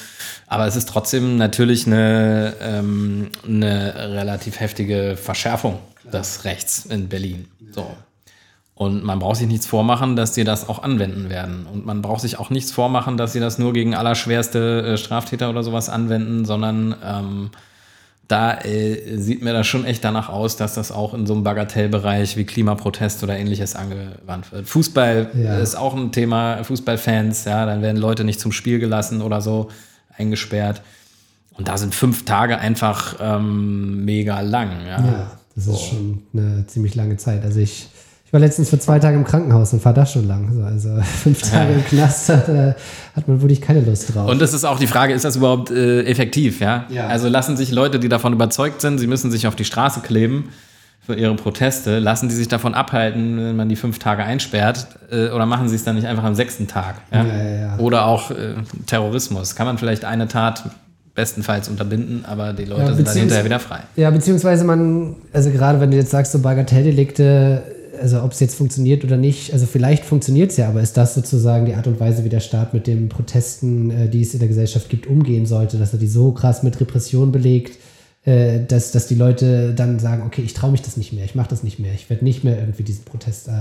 Aber 0.47 0.65
es 0.65 0.75
ist 0.75 0.89
trotzdem 0.89 1.37
natürlich 1.37 1.85
eine, 1.85 2.53
ähm, 2.61 3.29
eine 3.47 3.93
relativ 4.13 4.59
heftige 4.59 5.15
Verschärfung 5.15 5.77
des 6.11 6.43
Rechts 6.45 6.85
in 6.85 7.07
Berlin. 7.07 7.45
So. 7.71 7.85
Und 8.79 9.03
man 9.03 9.19
braucht 9.19 9.35
sich 9.35 9.47
nichts 9.47 9.65
vormachen, 9.65 10.15
dass 10.15 10.33
sie 10.35 10.45
das 10.45 10.69
auch 10.69 10.81
anwenden 10.83 11.29
werden. 11.29 11.65
Und 11.69 11.85
man 11.85 12.01
braucht 12.01 12.21
sich 12.21 12.39
auch 12.39 12.49
nichts 12.49 12.71
vormachen, 12.71 13.17
dass 13.17 13.33
sie 13.33 13.41
das 13.41 13.59
nur 13.59 13.73
gegen 13.73 13.93
allerschwerste 13.93 14.93
äh, 14.93 14.97
Straftäter 14.97 15.49
oder 15.49 15.63
sowas 15.63 15.89
anwenden, 15.89 16.45
sondern 16.45 16.95
ähm, 17.05 17.49
da 18.29 18.53
äh, 18.61 19.17
sieht 19.17 19.43
mir 19.43 19.51
das 19.51 19.67
schon 19.67 19.83
echt 19.83 20.05
danach 20.05 20.29
aus, 20.29 20.55
dass 20.55 20.75
das 20.75 20.93
auch 20.93 21.13
in 21.13 21.25
so 21.27 21.33
einem 21.33 21.43
Bagatellbereich 21.43 22.37
wie 22.37 22.45
Klimaprotest 22.45 23.21
oder 23.21 23.37
ähnliches 23.37 23.75
angewandt 23.75 24.49
wird. 24.53 24.69
Fußball 24.69 25.29
Ja. 25.33 25.57
ist 25.57 25.75
auch 25.75 25.93
ein 25.93 26.13
Thema, 26.13 26.63
Fußballfans, 26.63 27.43
ja, 27.43 27.65
dann 27.65 27.81
werden 27.81 27.97
Leute 27.97 28.23
nicht 28.23 28.39
zum 28.39 28.53
Spiel 28.53 28.79
gelassen 28.79 29.21
oder 29.21 29.41
so 29.41 29.67
eingesperrt. 30.17 30.81
Und 31.51 31.67
da 31.67 31.77
sind 31.77 31.93
fünf 31.93 32.23
Tage 32.23 32.59
einfach 32.59 33.17
ähm, 33.19 34.05
mega 34.05 34.39
lang. 34.39 34.69
Ja. 34.87 35.05
Ja, 35.05 35.31
das 35.55 35.67
ist 35.67 35.81
schon 35.81 36.23
eine 36.33 36.65
ziemlich 36.67 36.95
lange 36.95 37.17
Zeit. 37.17 37.43
Also 37.43 37.59
ich, 37.59 37.89
ich 38.29 38.33
war 38.33 38.39
letztens 38.39 38.69
für 38.69 38.77
zwei 38.77 38.99
Tage 38.99 39.17
im 39.17 39.23
Krankenhaus 39.23 39.73
und 39.73 39.83
war 39.83 39.91
da 39.91 40.05
schon 40.05 40.27
lang. 40.27 40.53
So, 40.53 40.61
Also 40.61 40.89
fünf 41.23 41.41
Tage 41.41 41.73
im 41.73 41.83
Knast 41.83 42.29
hat, 42.29 42.47
äh, 42.47 42.75
hat 43.15 43.27
man 43.27 43.41
wirklich 43.41 43.59
keine 43.59 43.81
Lust 43.81 44.13
drauf. 44.13 44.29
Und 44.29 44.39
es 44.39 44.53
ist 44.53 44.65
auch 44.65 44.77
die 44.77 44.85
Frage, 44.85 45.15
ist 45.15 45.25
das 45.25 45.37
überhaupt 45.37 45.71
äh, 45.71 46.03
effektiv, 46.03 46.59
ja? 46.61 46.85
Ja. 46.89 47.07
Also 47.07 47.27
lassen 47.27 47.57
sich 47.57 47.71
Leute, 47.71 47.97
die 47.97 48.07
davon 48.07 48.33
überzeugt 48.33 48.81
sind, 48.81 48.99
sie 48.99 49.07
müssen 49.07 49.31
sich 49.31 49.47
auf 49.47 49.55
die 49.55 49.65
Straße 49.65 50.01
kleben 50.01 50.49
für 51.07 51.15
ihre 51.15 51.33
Proteste, 51.33 51.97
lassen 51.97 52.29
die 52.29 52.35
sich 52.35 52.47
davon 52.47 52.75
abhalten, 52.75 53.35
wenn 53.37 53.55
man 53.55 53.67
die 53.67 53.75
fünf 53.75 53.97
Tage 53.97 54.23
einsperrt, 54.23 54.89
äh, 55.11 55.29
oder 55.29 55.47
machen 55.47 55.67
sie 55.67 55.75
es 55.75 55.83
dann 55.83 55.95
nicht 55.95 56.05
einfach 56.05 56.23
am 56.23 56.35
sechsten 56.35 56.67
Tag? 56.67 56.97
Ja? 57.11 57.25
Ja, 57.25 57.43
ja. 57.43 57.77
Oder 57.79 58.05
auch 58.05 58.29
äh, 58.29 58.53
Terrorismus. 58.85 59.55
Kann 59.55 59.65
man 59.65 59.79
vielleicht 59.79 60.05
eine 60.05 60.27
Tat 60.27 60.69
bestenfalls 61.15 61.67
unterbinden, 61.67 62.25
aber 62.25 62.53
die 62.53 62.65
Leute 62.65 62.93
sind 62.93 63.07
dann 63.07 63.17
hinterher 63.17 63.43
wieder 63.43 63.59
frei. 63.59 63.79
Ja, 63.95 64.11
beziehungsweise 64.11 64.65
man, 64.65 65.15
also 65.33 65.49
gerade 65.49 65.79
wenn 65.79 65.89
du 65.89 65.97
jetzt 65.97 66.11
sagst, 66.11 66.31
so 66.31 66.39
Bagatelldelikte, 66.39 67.63
also 68.01 68.21
ob 68.23 68.31
es 68.31 68.39
jetzt 68.39 68.55
funktioniert 68.55 69.03
oder 69.03 69.17
nicht, 69.17 69.53
also 69.53 69.65
vielleicht 69.65 70.05
funktioniert 70.05 70.51
es 70.51 70.57
ja, 70.57 70.69
aber 70.69 70.81
ist 70.81 70.97
das 70.97 71.13
sozusagen 71.15 71.65
die 71.65 71.73
Art 71.75 71.87
und 71.87 71.99
Weise, 71.99 72.23
wie 72.23 72.29
der 72.29 72.39
Staat 72.39 72.73
mit 72.73 72.87
den 72.87 73.09
Protesten, 73.09 73.91
äh, 73.91 74.09
die 74.09 74.21
es 74.21 74.33
in 74.33 74.39
der 74.39 74.47
Gesellschaft 74.47 74.89
gibt, 74.89 75.07
umgehen 75.07 75.45
sollte, 75.45 75.77
dass 75.77 75.93
er 75.93 75.99
die 75.99 76.07
so 76.07 76.31
krass 76.31 76.63
mit 76.63 76.79
Repression 76.79 77.31
belegt, 77.31 77.77
äh, 78.25 78.59
dass, 78.67 78.91
dass 78.91 79.07
die 79.07 79.15
Leute 79.15 79.73
dann 79.73 79.99
sagen, 79.99 80.23
okay, 80.25 80.41
ich 80.43 80.53
traue 80.53 80.71
mich 80.71 80.81
das 80.81 80.97
nicht 80.97 81.13
mehr, 81.13 81.25
ich 81.25 81.35
mache 81.35 81.49
das 81.49 81.63
nicht 81.63 81.79
mehr, 81.79 81.93
ich 81.93 82.09
werde 82.09 82.23
nicht 82.23 82.43
mehr 82.43 82.57
irgendwie 82.59 82.83
diesen 82.83 83.05
Protest 83.05 83.47
äh, 83.47 83.51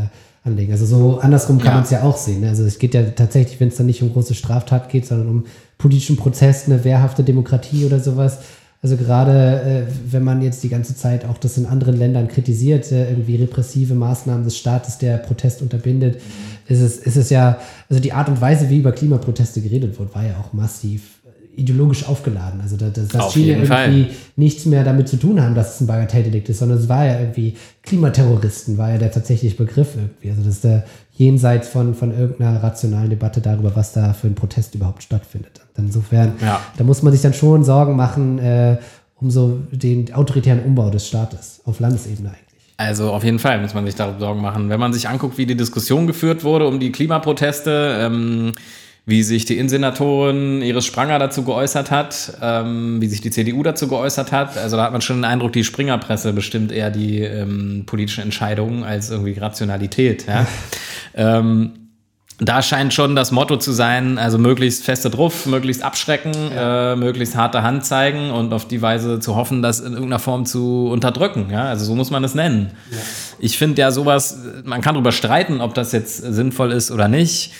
anlegen. 0.44 0.72
Also 0.72 0.86
so 0.86 1.18
andersrum 1.18 1.58
kann 1.58 1.68
Ja. 1.68 1.74
man 1.74 1.84
es 1.84 1.90
ja 1.90 2.02
auch 2.02 2.16
sehen. 2.16 2.40
ne? 2.40 2.48
Also 2.48 2.64
es 2.64 2.78
geht 2.78 2.94
ja 2.94 3.02
tatsächlich, 3.02 3.60
wenn 3.60 3.68
es 3.68 3.76
dann 3.76 3.86
nicht 3.86 4.02
um 4.02 4.12
große 4.12 4.34
Straftat 4.34 4.88
geht, 4.88 5.06
sondern 5.06 5.28
um 5.28 5.44
politischen 5.78 6.16
Protest, 6.16 6.66
eine 6.66 6.82
wehrhafte 6.84 7.22
Demokratie 7.22 7.84
oder 7.84 8.00
sowas. 8.00 8.38
Also 8.80 8.96
gerade 8.96 9.86
äh, 9.88 10.12
wenn 10.12 10.22
man 10.22 10.40
jetzt 10.40 10.62
die 10.62 10.68
ganze 10.68 10.94
Zeit 10.94 11.24
auch 11.24 11.38
das 11.38 11.58
in 11.58 11.66
anderen 11.66 11.96
Ländern 11.96 12.28
kritisiert, 12.28 12.92
äh, 12.92 13.10
irgendwie 13.10 13.34
repressive 13.36 13.94
Maßnahmen 13.94 14.44
des 14.44 14.56
Staates, 14.56 14.98
der 14.98 15.18
Protest 15.18 15.62
unterbindet, 15.62 16.20
ist 16.68 16.80
es, 16.80 16.98
ist 16.98 17.16
es 17.16 17.30
ja, 17.30 17.58
also 17.88 18.00
die 18.00 18.12
Art 18.12 18.28
und 18.28 18.40
Weise, 18.40 18.70
wie 18.70 18.78
über 18.78 18.92
Klimaproteste 18.92 19.60
geredet 19.62 19.98
wird, 19.98 20.14
war 20.14 20.24
ja 20.24 20.36
auch 20.38 20.52
massiv 20.52 21.17
ideologisch 21.58 22.06
aufgeladen. 22.08 22.60
Also 22.62 22.76
das, 22.76 22.92
das, 22.92 23.08
das 23.08 23.20
Auf 23.22 23.32
schien 23.32 23.46
ja 23.46 23.54
jeden 23.54 23.66
Fall. 23.66 23.92
irgendwie 23.92 24.14
nichts 24.36 24.64
mehr 24.66 24.84
damit 24.84 25.08
zu 25.08 25.16
tun 25.16 25.40
haben, 25.42 25.54
dass 25.54 25.74
es 25.74 25.80
ein 25.80 25.86
Bagatelldelikt 25.86 26.48
ist, 26.48 26.58
sondern 26.60 26.78
es 26.78 26.88
war 26.88 27.04
ja 27.04 27.18
irgendwie 27.20 27.54
Klimaterroristen, 27.82 28.78
war 28.78 28.90
ja 28.90 28.98
der 28.98 29.10
tatsächliche 29.10 29.56
Begriff 29.56 29.88
irgendwie. 29.96 30.30
Also 30.30 30.42
das 30.42 30.54
ist 30.56 30.64
der 30.64 30.84
jenseits 31.16 31.68
von, 31.68 31.94
von 31.94 32.16
irgendeiner 32.16 32.62
rationalen 32.62 33.10
Debatte 33.10 33.40
darüber, 33.40 33.74
was 33.74 33.92
da 33.92 34.12
für 34.12 34.28
ein 34.28 34.34
Protest 34.36 34.74
überhaupt 34.76 35.02
stattfindet. 35.02 35.60
Insofern, 35.76 36.32
Ja. 36.40 36.60
da 36.76 36.84
muss 36.84 37.02
man 37.02 37.12
sich 37.12 37.22
dann 37.22 37.34
schon 37.34 37.64
Sorgen 37.64 37.96
machen, 37.96 38.38
äh, 38.38 38.76
um 39.20 39.30
so 39.30 39.58
den 39.72 40.12
autoritären 40.14 40.60
Umbau 40.64 40.90
des 40.90 41.08
Staates 41.08 41.60
auf 41.64 41.80
Landesebene 41.80 42.28
eigentlich. 42.28 42.44
Also 42.76 43.10
auf 43.12 43.24
jeden 43.24 43.40
Fall 43.40 43.60
muss 43.60 43.74
man 43.74 43.84
sich 43.84 43.96
darüber 43.96 44.20
Sorgen 44.20 44.40
machen. 44.40 44.68
Wenn 44.68 44.78
man 44.78 44.92
sich 44.92 45.08
anguckt, 45.08 45.36
wie 45.38 45.46
die 45.46 45.56
Diskussion 45.56 46.06
geführt 46.06 46.44
wurde 46.44 46.68
um 46.68 46.78
die 46.78 46.92
Klimaproteste, 46.92 47.98
ähm, 48.00 48.52
wie 49.08 49.22
sich 49.22 49.46
die 49.46 49.56
Innensenatorin 49.56 50.60
Iris 50.60 50.84
Spranger 50.84 51.18
dazu 51.18 51.42
geäußert 51.42 51.90
hat, 51.90 52.34
ähm, 52.42 53.00
wie 53.00 53.06
sich 53.06 53.22
die 53.22 53.30
CDU 53.30 53.62
dazu 53.62 53.88
geäußert 53.88 54.32
hat. 54.32 54.58
Also 54.58 54.76
da 54.76 54.84
hat 54.84 54.92
man 54.92 55.00
schon 55.00 55.16
den 55.16 55.24
Eindruck, 55.24 55.54
die 55.54 55.64
Springerpresse 55.64 56.34
bestimmt 56.34 56.70
eher 56.72 56.90
die 56.90 57.20
ähm, 57.20 57.84
politischen 57.86 58.24
Entscheidungen 58.24 58.84
als 58.84 59.10
irgendwie 59.10 59.32
Rationalität. 59.32 60.26
Ja? 60.26 60.46
ähm, 61.14 61.88
da 62.38 62.60
scheint 62.60 62.92
schon 62.92 63.16
das 63.16 63.32
Motto 63.32 63.56
zu 63.56 63.72
sein, 63.72 64.18
also 64.18 64.36
möglichst 64.36 64.84
feste 64.84 65.08
drauf, 65.08 65.46
möglichst 65.46 65.82
abschrecken, 65.82 66.32
äh, 66.54 66.94
möglichst 66.94 67.34
harte 67.34 67.62
Hand 67.62 67.86
zeigen 67.86 68.30
und 68.30 68.52
auf 68.52 68.68
die 68.68 68.82
Weise 68.82 69.20
zu 69.20 69.36
hoffen, 69.36 69.62
das 69.62 69.80
in 69.80 69.94
irgendeiner 69.94 70.18
Form 70.18 70.44
zu 70.44 70.86
unterdrücken. 70.92 71.48
Ja? 71.50 71.64
Also 71.64 71.86
so 71.86 71.94
muss 71.94 72.10
man 72.10 72.22
es 72.24 72.34
nennen. 72.34 72.72
Ich 73.38 73.56
finde 73.56 73.80
ja 73.80 73.90
sowas, 73.90 74.38
man 74.64 74.82
kann 74.82 74.94
darüber 74.94 75.12
streiten, 75.12 75.62
ob 75.62 75.72
das 75.72 75.92
jetzt 75.92 76.18
sinnvoll 76.18 76.72
ist 76.72 76.90
oder 76.90 77.08
nicht, 77.08 77.54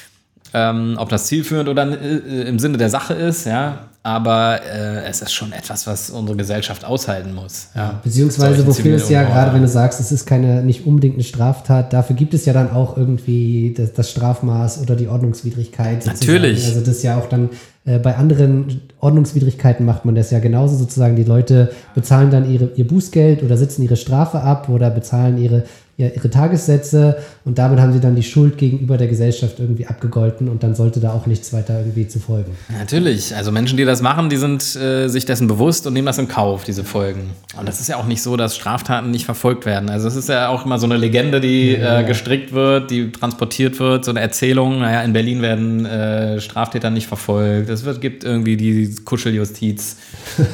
ähm, 0.54 0.96
ob 0.98 1.08
das 1.08 1.26
zielführend 1.26 1.68
oder 1.68 1.86
äh, 2.00 2.48
im 2.48 2.58
Sinne 2.58 2.78
der 2.78 2.90
Sache 2.90 3.14
ist, 3.14 3.46
ja. 3.46 3.88
Aber 4.02 4.60
äh, 4.62 5.04
es 5.06 5.20
ist 5.20 5.32
schon 5.32 5.52
etwas, 5.52 5.86
was 5.86 6.08
unsere 6.08 6.36
Gesellschaft 6.36 6.84
aushalten 6.84 7.34
muss. 7.34 7.68
Ja. 7.74 8.00
Beziehungsweise, 8.02 8.66
wofür 8.66 8.96
es 8.96 9.10
ja 9.10 9.24
gerade, 9.24 9.52
wenn 9.52 9.60
du 9.60 9.68
sagst, 9.68 10.00
es 10.00 10.12
ist 10.12 10.24
keine, 10.24 10.62
nicht 10.62 10.86
unbedingt 10.86 11.14
eine 11.14 11.24
Straftat, 11.24 11.92
dafür 11.92 12.16
gibt 12.16 12.32
es 12.32 12.46
ja 12.46 12.52
dann 12.52 12.70
auch 12.70 12.96
irgendwie 12.96 13.74
das, 13.76 13.92
das 13.92 14.10
Strafmaß 14.10 14.80
oder 14.80 14.96
die 14.96 15.08
Ordnungswidrigkeit. 15.08 16.02
sozusagen. 16.04 16.26
Natürlich. 16.26 16.64
Also 16.64 16.80
das 16.80 16.88
ist 16.88 17.02
ja 17.02 17.18
auch 17.18 17.28
dann 17.28 17.50
äh, 17.84 17.98
bei 17.98 18.16
anderen 18.16 18.82
Ordnungswidrigkeiten 19.00 19.84
macht 19.84 20.04
man 20.04 20.14
das 20.14 20.30
ja 20.30 20.38
genauso 20.38 20.76
sozusagen. 20.76 21.16
Die 21.16 21.24
Leute 21.24 21.72
bezahlen 21.94 22.30
dann 22.30 22.50
ihre, 22.50 22.70
ihr 22.76 22.86
Bußgeld 22.86 23.42
oder 23.42 23.56
sitzen 23.56 23.82
ihre 23.82 23.96
Strafe 23.96 24.40
ab 24.40 24.68
oder 24.68 24.90
bezahlen 24.90 25.38
ihre, 25.38 25.64
ihre 25.98 26.30
Tagessätze 26.30 27.16
und 27.44 27.58
damit 27.58 27.80
haben 27.80 27.92
sie 27.92 27.98
dann 27.98 28.14
die 28.14 28.22
Schuld 28.22 28.56
gegenüber 28.56 28.96
der 28.96 29.08
Gesellschaft 29.08 29.58
irgendwie 29.58 29.86
abgegolten 29.86 30.48
und 30.48 30.62
dann 30.62 30.76
sollte 30.76 31.00
da 31.00 31.12
auch 31.12 31.26
nichts 31.26 31.52
weiter 31.52 31.80
irgendwie 31.80 32.06
zu 32.06 32.20
folgen. 32.20 32.52
Natürlich, 32.78 33.34
also 33.34 33.50
Menschen, 33.50 33.76
die 33.76 33.84
das 33.84 34.00
machen, 34.00 34.28
die 34.28 34.36
sind 34.36 34.76
äh, 34.76 35.08
sich 35.08 35.24
dessen 35.24 35.48
bewusst 35.48 35.88
und 35.88 35.94
nehmen 35.94 36.06
das 36.06 36.18
in 36.18 36.28
Kauf, 36.28 36.62
diese 36.62 36.84
Folgen. 36.84 37.30
Und 37.58 37.66
das 37.66 37.80
ist 37.80 37.88
ja 37.88 37.96
auch 37.96 38.06
nicht 38.06 38.22
so, 38.22 38.36
dass 38.36 38.54
Straftaten 38.54 39.10
nicht 39.10 39.24
verfolgt 39.24 39.66
werden. 39.66 39.90
Also 39.90 40.06
es 40.06 40.14
ist 40.14 40.28
ja 40.28 40.48
auch 40.48 40.64
immer 40.64 40.78
so 40.78 40.86
eine 40.86 40.96
Legende, 40.96 41.40
die 41.40 41.74
äh, 41.74 42.04
gestrickt 42.04 42.52
wird, 42.52 42.92
die 42.92 43.10
transportiert 43.10 43.80
wird, 43.80 44.04
so 44.04 44.12
eine 44.12 44.20
Erzählung. 44.20 44.78
Naja, 44.78 45.02
in 45.02 45.12
Berlin 45.12 45.42
werden 45.42 45.84
äh, 45.84 46.40
Straftäter 46.40 46.90
nicht 46.90 47.08
verfolgt. 47.08 47.70
Es 47.70 47.84
wird, 47.84 48.00
gibt 48.00 48.22
irgendwie 48.22 48.56
die 48.56 48.94
Kuscheljustiz. 49.04 49.96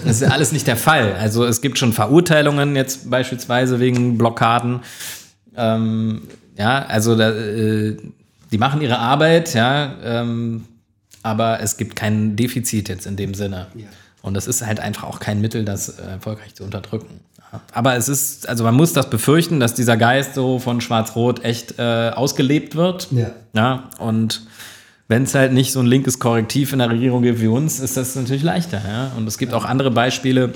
Das 0.05 0.17
ist 0.17 0.23
ja 0.23 0.29
alles 0.29 0.53
nicht 0.53 0.67
der 0.67 0.77
Fall. 0.77 1.17
Also 1.21 1.45
es 1.45 1.61
gibt 1.61 1.79
schon 1.79 1.93
Verurteilungen 1.93 2.77
jetzt 2.77 3.11
beispielsweise 3.11 3.79
wegen 3.79 4.17
Blockaden. 4.17 4.81
Ähm, 5.57 6.23
ja, 6.57 6.85
also 6.87 7.17
da, 7.17 7.31
äh, 7.31 7.97
die 8.51 8.59
machen 8.59 8.81
ihre 8.81 8.99
Arbeit, 8.99 9.55
ja, 9.55 9.95
ähm, 10.03 10.65
aber 11.23 11.61
es 11.61 11.77
gibt 11.77 11.97
kein 11.97 12.37
Defizit 12.37 12.89
jetzt 12.89 13.07
in 13.07 13.17
dem 13.17 13.35
Sinne. 13.35 13.67
Und 14.23 14.35
das 14.35 14.47
ist 14.47 14.65
halt 14.65 14.81
einfach 14.81 15.05
auch 15.05 15.21
kein 15.21 15.41
Mittel, 15.41 15.65
das 15.65 15.99
äh, 15.99 16.03
erfolgreich 16.03 16.55
zu 16.55 16.65
unterdrücken. 16.65 17.21
Ja. 17.53 17.61
Aber 17.73 17.97
es 17.97 18.09
ist, 18.09 18.49
also 18.49 18.65
man 18.65 18.75
muss 18.75 18.93
das 18.93 19.11
befürchten, 19.11 19.61
dass 19.61 19.75
dieser 19.75 19.97
Geist 19.97 20.35
so 20.35 20.59
von 20.59 20.81
Schwarz-Rot 20.81 21.45
echt 21.45 21.79
äh, 21.79 22.11
ausgelebt 22.15 22.75
wird. 22.77 23.09
Ja. 23.11 23.31
Ja, 23.55 23.91
und 23.99 24.47
wenn 25.09 25.25
es 25.25 25.35
halt 25.35 25.53
nicht 25.53 25.73
so 25.73 25.81
ein 25.81 25.87
linkes 25.87 26.19
Korrektiv 26.19 26.73
in 26.73 26.79
der 26.79 26.91
Regierung 26.91 27.23
gibt 27.23 27.41
wie 27.41 27.47
uns, 27.47 27.81
ist 27.81 27.97
das 27.97 28.15
natürlich 28.17 28.43
leichter. 28.43 28.81
Ja? 28.87 29.13
Und 29.17 29.27
es 29.27 29.37
gibt 29.37 29.53
auch 29.53 29.65
andere 29.65 29.91
Beispiele 29.91 30.55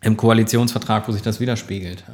im 0.00 0.16
Koalitionsvertrag, 0.16 1.06
wo 1.08 1.12
sich 1.12 1.22
das 1.22 1.40
widerspiegelt. 1.40 2.04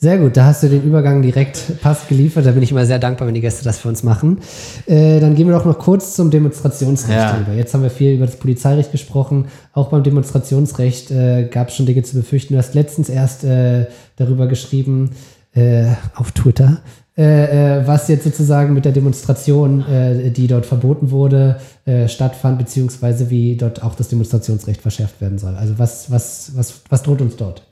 Sehr 0.00 0.18
gut, 0.18 0.36
da 0.36 0.44
hast 0.44 0.62
du 0.62 0.68
den 0.68 0.84
Übergang 0.84 1.22
direkt 1.22 1.80
pass 1.82 2.06
geliefert. 2.06 2.46
Da 2.46 2.52
bin 2.52 2.62
ich 2.62 2.70
immer 2.70 2.86
sehr 2.86 3.00
dankbar, 3.00 3.26
wenn 3.26 3.34
die 3.34 3.40
Gäste 3.40 3.64
das 3.64 3.78
für 3.80 3.88
uns 3.88 4.04
machen. 4.04 4.38
Äh, 4.86 5.18
dann 5.18 5.34
gehen 5.34 5.48
wir 5.48 5.54
doch 5.56 5.64
noch 5.64 5.78
kurz 5.80 6.14
zum 6.14 6.30
Demonstrationsrecht 6.30 7.18
Ja. 7.18 7.36
rüber. 7.36 7.52
Jetzt 7.54 7.74
haben 7.74 7.82
wir 7.82 7.90
viel 7.90 8.12
über 8.14 8.26
das 8.26 8.36
Polizeirecht 8.36 8.92
gesprochen. 8.92 9.46
Auch 9.72 9.88
beim 9.88 10.04
Demonstrationsrecht 10.04 11.10
äh, 11.10 11.48
gab 11.50 11.68
es 11.70 11.74
schon 11.76 11.86
Dinge 11.86 12.04
zu 12.04 12.14
befürchten. 12.14 12.54
Du 12.54 12.58
hast 12.58 12.74
letztens 12.74 13.08
erst 13.08 13.42
äh, 13.42 13.86
darüber 14.14 14.46
geschrieben 14.46 15.10
äh, 15.52 15.86
auf 16.14 16.30
Twitter, 16.30 16.80
äh, 17.16 17.78
äh, 17.80 17.86
was 17.88 18.06
jetzt 18.06 18.22
sozusagen 18.22 18.74
mit 18.74 18.84
der 18.84 18.92
Demonstration, 18.92 19.84
die 20.36 20.46
dort 20.46 20.66
verboten 20.66 21.10
wurde, 21.10 21.56
stattfand, 22.06 22.58
beziehungsweise 22.58 23.30
wie 23.30 23.56
dort 23.56 23.82
auch 23.82 23.96
das 23.96 24.08
Demonstrationsrecht 24.08 24.80
verschärft 24.80 25.20
werden 25.20 25.38
soll. 25.38 25.56
Also 25.56 25.74
was, 25.78 26.08
was, 26.12 26.52
was, 26.54 26.82
was 26.88 27.02
droht 27.02 27.20
uns 27.20 27.34
dort? 27.34 27.64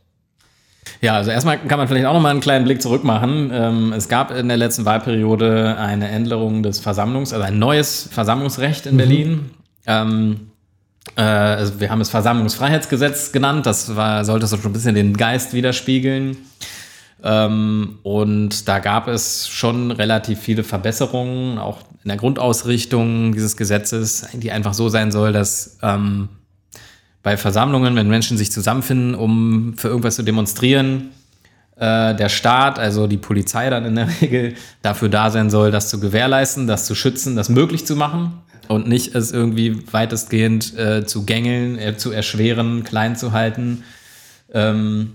Ja, 1.00 1.14
also 1.14 1.30
erstmal 1.30 1.58
kann 1.58 1.78
man 1.78 1.88
vielleicht 1.88 2.06
auch 2.06 2.14
noch 2.14 2.20
mal 2.20 2.30
einen 2.30 2.40
kleinen 2.40 2.64
Blick 2.64 2.80
zurück 2.80 3.04
machen. 3.04 3.50
Ähm, 3.52 3.92
es 3.92 4.08
gab 4.08 4.30
in 4.30 4.48
der 4.48 4.56
letzten 4.56 4.84
Wahlperiode 4.84 5.76
eine 5.78 6.08
Änderung 6.08 6.62
des 6.62 6.80
Versammlungs-, 6.80 7.32
also 7.32 7.42
ein 7.42 7.58
neues 7.58 8.08
Versammlungsrecht 8.10 8.86
in 8.86 8.94
mhm. 8.94 8.98
Berlin. 8.98 9.50
Ähm, 9.86 10.50
äh, 11.16 11.22
also 11.22 11.80
wir 11.80 11.90
haben 11.90 12.00
es 12.00 12.10
Versammlungsfreiheitsgesetz 12.10 13.32
genannt. 13.32 13.66
Das 13.66 13.94
war, 13.96 14.24
sollte 14.24 14.46
so 14.46 14.56
schon 14.56 14.70
ein 14.70 14.72
bisschen 14.72 14.94
den 14.94 15.16
Geist 15.16 15.52
widerspiegeln. 15.52 16.36
Ähm, 17.22 17.98
und 18.02 18.68
da 18.68 18.78
gab 18.78 19.08
es 19.08 19.48
schon 19.48 19.90
relativ 19.90 20.40
viele 20.40 20.64
Verbesserungen, 20.64 21.58
auch 21.58 21.80
in 22.04 22.08
der 22.08 22.18
Grundausrichtung 22.18 23.32
dieses 23.32 23.56
Gesetzes, 23.56 24.26
die 24.32 24.52
einfach 24.52 24.74
so 24.74 24.88
sein 24.88 25.10
soll, 25.10 25.32
dass 25.32 25.78
ähm, 25.82 26.28
bei 27.26 27.36
Versammlungen, 27.36 27.96
wenn 27.96 28.06
Menschen 28.06 28.38
sich 28.38 28.52
zusammenfinden, 28.52 29.16
um 29.16 29.74
für 29.76 29.88
irgendwas 29.88 30.14
zu 30.14 30.22
demonstrieren, 30.22 31.10
äh, 31.74 32.14
der 32.14 32.28
Staat, 32.28 32.78
also 32.78 33.08
die 33.08 33.16
Polizei 33.16 33.68
dann 33.68 33.84
in 33.84 33.96
der 33.96 34.08
Regel, 34.20 34.54
dafür 34.82 35.08
da 35.08 35.32
sein 35.32 35.50
soll, 35.50 35.72
das 35.72 35.88
zu 35.88 35.98
gewährleisten, 35.98 36.68
das 36.68 36.86
zu 36.86 36.94
schützen, 36.94 37.34
das 37.34 37.48
möglich 37.48 37.84
zu 37.84 37.96
machen 37.96 38.34
und 38.68 38.86
nicht 38.86 39.16
es 39.16 39.32
irgendwie 39.32 39.76
weitestgehend 39.92 40.78
äh, 40.78 41.04
zu 41.04 41.26
gängeln, 41.26 41.76
äh, 41.80 41.96
zu 41.96 42.12
erschweren, 42.12 42.84
klein 42.84 43.16
zu 43.16 43.32
halten. 43.32 43.82
Ähm, 44.54 45.14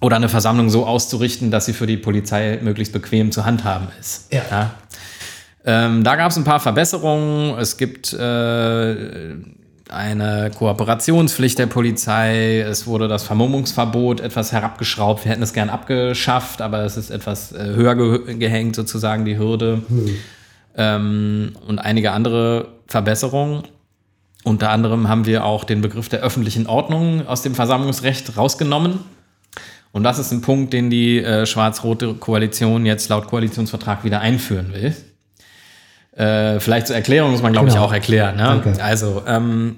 oder 0.00 0.16
eine 0.16 0.28
Versammlung 0.28 0.70
so 0.70 0.86
auszurichten, 0.86 1.52
dass 1.52 1.66
sie 1.66 1.72
für 1.72 1.86
die 1.86 1.98
Polizei 1.98 2.58
möglichst 2.62 2.92
bequem 2.92 3.30
zu 3.30 3.44
handhaben 3.44 3.86
ist. 4.00 4.26
Ja. 4.32 4.42
ja? 4.50 4.74
Ähm, 5.64 6.02
da 6.02 6.16
gab 6.16 6.32
es 6.32 6.36
ein 6.36 6.42
paar 6.42 6.58
Verbesserungen. 6.58 7.56
Es 7.60 7.76
gibt 7.76 8.12
äh, 8.12 9.36
eine 9.90 10.50
Kooperationspflicht 10.56 11.58
der 11.58 11.66
Polizei. 11.66 12.60
Es 12.60 12.86
wurde 12.86 13.08
das 13.08 13.24
Vermummungsverbot 13.24 14.20
etwas 14.20 14.52
herabgeschraubt. 14.52 15.24
Wir 15.24 15.32
hätten 15.32 15.42
es 15.42 15.52
gern 15.52 15.68
abgeschafft, 15.70 16.62
aber 16.62 16.84
es 16.84 16.96
ist 16.96 17.10
etwas 17.10 17.52
äh, 17.52 17.74
höher 17.74 17.94
ge 17.94 18.34
gehängt, 18.36 18.76
sozusagen 18.76 19.24
die 19.24 19.38
Hürde. 19.38 19.82
Hm. 19.88 20.10
Ähm, 20.76 21.52
und 21.66 21.78
einige 21.78 22.12
andere 22.12 22.68
Verbesserungen. 22.86 23.64
Unter 24.42 24.70
anderem 24.70 25.08
haben 25.08 25.26
wir 25.26 25.44
auch 25.44 25.64
den 25.64 25.80
Begriff 25.80 26.08
der 26.08 26.20
öffentlichen 26.20 26.66
Ordnung 26.66 27.26
aus 27.26 27.42
dem 27.42 27.54
Versammlungsrecht 27.54 28.36
rausgenommen. 28.36 29.00
Und 29.92 30.02
das 30.02 30.18
ist 30.18 30.32
ein 30.32 30.40
Punkt, 30.40 30.72
den 30.72 30.90
die 30.90 31.18
äh, 31.18 31.46
schwarz-rote 31.46 32.14
Koalition 32.14 32.84
jetzt 32.84 33.08
laut 33.08 33.28
Koalitionsvertrag 33.28 34.04
wieder 34.04 34.20
einführen 34.20 34.72
will. 34.72 34.94
Äh, 36.16 36.60
vielleicht 36.60 36.86
zur 36.86 36.96
Erklärung 36.96 37.32
muss 37.32 37.42
man, 37.42 37.52
glaube 37.52 37.68
genau. 37.68 37.80
ich, 37.80 37.86
auch 37.86 37.92
erklären. 37.92 38.36
Ne? 38.36 38.62
Also 38.80 39.22
ähm, 39.26 39.76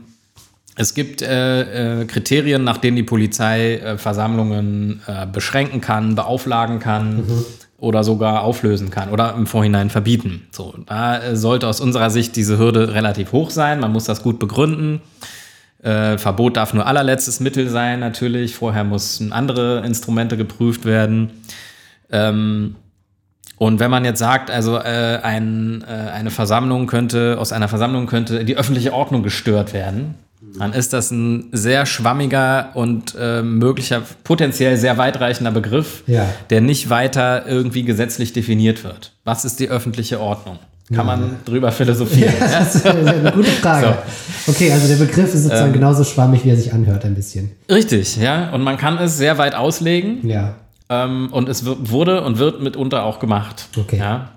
es 0.77 0.93
gibt 0.93 1.23
äh, 1.23 2.03
äh, 2.03 2.05
Kriterien, 2.05 2.63
nach 2.63 2.77
denen 2.77 2.97
die 2.97 3.03
Polizei 3.03 3.77
äh, 3.77 3.99
Versammlungen 3.99 5.01
äh, 5.07 5.27
beschränken 5.27 5.81
kann, 5.81 6.15
beauflagen 6.15 6.79
kann 6.79 7.17
mhm. 7.17 7.45
oder 7.79 8.05
sogar 8.05 8.43
auflösen 8.43 8.91
kann 8.91 9.09
oder 9.09 9.35
im 9.35 9.47
Vorhinein 9.47 9.89
verbieten. 9.89 10.47
So, 10.51 10.75
da 10.85 11.19
äh, 11.19 11.37
sollte 11.37 11.67
aus 11.67 11.81
unserer 11.81 12.11
Sicht 12.11 12.37
diese 12.37 12.59
Hürde 12.59 12.93
relativ 12.93 13.33
hoch 13.33 13.49
sein. 13.49 13.81
Man 13.81 13.93
muss 13.93 14.05
das 14.05 14.23
gut 14.23 14.39
begründen. 14.39 15.01
Äh, 15.83 16.19
Verbot 16.19 16.59
darf 16.59 16.75
nur 16.75 16.87
allerletztes 16.87 17.41
Mittel 17.41 17.71
sein, 17.71 18.01
natürlich. 18.01 18.55
Vorher 18.55 18.85
müssen 18.85 19.33
andere 19.33 19.83
Instrumente 19.87 20.37
geprüft 20.37 20.85
werden. 20.85 21.31
Ähm, 22.13 22.77
und 23.59 23.81
wenn 23.81 23.91
man 23.91 24.05
jetzt 24.05 24.19
sagt, 24.19 24.51
also 24.51 24.77
äh, 24.77 25.19
ein, 25.23 25.85
äh, 25.89 26.11
eine 26.11 26.31
Versammlung 26.31 26.87
könnte, 26.87 27.37
aus 27.39 27.53
einer 27.53 27.69
Versammlung 27.69 28.07
könnte 28.07 28.45
die 28.45 28.57
öffentliche 28.57 28.93
Ordnung 28.93 29.23
gestört 29.23 29.73
werden, 29.73 30.15
dann 30.59 30.73
ist 30.73 30.93
das 30.93 31.11
ein 31.11 31.49
sehr 31.53 31.87
schwammiger 31.87 32.71
und 32.75 33.15
äh, 33.19 33.43
möglicher, 33.43 34.03
potenziell 34.25 34.77
sehr 34.77 34.99
weitreichender 34.99 35.51
Begriff, 35.51 36.03
ja. 36.07 36.27
der 36.51 36.61
nicht 36.61 36.91
weiter 36.91 37.47
irgendwie 37.47 37.85
gesetzlich 37.85 38.33
definiert 38.33 38.85
wird. 38.85 39.13
Was 39.25 39.45
ist 39.45 39.61
die 39.61 39.69
öffentliche 39.69 40.21
Ordnung? 40.21 40.59
Kann 40.95 41.07
man 41.07 41.37
drüber 41.45 41.73
philosophieren? 41.73 42.33
Ja, 42.39 42.47
das 42.47 42.77
ist 42.77 42.87
eine 42.87 43.33
gute 43.33 43.51
Frage. 43.51 43.99
So. 44.47 44.53
Okay, 44.53 44.71
also 44.71 44.87
der 44.87 45.05
Begriff 45.05 45.35
ist 45.35 45.43
sozusagen 45.43 45.69
ähm, 45.69 45.73
genauso 45.73 46.05
schwammig, 46.05 46.45
wie 46.45 46.51
er 46.51 46.57
sich 46.57 46.73
anhört, 46.73 47.05
ein 47.05 47.17
bisschen. 47.17 47.51
Richtig, 47.69 48.17
ja. 48.19 48.51
Und 48.51 48.63
man 48.63 48.77
kann 48.77 48.97
es 48.99 49.17
sehr 49.17 49.37
weit 49.37 49.57
auslegen. 49.57 50.29
Ja. 50.29 50.55
Ähm, 50.89 51.29
und 51.33 51.49
es 51.49 51.65
wurde 51.67 52.23
und 52.23 52.39
wird 52.39 52.61
mitunter 52.61 53.05
auch 53.05 53.19
gemacht. 53.19 53.69
Okay. 53.77 53.99
Ja. 53.99 54.33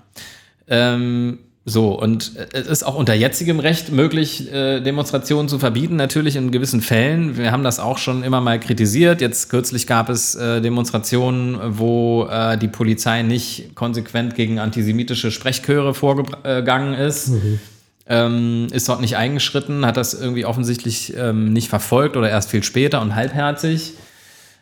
Ähm, 0.68 1.38
so, 1.66 1.90
und 1.90 2.32
es 2.52 2.66
ist 2.66 2.82
auch 2.84 2.94
unter 2.94 3.12
jetzigem 3.12 3.60
Recht 3.60 3.92
möglich, 3.92 4.50
äh, 4.50 4.80
Demonstrationen 4.80 5.48
zu 5.48 5.58
verbieten, 5.58 5.94
natürlich 5.94 6.34
in 6.36 6.50
gewissen 6.50 6.80
Fällen. 6.80 7.36
Wir 7.36 7.52
haben 7.52 7.62
das 7.62 7.78
auch 7.78 7.98
schon 7.98 8.24
immer 8.24 8.40
mal 8.40 8.58
kritisiert. 8.58 9.20
Jetzt 9.20 9.50
kürzlich 9.50 9.86
gab 9.86 10.08
es 10.08 10.34
äh, 10.34 10.62
Demonstrationen, 10.62 11.58
wo 11.78 12.26
äh, 12.30 12.56
die 12.56 12.68
Polizei 12.68 13.22
nicht 13.22 13.74
konsequent 13.74 14.34
gegen 14.34 14.58
antisemitische 14.58 15.30
Sprechchöre 15.30 15.92
vorgegangen 15.92 16.94
ist. 16.94 17.28
Mhm. 17.28 17.60
Ähm, 18.06 18.66
ist 18.72 18.88
dort 18.88 19.02
nicht 19.02 19.16
eingeschritten, 19.16 19.86
hat 19.86 19.96
das 19.96 20.14
irgendwie 20.14 20.46
offensichtlich 20.46 21.14
ähm, 21.16 21.52
nicht 21.52 21.68
verfolgt 21.68 22.16
oder 22.16 22.28
erst 22.28 22.50
viel 22.50 22.64
später 22.64 23.00
und 23.02 23.14
halbherzig. 23.14 23.92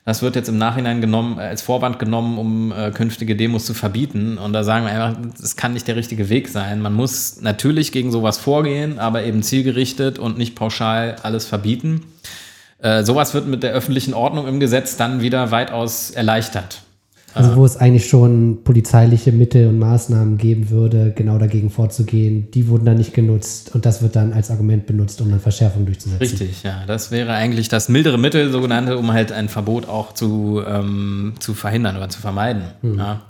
Das 0.09 0.23
wird 0.23 0.37
jetzt 0.37 0.49
im 0.49 0.57
Nachhinein 0.57 1.03
genommen, 1.03 1.39
äh, 1.39 1.43
als 1.43 1.61
Vorwand 1.61 1.99
genommen, 1.99 2.39
um 2.39 2.73
äh, 2.73 2.91
künftige 2.93 3.37
Demos 3.37 3.67
zu 3.67 3.75
verbieten. 3.75 4.39
Und 4.39 4.55
da 4.55 4.65
sagen 4.65 4.87
wir 4.87 4.93
einfach, 4.93 5.21
das 5.39 5.55
kann 5.55 5.75
nicht 5.75 5.87
der 5.87 5.97
richtige 5.97 6.31
Weg 6.31 6.49
sein. 6.49 6.81
Man 6.81 6.95
muss 6.95 7.43
natürlich 7.43 7.93
gegen 7.93 8.11
sowas 8.11 8.39
vorgehen, 8.39 8.99
aber 8.99 9.25
eben 9.25 9.43
zielgerichtet 9.43 10.19
und 10.19 10.39
nicht 10.39 10.55
pauschal 10.55 11.17
alles 11.23 11.45
verbieten. 11.45 12.07
Äh, 12.79 13.03
sowas 13.03 13.35
wird 13.35 13.49
mit 13.49 13.63
der 13.63 13.73
öffentlichen 13.73 14.15
Ordnung 14.15 14.49
im 14.49 14.61
Gesetz 14.61 14.97
dann 14.97 15.21
wieder 15.21 15.51
weitaus 15.51 16.11
erleichtert. 16.11 16.81
Also 17.35 17.57
wo 17.57 17.65
es 17.65 17.77
eigentlich 17.77 18.09
schon 18.09 18.65
polizeiliche 18.65 19.33
Mittel 19.33 19.69
und 19.69 19.79
Maßnahmen 19.79 20.39
geben 20.39 20.71
würde, 20.71 21.13
genau 21.15 21.39
dagegen 21.39 21.71
vorzugehen, 21.71 22.51
die 22.53 22.69
wurden 22.69 22.85
dann 22.85 22.97
nicht 22.97 23.15
genutzt 23.15 23.75
und 23.75 23.87
das 23.87 24.03
wird 24.03 24.17
dann 24.17 24.33
als 24.33 24.51
Argument 24.51 24.87
benutzt, 24.87 25.21
um 25.21 25.29
eine 25.29 25.39
Verschärfung 25.39 25.87
durchzusetzen. 25.87 26.21
Richtig, 26.21 26.63
ja. 26.63 26.85
Das 26.87 27.11
wäre 27.11 27.33
eigentlich 27.33 27.69
das 27.69 27.89
mildere 27.89 28.19
Mittel, 28.19 28.51
sogenannte, 28.51 28.99
um 28.99 29.13
halt 29.13 29.31
ein 29.33 29.49
Verbot 29.49 29.89
auch 29.89 30.13
zu, 30.15 30.63
ähm, 30.67 31.35
zu 31.39 31.55
verhindern 31.55 31.97
oder 31.97 32.09
zu 32.09 32.21
vermeiden. 32.21 32.63
Hm. 32.83 32.99
Ja 32.99 33.23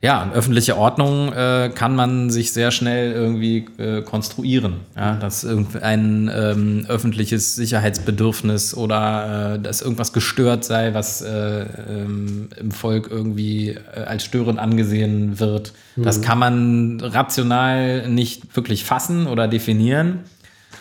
ja, 0.00 0.30
öffentliche 0.32 0.76
Ordnung 0.76 1.32
äh, 1.32 1.72
kann 1.74 1.96
man 1.96 2.30
sich 2.30 2.52
sehr 2.52 2.70
schnell 2.70 3.10
irgendwie 3.10 3.66
äh, 3.78 4.02
konstruieren. 4.02 4.74
Ja, 4.94 5.16
dass 5.16 5.44
ein 5.44 6.30
ähm, 6.32 6.86
öffentliches 6.88 7.56
Sicherheitsbedürfnis 7.56 8.76
oder 8.76 9.54
äh, 9.54 9.58
dass 9.58 9.82
irgendwas 9.82 10.12
gestört 10.12 10.64
sei, 10.64 10.94
was 10.94 11.20
äh, 11.20 11.62
ähm, 11.88 12.48
im 12.56 12.70
Volk 12.70 13.08
irgendwie 13.10 13.70
äh, 13.70 14.04
als 14.06 14.24
störend 14.24 14.60
angesehen 14.60 15.40
wird. 15.40 15.72
Mhm. 15.96 16.04
Das 16.04 16.22
kann 16.22 16.38
man 16.38 17.00
rational 17.00 18.08
nicht 18.08 18.54
wirklich 18.54 18.84
fassen 18.84 19.26
oder 19.26 19.48
definieren. 19.48 20.20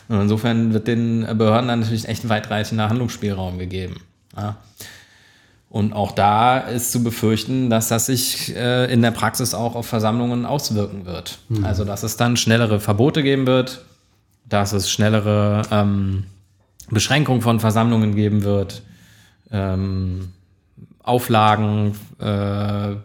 Und 0.10 0.22
insofern 0.22 0.74
wird 0.74 0.88
den 0.88 1.22
Behörden 1.38 1.70
dann 1.70 1.80
natürlich 1.80 2.08
echt 2.08 2.30
weitreichender 2.30 2.88
Handlungsspielraum 2.88 3.58
gegeben. 3.58 3.96
Ja. 4.38 4.58
Und 5.70 5.92
auch 5.94 6.14
da 6.14 6.60
ist 6.60 6.92
zu 6.92 7.04
befürchten, 7.04 7.70
dass 7.70 7.90
das 7.90 8.06
sich 8.06 8.56
äh, 8.56 8.92
in 8.92 9.02
der 9.02 9.12
Praxis 9.12 9.54
auch 9.54 9.76
auf 9.76 9.86
Versammlungen 9.86 10.46
auswirken 10.46 11.06
wird. 11.06 11.40
Mhm. 11.50 11.66
Also, 11.66 11.84
dass 11.84 12.04
es 12.04 12.16
dann 12.16 12.38
schnellere 12.38 12.80
Verbote 12.80 13.22
geben 13.22 13.46
wird, 13.46 13.84
dass 14.48 14.72
es 14.72 14.90
schnellere 14.90 15.64
ähm, 15.72 16.24
Beschränkungen 16.90 17.42
von 17.42 17.60
Versammlungen 17.60 18.16
geben 18.16 18.44
wird, 18.44 18.82
ähm, 19.52 20.30
Auflagen, 21.04 21.96
äh, 22.20 22.96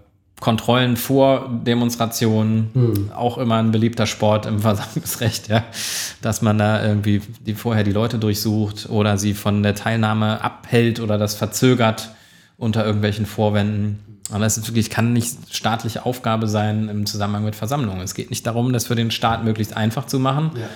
Kontrollen 0.40 0.96
vor 0.96 1.50
Demonstrationen, 1.64 2.70
mhm. 2.74 3.12
auch 3.12 3.38
immer 3.38 3.58
ein 3.58 3.70
beliebter 3.70 4.06
Sport 4.06 4.46
im 4.46 4.60
Versammlungsrecht, 4.60 5.48
ja, 5.48 5.64
dass 6.20 6.42
man 6.42 6.58
da 6.58 6.84
irgendwie 6.84 7.22
die 7.40 7.54
vorher 7.54 7.84
die 7.84 7.92
Leute 7.92 8.18
durchsucht 8.18 8.88
oder 8.88 9.18
sie 9.18 9.34
von 9.34 9.62
der 9.62 9.74
Teilnahme 9.74 10.42
abhält 10.42 11.00
oder 11.00 11.18
das 11.18 11.34
verzögert 11.34 12.10
unter 12.62 12.86
irgendwelchen 12.86 13.26
Vorwänden. 13.26 13.98
Aber 14.30 14.46
es 14.46 14.56
ist 14.56 14.68
wirklich, 14.68 14.88
kann 14.88 15.12
nicht 15.12 15.36
staatliche 15.50 16.06
Aufgabe 16.06 16.46
sein 16.46 16.88
im 16.88 17.06
Zusammenhang 17.06 17.44
mit 17.44 17.56
Versammlungen. 17.56 18.00
Es 18.00 18.14
geht 18.14 18.30
nicht 18.30 18.46
darum, 18.46 18.72
das 18.72 18.86
für 18.86 18.94
den 18.94 19.10
Staat 19.10 19.44
möglichst 19.44 19.76
einfach 19.76 20.06
zu 20.06 20.20
machen, 20.20 20.52
ja. 20.54 20.68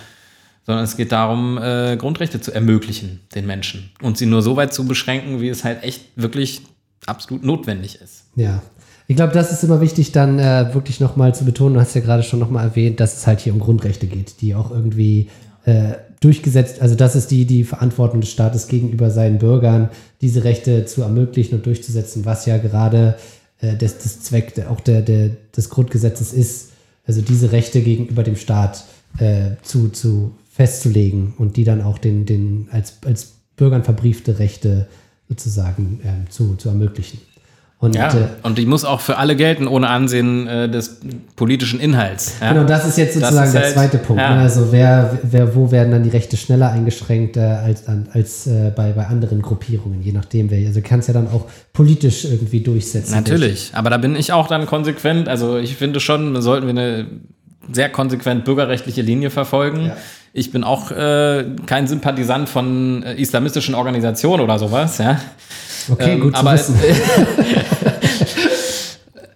sondern 0.67 0.85
es 0.85 0.97
geht 0.97 1.13
darum, 1.13 1.57
äh, 1.59 1.97
Grundrechte 1.97 2.41
zu 2.41 2.53
ermöglichen, 2.53 3.21
den 3.35 3.47
Menschen. 3.47 3.91
Und 4.03 4.19
sie 4.19 4.27
nur 4.27 4.43
so 4.43 4.57
weit 4.57 4.75
zu 4.75 4.85
beschränken, 4.85 5.41
wie 5.41 5.49
es 5.49 5.65
halt 5.65 5.85
echt 5.85 6.05
wirklich 6.17 6.63
absolut 7.07 7.45
notwendig 7.45 8.01
ist. 8.03 8.25
Ja. 8.35 8.63
Ich 9.07 9.15
glaube, 9.15 9.33
das 9.33 9.53
ist 9.53 9.63
immer 9.63 9.81
wichtig, 9.81 10.11
dann 10.11 10.41
äh, 10.41 10.75
wirklich 10.75 10.99
nochmal 10.99 11.33
zu 11.33 11.45
betonen. 11.45 11.75
Du 11.75 11.81
hast 11.81 11.95
ja 11.95 12.01
gerade 12.01 12.25
schon 12.25 12.41
nochmal 12.41 12.65
erwähnt, 12.65 12.99
dass 12.99 13.17
es 13.17 13.27
halt 13.29 13.39
hier 13.39 13.55
um 13.55 13.61
Grundrechte 13.61 14.09
geht, 14.09 14.41
die 14.41 14.57
auch 14.57 14.73
irgendwie 14.73 15.31
äh, 15.65 15.95
durchgesetzt, 16.21 16.81
also 16.81 16.95
das 16.95 17.15
ist 17.15 17.31
die, 17.31 17.45
die 17.45 17.65
Verantwortung 17.65 18.21
des 18.21 18.31
Staates 18.31 18.69
gegenüber 18.69 19.11
seinen 19.11 19.39
Bürgern, 19.39 19.91
diese 20.27 20.43
Rechte 20.43 20.85
zu 20.87 21.03
ermöglichen 21.03 21.55
und 21.55 21.67
durchzusetzen, 21.67 22.25
was 22.25 22.47
ja 22.47 22.59
gerade 22.59 23.17
äh, 23.61 23.77
das, 23.77 23.99
das 23.99 24.23
Zweck 24.23 24.55
auch 24.69 24.81
der, 24.81 25.01
der, 25.01 25.31
des 25.57 25.71
Grundgesetzes 25.71 26.33
ist, 26.33 26.73
also 27.07 27.21
diese 27.23 27.53
Rechte 27.53 27.81
gegenüber 27.81 28.25
dem 28.25 28.35
Staat 28.35 28.87
äh, 29.19 29.51
zu, 29.63 29.89
zu 29.91 30.35
festzulegen 30.51 31.35
und 31.39 31.57
die 31.57 31.63
dann 31.63 31.81
auch 31.81 31.99
den, 31.99 32.27
den 32.27 32.67
als, 32.73 32.95
als 33.05 33.35
Bürgern 33.55 33.85
verbriefte 33.85 34.41
Rechte 34.41 34.89
sozusagen 35.29 36.01
ähm, 36.03 36.29
zu, 36.29 36.57
zu 36.57 36.71
ermöglichen. 36.71 37.21
Und, 37.87 37.95
Ja, 37.95 38.09
äh, 38.09 38.27
und 38.43 38.59
die 38.59 38.67
muss 38.67 38.85
auch 38.85 39.01
für 39.01 39.17
alle 39.17 39.37
gelten, 39.37 39.67
ohne 39.67 39.89
Ansehen 39.89 40.47
äh, 40.47 40.69
des 40.69 40.99
politischen 41.37 41.81
Inhalts. 41.81 42.35
Ja? 42.41 42.53
Genau, 42.53 42.65
das 42.67 42.87
ist 42.87 42.99
jetzt 42.99 43.15
sozusagen 43.15 43.47
ist 43.47 43.53
der 43.55 43.63
halt- 43.63 43.75
zweite 43.75 43.99
Punkt. 43.99 44.21
ja. 44.21 44.35
Ne? 44.35 44.41
Also 44.43 44.73
wer, 44.73 45.19
wer, 45.23 45.55
wo 45.55 45.71
werden 45.71 45.93
dann 45.93 46.03
die 46.03 46.11
Rechte 46.11 46.37
schneller 46.37 46.71
eingeschränkt 46.71 47.37
äh, 47.37 47.41
als, 47.41 47.87
an- 47.89 48.09
als 48.13 48.47
äh, 48.47 48.71
bei, 48.75 48.93
bei 48.93 49.07
anderen 49.07 49.41
Gruppierungen, 49.43 50.03
je 50.03 50.13
nachdem 50.13 50.51
wer. 50.51 50.59
Also 50.67 50.81
du 50.81 50.87
kannst 50.87 51.09
ja 51.09 51.15
dann 51.15 51.29
auch 51.29 51.47
politisch 51.73 52.25
irgendwie 52.25 52.61
durchsetzen. 52.61 53.13
Natürlich, 53.15 53.71
aber 53.75 53.91
da 53.91 53.97
bin 53.99 54.17
ich 54.17 54.33
auch 54.33 54.49
dann 54.49 54.67
konsequent. 54.67 55.29
Also 55.29 55.57
ich 55.59 55.77
finde 55.77 56.01
schon, 56.01 56.41
sollten 56.43 56.67
wir 56.67 56.71
eine 56.71 57.07
sehr 57.73 57.89
konsequent 57.89 58.45
bürgerrechtliche 58.45 59.03
Linie 59.03 59.31
verfolgen. 59.31 59.87
Ja. 59.87 59.97
Ich 60.33 60.53
bin 60.53 60.65
auch 60.65 60.91
äh, 60.91 61.47
kein 61.67 61.87
Sympathisant 61.87 62.49
von 62.49 63.03
äh, 63.03 63.15
islamistischen 63.15 63.75
Organisationen 63.75 64.43
oder 64.43 64.59
sowas, 64.59 64.99
ja. 64.99 65.21
Okay, 65.91 66.15
Ähm, 66.15 66.21
gut 66.21 66.35
zu 66.35 66.41
aber, 66.41 66.53
wissen. 66.53 66.79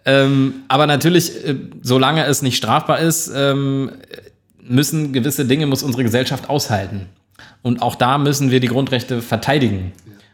ähm, 0.04 0.54
aber 0.68 0.86
natürlich, 0.86 1.46
äh, 1.46 1.54
solange 1.82 2.24
es 2.26 2.42
nicht 2.42 2.56
strafbar 2.56 2.98
ist, 2.98 3.30
ähm, 3.34 3.92
müssen 4.62 5.12
gewisse 5.12 5.46
Dinge, 5.46 5.66
muss 5.66 5.82
unsere 5.82 6.02
Gesellschaft 6.02 6.48
aushalten. 6.48 7.06
Und 7.62 7.82
auch 7.82 7.94
da 7.94 8.18
müssen 8.18 8.50
wir 8.50 8.60
die 8.60 8.68
Grundrechte 8.68 9.22
verteidigen. 9.22 9.92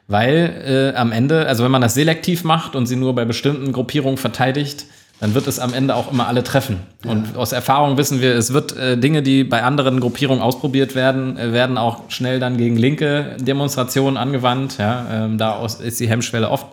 Weil 0.08 0.92
äh, 0.94 0.96
am 0.96 1.10
Ende, 1.10 1.46
also 1.46 1.64
wenn 1.64 1.72
man 1.72 1.82
das 1.82 1.94
selektiv 1.94 2.44
macht 2.44 2.76
und 2.76 2.86
sie 2.86 2.94
nur 2.94 3.14
bei 3.14 3.24
bestimmten 3.24 3.72
Gruppierungen 3.72 4.18
verteidigt, 4.18 4.86
dann 5.20 5.34
wird 5.34 5.46
es 5.46 5.58
am 5.58 5.72
Ende 5.72 5.94
auch 5.94 6.12
immer 6.12 6.26
alle 6.28 6.42
treffen. 6.44 6.80
Und 7.06 7.36
aus 7.36 7.52
Erfahrung 7.52 7.96
wissen 7.96 8.20
wir, 8.20 8.34
es 8.34 8.52
wird 8.52 8.76
äh, 8.76 8.98
Dinge, 8.98 9.22
die 9.22 9.44
bei 9.44 9.62
anderen 9.62 10.00
Gruppierungen 10.00 10.42
ausprobiert 10.42 10.94
werden, 10.94 11.38
äh, 11.38 11.52
werden 11.52 11.78
auch 11.78 12.10
schnell 12.10 12.38
dann 12.40 12.56
gegen 12.58 12.76
linke 12.76 13.36
Demonstrationen 13.40 14.16
angewandt. 14.18 14.76
Ja, 14.78 15.06
ähm, 15.10 15.38
da 15.38 15.52
aus- 15.52 15.80
ist 15.80 16.00
die 16.00 16.08
Hemmschwelle 16.08 16.50
oft 16.50 16.66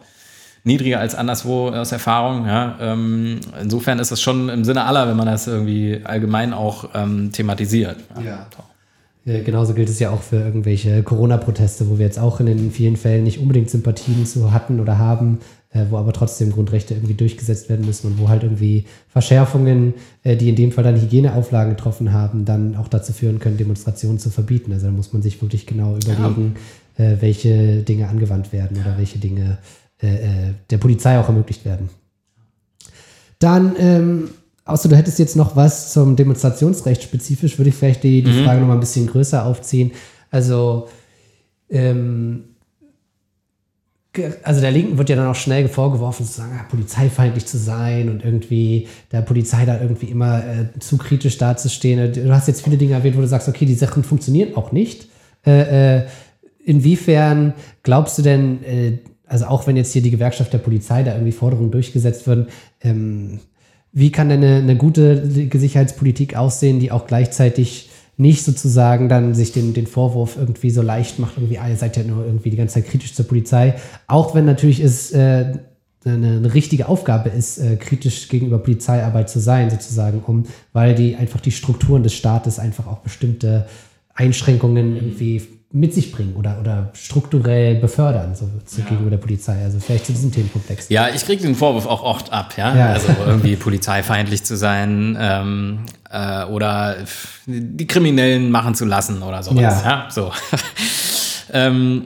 niedriger 0.66 1.00
als 1.00 1.16
anderswo 1.16 1.70
aus 1.70 1.92
Erfahrung. 1.92 2.46
Ja. 2.46 2.76
Ähm, 2.82 3.40
insofern 3.62 4.00
ist 4.00 4.12
es 4.12 4.22
schon 4.22 4.50
im 4.50 4.64
Sinne 4.64 4.86
aller, 4.86 5.08
wenn 5.08 5.18
man 5.18 5.28
das 5.28 5.48
irgendwie 5.48 6.02
allgemein 6.04 6.54
auch 6.54 6.90
ähm, 6.94 7.32
thematisiert. 7.32 7.98
Ja. 8.24 8.48
Ja, 9.26 9.42
genauso 9.42 9.74
gilt 9.74 9.88
es 9.88 10.00
ja 10.00 10.10
auch 10.10 10.22
für 10.22 10.36
irgendwelche 10.36 11.02
Corona-Proteste, 11.02 11.90
wo 11.90 11.98
wir 11.98 12.06
jetzt 12.06 12.20
auch 12.20 12.42
in 12.42 12.46
den 12.46 12.72
vielen 12.72 12.98
Fällen 12.98 13.24
nicht 13.24 13.40
unbedingt 13.40 13.70
Sympathien 13.70 14.26
zu 14.26 14.52
hatten 14.52 14.82
oder 14.82 14.98
haben, 14.98 15.40
wo 15.90 15.98
aber 15.98 16.14
trotzdem 16.14 16.52
Grundrechte 16.52 16.94
irgendwie 16.94 17.16
durchgesetzt 17.16 17.70
werden 17.70 17.86
müssen 17.86 18.08
und 18.08 18.20
wo 18.20 18.30
halt 18.30 18.44
irgendwie 18.44 18.86
Verschärfungen, 19.10 19.96
äh, 20.24 20.36
die 20.38 20.50
in 20.50 20.56
dem 20.56 20.72
Fall 20.72 20.84
dann 20.84 21.02
Hygieneauflagen 21.02 21.76
getroffen 21.76 22.14
haben, 22.14 22.46
dann 22.46 22.76
auch 22.76 22.88
dazu 22.88 23.12
führen 23.12 23.40
können, 23.40 23.58
Demonstrationen 23.58 24.20
zu 24.20 24.30
verbieten. 24.30 24.72
Also 24.72 24.86
da 24.86 24.92
muss 24.92 25.14
man 25.14 25.22
sich 25.22 25.42
wirklich 25.42 25.66
genau 25.66 25.98
überlegen, 25.98 26.56
äh, 26.98 27.16
welche 27.20 27.78
Dinge 27.78 28.08
angewandt 28.08 28.54
werden 28.54 28.78
oder 28.78 28.98
welche 28.98 29.18
Dinge 29.18 29.58
äh, 30.02 30.08
äh, 30.08 30.54
der 30.70 30.78
Polizei 30.78 31.18
auch 31.18 31.28
ermöglicht 31.28 31.66
werden. 31.66 31.90
Dann, 33.40 33.76
ähm, 33.80 34.30
außer 34.66 34.90
du 34.90 34.96
hättest 34.96 35.18
jetzt 35.20 35.36
noch 35.36 35.56
was 35.56 35.92
zum 35.92 36.16
Demonstrationsrecht 36.16 37.02
spezifisch, 37.04 37.58
würde 37.58 37.70
ich 37.70 37.76
vielleicht 37.76 38.04
die, 38.04 38.22
die 38.22 38.44
Frage 38.44 38.60
noch 38.60 38.68
mal 38.68 38.76
ein 38.76 38.80
bisschen 38.80 39.08
größer 39.08 39.46
aufziehen. 39.46 39.92
Also, 40.30 40.88
ähm, 41.70 42.44
also 44.44 44.62
der 44.62 44.72
Linken 44.72 44.98
wird 44.98 45.10
ja 45.10 45.16
dann 45.16 45.28
auch 45.28 45.36
schnell 45.36 45.68
vorgeworfen, 45.68 46.26
zu 46.26 46.34
sagen, 46.34 46.60
polizeifeindlich 46.70 47.46
zu 47.46 47.58
sein 47.58 48.10
und 48.10 48.24
irgendwie 48.24 48.88
der 49.12 49.22
Polizei 49.22 49.66
da 49.66 49.82
irgendwie 49.82 50.08
immer 50.08 50.40
äh, 50.40 50.80
zu 50.80 50.98
kritisch 50.98 51.38
dazustehen. 51.38 52.14
Du 52.14 52.32
hast 52.32 52.48
jetzt 52.48 52.64
viele 52.64 52.78
Dinge 52.78 52.94
erwähnt, 52.94 53.18
wo 53.18 53.22
du 53.22 53.28
sagst, 53.28 53.48
okay, 53.50 53.66
die 53.66 53.74
Sachen 53.74 54.04
funktionieren 54.04 54.56
auch 54.56 54.72
nicht. 54.72 55.08
Äh, 55.46 55.98
äh, 55.98 56.06
inwiefern 56.64 57.54
glaubst 57.82 58.18
du 58.18 58.22
denn, 58.22 58.64
äh, 58.64 59.00
also 59.26 59.46
auch 59.46 59.66
wenn 59.66 59.78
jetzt 59.78 59.94
hier 59.94 60.04
die 60.04 60.12
Gewerkschaft 60.12 60.54
der 60.54 60.60
Polizei 60.60 61.02
da 61.02 61.14
irgendwie 61.14 61.32
Forderungen 61.32 61.72
durchgesetzt 61.72 62.28
würden, 62.28 62.48
ähm, 62.82 63.40
wie 63.92 64.12
kann 64.12 64.30
denn 64.30 64.44
eine, 64.44 64.58
eine 64.58 64.76
gute 64.76 65.28
Sicherheitspolitik 65.28 66.36
aussehen, 66.36 66.80
die 66.80 66.92
auch 66.92 67.08
gleichzeitig 67.08 67.90
nicht 68.18 68.44
sozusagen 68.44 69.10
dann 69.10 69.34
sich 69.34 69.52
den, 69.52 69.74
den 69.74 69.88
Vorwurf 69.88 70.38
irgendwie 70.38 70.70
so 70.70 70.82
leicht 70.82 71.20
macht, 71.20 71.38
irgendwie, 71.38 71.58
ah, 71.58 71.68
ihr 71.68 71.76
seid 71.76 71.98
ja 71.98 72.04
nur 72.04 72.26
irgendwie 72.26 72.52
die 72.52 72.58
ganze 72.58 72.76
Zeit 72.76 72.88
kritisch 72.88 73.14
zur 73.14 73.28
Polizei, 73.28 73.76
auch 74.08 74.36
wenn 74.36 74.46
natürlich 74.46 74.80
es 74.80 75.12
äh, 75.12 75.58
eine, 76.06 76.28
eine 76.38 76.54
richtige 76.54 76.88
Aufgabe 76.88 77.30
ist, 77.30 77.58
äh, 77.58 77.76
kritisch 77.78 78.28
gegenüber 78.28 78.60
Polizeiarbeit 78.60 79.30
zu 79.30 79.40
sein, 79.40 79.70
sozusagen, 79.70 80.22
um, 80.26 80.44
weil 80.74 80.96
die 80.96 81.16
einfach 81.16 81.40
die 81.40 81.52
Strukturen 81.52 82.04
des 82.04 82.14
Staates 82.14 82.60
einfach 82.60 82.88
auch 82.88 83.00
bestimmte 83.00 83.68
Einschränkungen 84.14 84.96
irgendwie 84.96 85.42
mit 85.76 85.92
sich 85.92 86.12
bringen 86.12 86.36
oder, 86.36 86.60
oder 86.60 86.92
strukturell 86.94 87.76
befördern, 87.76 88.36
so 88.36 88.48
zu, 88.64 88.84
gegenüber 88.84 89.10
der 89.10 89.18
Polizei. 89.18 89.64
Also 89.64 89.80
vielleicht 89.80 90.06
zu 90.06 90.12
diesem 90.12 90.32
Themenkomplex. 90.32 90.88
Ja, 90.90 91.10
ich 91.10 91.26
kriege 91.26 91.42
den 91.42 91.56
Vorwurf 91.56 91.88
auch 91.88 92.04
oft 92.04 92.32
ab, 92.32 92.54
ja. 92.58 92.76
Ja. 92.76 92.86
Also 92.90 93.08
irgendwie 93.26 93.56
polizeifeindlich 93.56 94.44
zu 94.44 94.56
sein 94.56 95.18
ähm, 95.20 95.80
äh, 96.12 96.44
oder 96.46 96.98
die 97.48 97.88
Kriminellen 97.88 98.52
machen 98.52 98.76
zu 98.76 98.86
lassen 98.86 99.24
oder 99.24 99.42
sowas. 99.42 99.84
Ja. 99.84 99.84
Ja, 99.84 100.08
so. 100.12 100.32
ähm, 101.54 102.06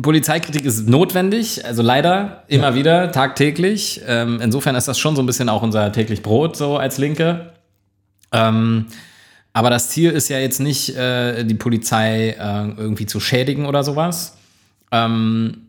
Polizeikritik 0.00 0.64
ist 0.64 0.88
notwendig, 0.88 1.66
also 1.66 1.82
leider 1.82 2.44
immer 2.48 2.74
wieder, 2.74 3.12
tagtäglich. 3.12 4.00
Ähm, 4.06 4.40
insofern 4.40 4.74
ist 4.74 4.88
das 4.88 4.98
schon 4.98 5.16
so 5.16 5.22
ein 5.22 5.26
bisschen 5.26 5.50
auch 5.50 5.60
unser 5.60 5.92
täglich 5.92 6.22
Brot, 6.22 6.56
so 6.56 6.78
als 6.78 6.96
Linke. 6.96 7.52
Ähm, 8.32 8.86
aber 9.52 9.70
das 9.70 9.90
Ziel 9.90 10.10
ist 10.10 10.28
ja 10.28 10.38
jetzt 10.38 10.60
nicht, 10.60 10.96
äh, 10.96 11.44
die 11.44 11.54
Polizei 11.54 12.30
äh, 12.30 12.68
irgendwie 12.76 13.06
zu 13.06 13.20
schädigen 13.20 13.66
oder 13.66 13.84
sowas. 13.84 14.36
Ähm, 14.90 15.68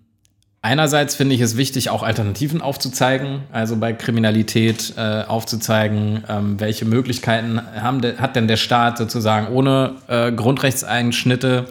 Einerseits 0.66 1.16
finde 1.16 1.36
ich 1.36 1.42
es 1.42 1.58
wichtig, 1.58 1.90
auch 1.90 2.04
Alternativen 2.04 2.62
aufzuzeigen, 2.62 3.42
also 3.52 3.76
bei 3.76 3.92
Kriminalität 3.92 4.94
äh, 4.96 5.24
aufzuzeigen, 5.28 6.24
ähm, 6.30 6.58
welche 6.58 6.86
Möglichkeiten 6.86 7.60
de, 8.02 8.16
hat 8.16 8.38
denn 8.38 8.48
der 8.48 8.56
Staat 8.56 8.98
sozusagen 8.98 9.54
ohne 9.54 9.96
äh, 10.08 10.32
Grundrechtseinschnitte 10.32 11.66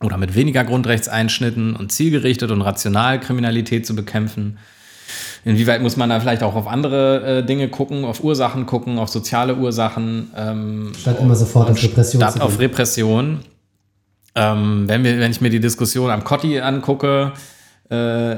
oder 0.00 0.16
mit 0.16 0.34
weniger 0.34 0.64
Grundrechtseinschnitten 0.64 1.76
und 1.76 1.92
zielgerichtet 1.92 2.50
und 2.50 2.60
rational 2.60 3.20
Kriminalität 3.20 3.86
zu 3.86 3.94
bekämpfen. 3.94 4.58
Inwieweit 5.44 5.82
muss 5.82 5.96
man 5.96 6.10
da 6.10 6.20
vielleicht 6.20 6.42
auch 6.42 6.54
auf 6.54 6.66
andere 6.66 7.38
äh, 7.38 7.42
Dinge 7.44 7.68
gucken, 7.68 8.04
auf 8.04 8.22
Ursachen 8.22 8.66
gucken, 8.66 8.98
auf 8.98 9.08
soziale 9.08 9.56
Ursachen? 9.56 10.30
Ähm, 10.36 10.92
Statt 10.98 11.20
immer 11.20 11.34
sofort 11.34 11.70
auf 11.70 11.82
Repression 11.82 12.22
Statt 12.22 12.40
auf. 12.40 12.58
Repression. 12.58 13.40
Ähm, 14.34 14.84
wenn, 14.86 15.04
wir, 15.04 15.18
wenn 15.18 15.30
ich 15.30 15.40
mir 15.40 15.50
die 15.50 15.60
Diskussion 15.60 16.10
am 16.10 16.24
Kotti 16.24 16.60
angucke, 16.60 17.32
äh, 17.88 18.36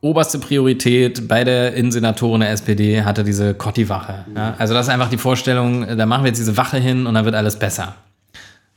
oberste 0.00 0.38
Priorität 0.38 1.26
bei 1.26 1.44
der 1.44 1.74
Innensenatorin 1.74 2.40
der 2.40 2.50
SPD 2.50 3.02
hatte 3.02 3.24
diese 3.24 3.54
Kotti-Wache. 3.54 4.26
Ja? 4.34 4.54
Also 4.58 4.74
das 4.74 4.86
ist 4.86 4.92
einfach 4.92 5.10
die 5.10 5.18
Vorstellung, 5.18 5.82
äh, 5.84 5.96
da 5.96 6.06
machen 6.06 6.24
wir 6.24 6.28
jetzt 6.28 6.38
diese 6.38 6.56
Wache 6.56 6.78
hin 6.78 7.06
und 7.06 7.14
dann 7.14 7.24
wird 7.24 7.34
alles 7.34 7.58
besser. 7.58 7.94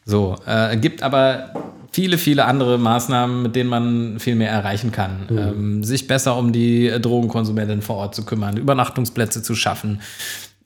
So, 0.06 0.36
äh, 0.48 0.78
gibt 0.78 1.04
aber 1.04 1.52
viele, 1.92 2.18
viele 2.18 2.46
andere 2.46 2.78
Maßnahmen, 2.78 3.42
mit 3.44 3.56
denen 3.56 3.70
man 3.70 4.20
viel 4.20 4.36
mehr 4.36 4.52
erreichen 4.52 4.92
kann. 4.92 5.28
Ähm, 5.30 5.84
sich 5.84 6.08
besser 6.08 6.38
um 6.38 6.52
die 6.54 6.90
Drogenkonsumenten 7.02 7.82
vor 7.82 7.98
Ort 7.98 8.16
zu 8.16 8.26
kümmern, 8.26 8.58
Übernachtungsplätze 8.58 9.44
zu 9.44 9.56
schaffen, 9.56 10.02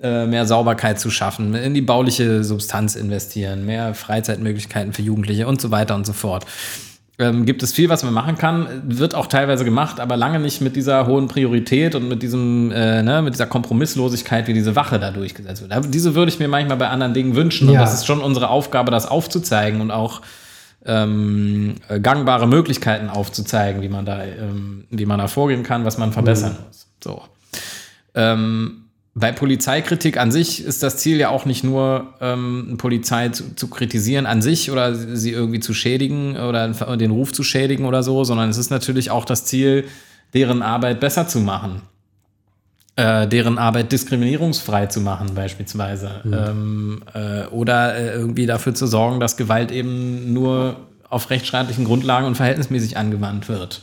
äh, 0.02 0.26
mehr 0.28 0.46
Sauberkeit 0.46 1.00
zu 1.00 1.10
schaffen, 1.10 1.56
in 1.56 1.74
die 1.74 1.82
bauliche 1.82 2.44
Substanz 2.44 2.96
investieren, 2.96 3.66
mehr 3.66 3.94
Freizeitmöglichkeiten 3.96 4.94
für 4.94 5.02
Jugendliche 5.02 5.48
und 5.48 5.60
so 5.62 5.72
weiter 5.72 5.96
und 5.96 6.06
so 6.06 6.14
fort. 6.14 6.46
Ähm, 7.18 7.46
gibt 7.46 7.64
es 7.64 7.72
viel, 7.72 7.88
was 7.88 8.04
man 8.04 8.14
machen 8.14 8.38
kann, 8.38 8.68
wird 8.88 9.16
auch 9.16 9.28
teilweise 9.28 9.64
gemacht, 9.64 10.02
aber 10.02 10.18
lange 10.18 10.38
nicht 10.38 10.60
mit 10.60 10.76
dieser 10.76 11.08
hohen 11.08 11.30
Priorität 11.30 11.96
und 11.96 12.10
mit 12.10 12.22
diesem, 12.22 12.74
äh, 12.74 13.02
ne, 13.04 13.22
mit 13.22 13.34
dieser 13.34 13.46
Kompromisslosigkeit, 13.46 14.50
wie 14.50 14.54
diese 14.54 14.76
Wache 14.76 15.00
da 15.00 15.12
durchgesetzt 15.12 15.62
wird. 15.62 15.94
Diese 15.94 16.14
würde 16.14 16.30
ich 16.30 16.40
mir 16.40 16.50
manchmal 16.50 16.76
bei 16.76 16.90
anderen 16.90 17.14
Dingen 17.14 17.34
wünschen. 17.36 17.70
Und 17.70 17.76
Ja. 17.76 17.80
das 17.80 17.94
ist 17.94 18.06
schon 18.06 18.20
unsere 18.20 18.50
Aufgabe, 18.50 18.92
das 18.92 19.06
aufzuzeigen 19.06 19.80
und 19.80 19.92
auch 19.92 20.22
ähm, 20.86 21.76
äh, 21.88 22.00
gangbare 22.00 22.48
Möglichkeiten 22.48 23.10
aufzuzeigen, 23.10 23.82
wie 23.82 23.90
man 23.90 24.06
da, 24.06 24.24
ähm, 24.24 24.86
wie 24.90 25.06
man 25.06 25.20
da 25.20 25.28
vorgehen 25.28 25.64
kann, 25.64 25.86
was 25.86 25.98
man 25.98 26.12
verbessern 26.12 26.58
muss. 26.68 26.88
So. 27.04 27.22
Ähm, 28.14 28.86
bei 29.18 29.32
Polizeikritik 29.32 30.18
an 30.18 30.30
sich 30.32 30.64
ist 30.64 30.84
das 30.84 30.98
Ziel 30.98 31.18
ja 31.18 31.30
auch 31.30 31.46
nicht 31.46 31.64
nur, 31.64 32.14
ähm, 32.20 32.76
Polizei 32.78 33.30
zu, 33.30 33.56
zu 33.56 33.70
kritisieren 33.70 34.26
an 34.26 34.42
sich 34.42 34.72
oder 34.72 34.94
sie 34.94 35.32
irgendwie 35.32 35.62
zu 35.62 35.74
schädigen 35.74 36.36
oder 36.38 36.68
den 36.98 37.12
Ruf 37.12 37.32
zu 37.32 37.44
schädigen 37.44 37.86
oder 37.86 38.04
so, 38.04 38.26
sondern 38.26 38.50
es 38.50 38.58
ist 38.58 38.72
natürlich 38.72 39.12
auch 39.12 39.24
das 39.24 39.46
Ziel, 39.46 39.86
deren 40.34 40.62
Arbeit 40.62 41.00
besser 41.00 41.30
zu 41.30 41.40
machen. 41.40 41.82
Äh, 42.98 43.28
deren 43.28 43.58
Arbeit 43.58 43.92
diskriminierungsfrei 43.92 44.86
zu 44.86 45.02
machen, 45.02 45.34
beispielsweise. 45.36 46.22
Ähm, 46.26 47.04
äh, 47.14 47.44
oder 47.48 47.96
äh, 47.96 48.14
irgendwie 48.14 48.46
dafür 48.46 48.74
zu 48.74 48.88
sorgen, 48.88 49.20
dass 49.20 49.36
Gewalt 49.36 49.72
eben 49.72 50.32
nur 50.32 50.78
auf 51.10 51.30
rechtsstaatlichen 51.30 51.84
Grundlagen 51.84 52.26
und 52.26 52.36
verhältnismäßig 52.36 52.96
angewandt 52.96 53.50
wird. 53.50 53.82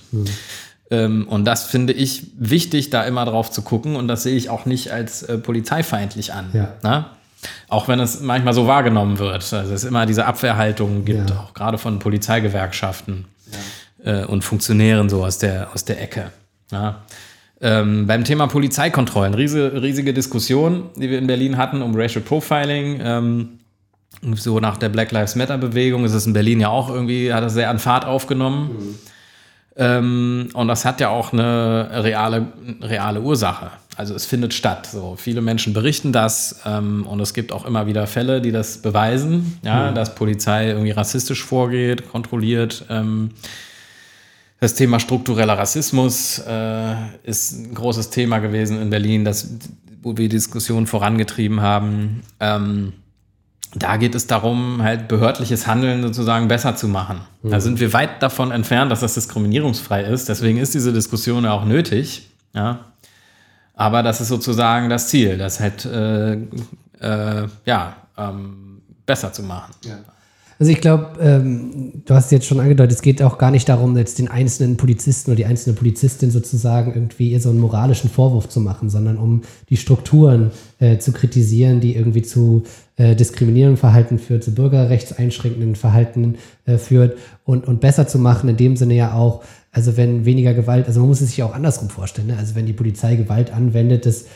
Ähm, 0.91 1.29
und 1.29 1.45
das 1.45 1.65
finde 1.65 1.93
ich 1.93 2.29
wichtig, 2.39 2.89
da 2.89 3.03
immer 3.05 3.27
drauf 3.27 3.51
zu 3.51 3.61
gucken. 3.61 3.97
Und 3.97 4.09
das 4.09 4.23
sehe 4.23 4.35
ich 4.37 4.49
auch 4.49 4.65
nicht 4.65 4.93
als 4.93 5.23
äh, 5.25 5.37
polizeifeindlich 5.37 6.33
an. 6.33 6.47
Ja. 6.55 6.69
Na? 6.83 7.11
Auch 7.69 7.89
wenn 7.89 8.01
es 8.01 8.21
manchmal 8.21 8.55
so 8.55 8.67
wahrgenommen 8.67 9.19
wird. 9.19 9.53
Also 9.53 9.75
es 9.75 9.85
immer 9.85 10.07
diese 10.07 10.25
Abwehrhaltung 10.25 11.05
gibt, 11.05 11.29
Ja. 11.31 11.37
auch 11.41 11.53
gerade 11.55 11.77
von 11.77 11.99
Polizeigewerkschaften 11.99 13.27
äh, 14.05 14.25
und 14.25 14.43
Funktionären 14.43 15.09
so 15.11 15.23
aus 15.25 15.37
der, 15.39 15.69
aus 15.75 15.85
der 15.85 16.01
Ecke. 16.01 16.31
Ja. 16.71 17.03
Ähm, 17.65 18.09
beim 18.09 18.25
Thema 18.25 18.49
Polizeikontrollen, 18.49 19.35
riesige, 19.35 19.81
riesige 19.81 20.13
Diskussion, 20.13 20.91
die 20.97 21.09
wir 21.09 21.19
in 21.19 21.29
Berlin 21.29 21.57
hatten 21.57 21.81
um 21.81 21.95
Racial 21.95 22.25
Profiling. 22.25 23.01
Ähm, 23.01 23.49
so 24.35 24.59
nach 24.59 24.77
der 24.77 24.89
Black 24.89 25.13
Lives 25.13 25.37
Matter 25.37 25.59
Bewegung 25.59 26.05
ist 26.05 26.13
es 26.13 26.27
in 26.27 26.33
Berlin 26.33 26.61
ja 26.61 26.69
auch 26.69 26.91
irgendwie, 26.91 27.33
hat 27.33 27.45
es 27.45 27.55
sehr 27.55 27.71
an 27.71 27.79
Fahrt 27.79 28.05
aufgenommen. 28.05 28.71
Mhm. 28.71 28.95
Ähm, 29.77 30.49
und 30.55 30.69
das 30.69 30.85
hat 30.85 31.01
ja 31.01 31.09
auch 31.09 31.33
eine 31.33 31.89
reale, 32.05 32.49
reale 32.81 33.21
Ursache. 33.21 33.71
Also 33.97 34.15
es 34.15 34.27
findet 34.27 34.55
statt. 34.55 34.87
So 34.87 35.17
viele 35.17 35.41
Menschen 35.41 35.73
berichten 35.73 36.13
das 36.13 36.61
ähm, 36.67 37.07
und 37.07 37.21
es 37.21 37.33
gibt 37.33 37.53
auch 37.53 37.65
immer 37.65 37.87
wieder 37.87 38.07
Fälle, 38.07 38.41
die 38.41 38.51
das 38.51 38.79
beweisen, 38.79 39.59
ja, 39.63 39.91
mhm. 39.91 39.95
dass 39.95 40.15
Polizei 40.15 40.69
irgendwie 40.69 40.91
rassistisch 40.91 41.45
vorgeht, 41.45 42.11
kontrolliert. 42.11 42.87
Ähm, 42.91 43.31
das 44.63 44.75
Thema 44.75 45.01
struktureller 45.01 45.59
Rassismus 45.59 46.39
äh, 46.39 46.95
ist 47.25 47.51
ein 47.51 47.75
großes 47.75 48.11
Thema 48.11 48.39
gewesen 48.39 48.81
in 48.81 48.91
Berlin, 48.91 49.25
das, 49.25 49.55
wo 50.03 50.11
wir 50.11 50.29
die 50.29 50.37
Diskussion 50.37 50.87
vorangetrieben 50.87 51.61
haben. 51.61 52.23
Ähm, 52.39 52.93
da 53.75 53.97
geht 53.97 54.15
es 54.15 54.29
darum, 54.29 54.81
halt 54.81 55.09
behördliches 55.09 55.67
Handeln 55.67 56.01
sozusagen 56.03 56.47
besser 56.47 56.77
zu 56.77 56.87
machen. 56.87 57.23
Mhm. 57.43 57.51
Da 57.51 57.59
sind 57.59 57.81
wir 57.81 57.93
weit 57.93 58.23
davon 58.23 58.53
entfernt, 58.53 58.93
dass 58.93 59.01
das 59.01 59.15
diskriminierungsfrei 59.15 60.05
ist. 60.05 60.29
Deswegen 60.29 60.59
ist 60.59 60.75
diese 60.75 60.93
Diskussion 60.93 61.43
ja 61.43 61.51
auch 61.55 61.65
nötig. 61.65 62.31
Ja. 62.55 62.85
Aber 63.75 64.05
das 64.05 64.21
ist 64.21 64.29
sozusagen 64.29 64.89
das 64.89 65.09
Ziel, 65.09 65.39
das 65.39 65.59
halt 65.59 65.85
äh, 65.87 66.35
äh, 66.35 67.49
ja, 67.65 67.97
ähm, 68.17 68.83
besser 69.07 69.33
zu 69.33 69.43
machen. 69.43 69.75
Ja. 69.85 69.99
Also 70.63 70.71
ich 70.71 70.81
glaube, 70.81 71.19
ähm, 71.21 72.03
du 72.05 72.15
hast 72.15 72.31
jetzt 72.31 72.47
schon 72.47 72.61
angedeutet, 72.61 72.93
es 72.93 73.03
geht 73.03 73.21
auch 73.21 73.37
gar 73.37 73.51
nicht 73.51 73.69
darum, 73.69 73.97
jetzt 73.97 74.21
den 74.21 74.29
einzelnen 74.29 74.77
Polizisten 74.77 75.33
oder 75.33 75.39
die 75.39 75.45
einzelne 75.45 75.75
Polizistin 75.75 76.31
sozusagen 76.31 76.95
irgendwie 76.95 77.37
so 77.41 77.51
einen 77.51 77.59
moralischen 77.59 78.09
Vorwurf 78.09 78.49
zu 78.49 78.61
machen, 78.61 78.89
sondern 78.89 79.19
um 79.19 79.43
die 79.71 79.77
Strukturen 79.77 80.53
äh, 80.79 80.99
zu 80.99 81.11
kritisieren, 81.11 81.81
die 81.81 81.97
irgendwie 81.97 82.23
zu 82.23 82.63
äh, 82.95 83.17
diskriminierendem 83.17 83.77
Verhalten 83.77 84.21
führt, 84.21 84.45
zu 84.45 84.55
bürgerrechtseinschränkenden 84.55 85.75
Verhalten 85.75 86.37
äh, 86.65 86.79
führt 86.79 87.19
und, 87.43 87.67
und 87.67 87.81
besser 87.81 88.07
zu 88.07 88.21
machen, 88.21 88.49
in 88.49 88.57
dem 88.57 88.77
Sinne 88.77 88.95
ja 88.95 89.15
auch, 89.15 89.43
also 89.73 89.97
wenn 89.97 90.27
weniger 90.27 90.55
Gewalt, 90.55 90.87
also 90.87 91.01
man 91.01 91.09
muss 91.09 91.23
es 91.23 91.31
sich 91.31 91.43
auch 91.43 91.57
andersrum 91.57 91.91
vorstellen, 91.91 92.29
ne? 92.29 92.37
also 92.39 92.55
wenn 92.55 92.67
die 92.67 92.73
Polizei 92.73 93.17
Gewalt 93.17 93.53
anwendet, 93.53 94.07
das 94.07 94.27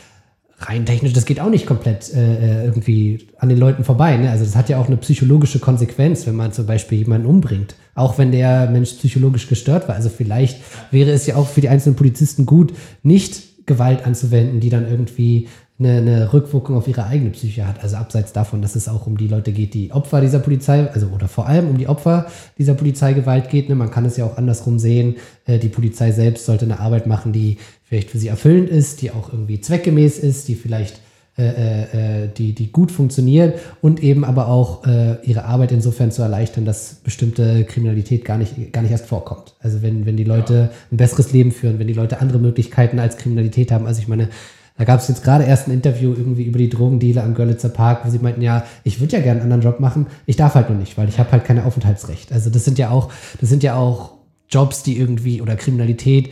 rein 0.59 0.85
technisch, 0.85 1.13
das 1.13 1.25
geht 1.25 1.39
auch 1.39 1.49
nicht 1.49 1.67
komplett 1.67 2.11
äh, 2.13 2.61
äh, 2.61 2.65
irgendwie 2.65 3.27
an 3.37 3.49
den 3.49 3.59
Leuten 3.59 3.83
vorbei. 3.83 4.17
Ne? 4.17 4.31
Also 4.31 4.43
das 4.43 4.55
hat 4.55 4.69
ja 4.69 4.79
auch 4.79 4.87
eine 4.87 4.97
psychologische 4.97 5.59
Konsequenz, 5.59 6.25
wenn 6.25 6.35
man 6.35 6.51
zum 6.51 6.65
Beispiel 6.65 6.99
jemanden 6.99 7.27
umbringt. 7.27 7.75
Auch 7.93 8.17
wenn 8.17 8.31
der 8.31 8.69
Mensch 8.69 8.93
psychologisch 8.93 9.47
gestört 9.47 9.87
war. 9.87 9.95
Also 9.95 10.09
vielleicht 10.09 10.59
wäre 10.91 11.11
es 11.11 11.27
ja 11.27 11.35
auch 11.35 11.47
für 11.47 11.61
die 11.61 11.69
einzelnen 11.69 11.95
Polizisten 11.95 12.45
gut, 12.45 12.73
nicht 13.03 13.65
Gewalt 13.67 14.05
anzuwenden, 14.05 14.59
die 14.59 14.69
dann 14.69 14.89
irgendwie 14.89 15.47
eine, 15.79 15.97
eine 15.97 16.33
Rückwirkung 16.33 16.75
auf 16.75 16.87
ihre 16.87 17.05
eigene 17.05 17.29
Psyche 17.31 17.67
hat. 17.67 17.83
Also 17.83 17.97
abseits 17.97 18.33
davon, 18.33 18.61
dass 18.61 18.75
es 18.75 18.87
auch 18.87 19.05
um 19.05 19.17
die 19.17 19.27
Leute 19.27 19.51
geht, 19.51 19.73
die 19.73 19.91
Opfer 19.91 20.21
dieser 20.21 20.39
Polizei, 20.39 20.89
also 20.91 21.07
oder 21.07 21.27
vor 21.27 21.47
allem 21.47 21.69
um 21.69 21.77
die 21.77 21.87
Opfer 21.87 22.27
dieser 22.57 22.73
Polizeigewalt 22.73 23.49
geht. 23.49 23.69
Ne? 23.69 23.75
Man 23.75 23.91
kann 23.91 24.05
es 24.05 24.17
ja 24.17 24.25
auch 24.25 24.37
andersrum 24.37 24.79
sehen. 24.79 25.17
Äh, 25.45 25.59
die 25.59 25.69
Polizei 25.69 26.11
selbst 26.11 26.45
sollte 26.45 26.65
eine 26.65 26.79
Arbeit 26.79 27.05
machen, 27.05 27.31
die 27.31 27.57
vielleicht 27.83 28.09
für 28.09 28.17
sie 28.17 28.27
erfüllend 28.27 28.69
ist, 28.69 29.01
die 29.01 29.11
auch 29.11 29.31
irgendwie 29.31 29.61
zweckgemäß 29.61 30.19
ist, 30.19 30.47
die 30.47 30.55
vielleicht 30.55 30.99
äh, 31.39 31.43
äh, 31.43 32.23
äh, 32.23 32.29
die, 32.35 32.53
die 32.53 32.71
gut 32.71 32.91
funktioniert 32.91 33.59
und 33.81 34.01
eben 34.01 34.25
aber 34.25 34.47
auch 34.47 34.87
äh, 34.87 35.17
ihre 35.21 35.45
Arbeit 35.45 35.71
insofern 35.71 36.09
zu 36.09 36.23
erleichtern, 36.23 36.65
dass 36.65 36.95
bestimmte 36.95 37.63
Kriminalität 37.63 38.25
gar 38.25 38.39
nicht, 38.39 38.73
gar 38.73 38.81
nicht 38.81 38.89
erst 38.89 39.05
vorkommt. 39.05 39.53
Also 39.59 39.83
wenn, 39.83 40.07
wenn 40.07 40.17
die 40.17 40.23
Leute 40.23 40.53
ja. 40.55 40.69
ein 40.91 40.97
besseres 40.97 41.33
Leben 41.33 41.51
führen, 41.51 41.77
wenn 41.77 41.85
die 41.85 41.93
Leute 41.93 42.21
andere 42.21 42.39
Möglichkeiten 42.39 42.97
als 42.97 43.17
Kriminalität 43.17 43.71
haben. 43.71 43.85
Also 43.85 44.01
ich 44.01 44.07
meine, 44.07 44.29
da 44.77 44.83
gab 44.83 44.99
es 44.99 45.07
jetzt 45.07 45.23
gerade 45.23 45.43
erst 45.43 45.67
ein 45.67 45.71
Interview 45.71 46.13
irgendwie 46.13 46.43
über 46.43 46.59
die 46.59 46.69
Drogendealer 46.69 47.23
am 47.23 47.33
Görlitzer 47.33 47.69
Park, 47.69 48.05
wo 48.05 48.09
sie 48.09 48.19
meinten, 48.19 48.41
ja, 48.41 48.63
ich 48.83 48.99
würde 48.99 49.17
ja 49.17 49.23
gerne 49.23 49.41
einen 49.41 49.51
anderen 49.51 49.73
Job 49.73 49.79
machen, 49.79 50.05
ich 50.25 50.35
darf 50.35 50.55
halt 50.55 50.69
noch 50.69 50.77
nicht, 50.77 50.97
weil 50.97 51.09
ich 51.09 51.19
habe 51.19 51.31
halt 51.31 51.45
kein 51.45 51.59
Aufenthaltsrecht. 51.59 52.31
Also 52.31 52.49
das 52.49 52.63
sind 52.63 52.77
ja 52.77 52.91
auch, 52.91 53.11
das 53.41 53.49
sind 53.49 53.63
ja 53.63 53.75
auch 53.75 54.13
Jobs, 54.49 54.83
die 54.83 54.97
irgendwie 54.97 55.41
oder 55.41 55.55
Kriminalität, 55.55 56.29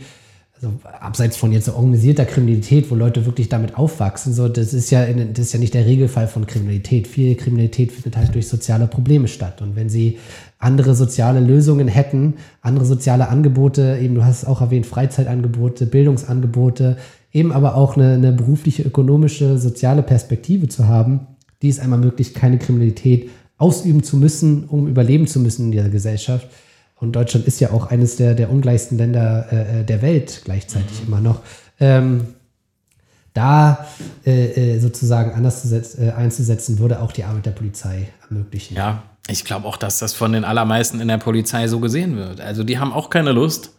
also 0.54 0.72
abseits 1.00 1.36
von 1.36 1.52
jetzt 1.52 1.68
organisierter 1.68 2.24
Kriminalität, 2.24 2.90
wo 2.90 2.94
Leute 2.94 3.26
wirklich 3.26 3.50
damit 3.50 3.76
aufwachsen, 3.76 4.32
so, 4.32 4.48
das 4.48 4.72
ist 4.72 4.90
ja, 4.90 5.04
in, 5.04 5.34
das 5.34 5.46
ist 5.46 5.52
ja 5.52 5.58
nicht 5.58 5.74
der 5.74 5.84
Regelfall 5.84 6.28
von 6.28 6.46
Kriminalität. 6.46 7.06
Viel 7.06 7.34
Kriminalität 7.34 7.92
findet 7.92 8.16
halt 8.16 8.34
durch 8.34 8.48
soziale 8.48 8.86
Probleme 8.86 9.28
statt. 9.28 9.60
Und 9.60 9.76
wenn 9.76 9.90
sie 9.90 10.18
andere 10.58 10.94
soziale 10.94 11.40
Lösungen 11.40 11.88
hätten, 11.88 12.34
andere 12.62 12.86
soziale 12.86 13.28
Angebote, 13.28 13.98
eben 14.00 14.14
du 14.14 14.24
hast 14.24 14.44
es 14.44 14.48
auch 14.48 14.62
erwähnt, 14.62 14.86
Freizeitangebote, 14.86 15.84
Bildungsangebote, 15.84 16.96
eben 17.36 17.52
aber 17.52 17.74
auch 17.74 17.96
eine, 17.96 18.14
eine 18.14 18.32
berufliche, 18.32 18.82
ökonomische, 18.82 19.58
soziale 19.58 20.02
Perspektive 20.02 20.68
zu 20.68 20.88
haben, 20.88 21.26
die 21.62 21.68
es 21.68 21.78
einmal 21.78 21.98
möglich, 21.98 22.34
keine 22.34 22.58
Kriminalität 22.58 23.30
ausüben 23.58 24.02
zu 24.02 24.16
müssen, 24.16 24.64
um 24.64 24.88
überleben 24.88 25.26
zu 25.26 25.40
müssen 25.40 25.66
in 25.66 25.72
dieser 25.72 25.88
Gesellschaft 25.88 26.48
und 26.98 27.12
Deutschland 27.12 27.46
ist 27.46 27.60
ja 27.60 27.72
auch 27.72 27.90
eines 27.90 28.16
der, 28.16 28.34
der 28.34 28.50
ungleichsten 28.50 28.96
Länder 28.96 29.52
äh, 29.52 29.84
der 29.84 30.02
Welt 30.02 30.42
gleichzeitig 30.44 31.02
mhm. 31.02 31.06
immer 31.06 31.20
noch. 31.20 31.40
Ähm, 31.78 32.28
da 33.34 33.86
äh, 34.24 34.76
äh 34.76 34.78
sozusagen 34.78 35.32
anders 35.32 35.62
setz, 35.62 35.98
äh, 35.98 36.12
einzusetzen, 36.12 36.78
würde 36.78 37.02
auch 37.02 37.12
die 37.12 37.24
Arbeit 37.24 37.44
der 37.44 37.50
Polizei 37.50 38.08
ermöglichen. 38.28 38.76
Ja, 38.76 39.02
ich 39.28 39.44
glaube 39.44 39.66
auch, 39.68 39.76
dass 39.76 39.98
das 39.98 40.14
von 40.14 40.32
den 40.32 40.44
allermeisten 40.44 41.00
in 41.00 41.08
der 41.08 41.18
Polizei 41.18 41.68
so 41.68 41.80
gesehen 41.80 42.16
wird. 42.16 42.40
Also 42.40 42.64
die 42.64 42.78
haben 42.78 42.94
auch 42.94 43.10
keine 43.10 43.32
Lust, 43.32 43.72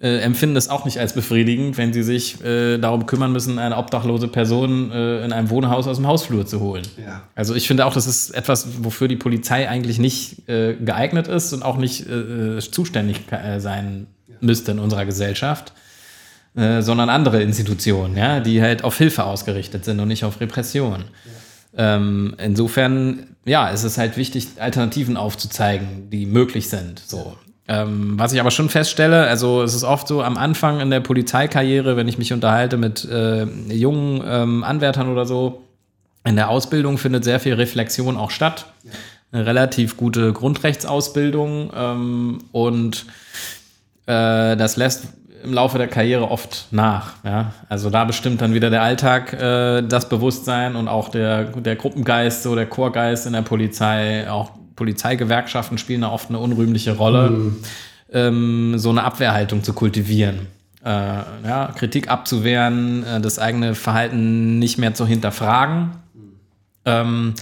äh, 0.00 0.18
empfinden 0.18 0.56
es 0.56 0.68
auch 0.68 0.84
nicht 0.84 1.00
als 1.00 1.12
befriedigend, 1.12 1.76
wenn 1.76 1.92
sie 1.92 2.04
sich 2.04 2.42
äh, 2.44 2.78
darum 2.78 3.06
kümmern 3.06 3.32
müssen, 3.32 3.58
eine 3.58 3.76
obdachlose 3.76 4.28
Person 4.28 4.92
äh, 4.92 5.24
in 5.24 5.32
einem 5.32 5.50
Wohnhaus 5.50 5.88
aus 5.88 5.96
dem 5.96 6.06
Hausflur 6.06 6.46
zu 6.46 6.60
holen. 6.60 6.84
Ja. 7.04 7.22
Also 7.34 7.54
ich 7.56 7.66
finde 7.66 7.84
auch, 7.84 7.92
das 7.92 8.06
ist 8.06 8.30
etwas, 8.30 8.68
wofür 8.84 9.08
die 9.08 9.16
Polizei 9.16 9.68
eigentlich 9.68 9.98
nicht 9.98 10.48
äh, 10.48 10.74
geeignet 10.74 11.26
ist 11.26 11.52
und 11.52 11.64
auch 11.64 11.78
nicht 11.78 12.08
äh, 12.08 12.60
zuständig 12.60 13.22
äh, 13.32 13.58
sein 13.58 14.06
ja. 14.28 14.36
müsste 14.40 14.70
in 14.70 14.78
unserer 14.78 15.04
Gesellschaft, 15.04 15.72
sondern 16.54 17.08
andere 17.08 17.40
Institutionen, 17.40 18.16
ja, 18.16 18.40
die 18.40 18.60
halt 18.60 18.82
auf 18.82 18.98
Hilfe 18.98 19.22
ausgerichtet 19.24 19.84
sind 19.84 20.00
und 20.00 20.08
nicht 20.08 20.24
auf 20.24 20.40
Repression. 20.40 21.04
Ja. 21.76 21.96
Ähm, 21.96 22.34
insofern, 22.38 23.28
ja, 23.44 23.68
ist 23.68 23.84
es 23.84 23.96
halt 23.96 24.16
wichtig, 24.16 24.48
Alternativen 24.58 25.16
aufzuzeigen, 25.16 26.10
die 26.10 26.26
möglich 26.26 26.68
sind. 26.68 27.00
So. 27.06 27.36
Ähm, 27.70 28.14
was 28.18 28.32
ich 28.32 28.40
aber 28.40 28.50
schon 28.50 28.70
feststelle, 28.70 29.26
also 29.26 29.62
es 29.62 29.74
ist 29.74 29.84
oft 29.84 30.08
so 30.08 30.22
am 30.22 30.38
Anfang 30.38 30.80
in 30.80 30.88
der 30.88 31.00
Polizeikarriere, 31.00 31.96
wenn 31.96 32.08
ich 32.08 32.16
mich 32.16 32.32
unterhalte 32.32 32.78
mit 32.78 33.04
äh, 33.04 33.44
jungen 33.44 34.22
ähm, 34.26 34.64
Anwärtern 34.64 35.12
oder 35.12 35.26
so, 35.26 35.64
in 36.24 36.36
der 36.36 36.48
Ausbildung 36.48 36.96
findet 36.96 37.24
sehr 37.24 37.40
viel 37.40 37.54
Reflexion 37.54 38.16
auch 38.16 38.30
statt. 38.30 38.66
Ja. 38.84 38.90
Eine 39.30 39.46
relativ 39.46 39.98
gute 39.98 40.32
Grundrechtsausbildung 40.32 41.70
ähm, 41.76 42.38
und 42.52 43.04
äh, 44.06 44.56
das 44.56 44.76
lässt 44.76 45.04
im 45.44 45.52
Laufe 45.52 45.76
der 45.76 45.88
Karriere 45.88 46.30
oft 46.30 46.68
nach. 46.70 47.12
Ja? 47.22 47.52
Also 47.68 47.90
da 47.90 48.04
bestimmt 48.04 48.40
dann 48.40 48.54
wieder 48.54 48.70
der 48.70 48.82
Alltag 48.82 49.34
äh, 49.34 49.82
das 49.82 50.08
Bewusstsein 50.08 50.74
und 50.74 50.88
auch 50.88 51.10
der, 51.10 51.44
der 51.44 51.76
Gruppengeist, 51.76 52.42
so 52.42 52.54
der 52.54 52.66
Chorgeist 52.66 53.26
in 53.26 53.34
der 53.34 53.42
Polizei, 53.42 54.28
auch 54.30 54.52
Polizeigewerkschaften 54.78 55.76
spielen 55.76 56.02
da 56.02 56.10
oft 56.10 56.28
eine 56.28 56.38
unrühmliche 56.38 56.96
Rolle, 56.96 57.30
mhm. 57.30 57.56
ähm, 58.12 58.78
so 58.78 58.90
eine 58.90 59.02
Abwehrhaltung 59.02 59.64
zu 59.64 59.72
kultivieren. 59.72 60.46
Äh, 60.84 60.88
ja, 60.88 61.74
Kritik 61.76 62.08
abzuwehren, 62.08 63.04
äh, 63.04 63.20
das 63.20 63.40
eigene 63.40 63.74
Verhalten 63.74 64.60
nicht 64.60 64.78
mehr 64.78 64.94
zu 64.94 65.06
hinterfragen, 65.06 65.90
ähm, 66.84 67.34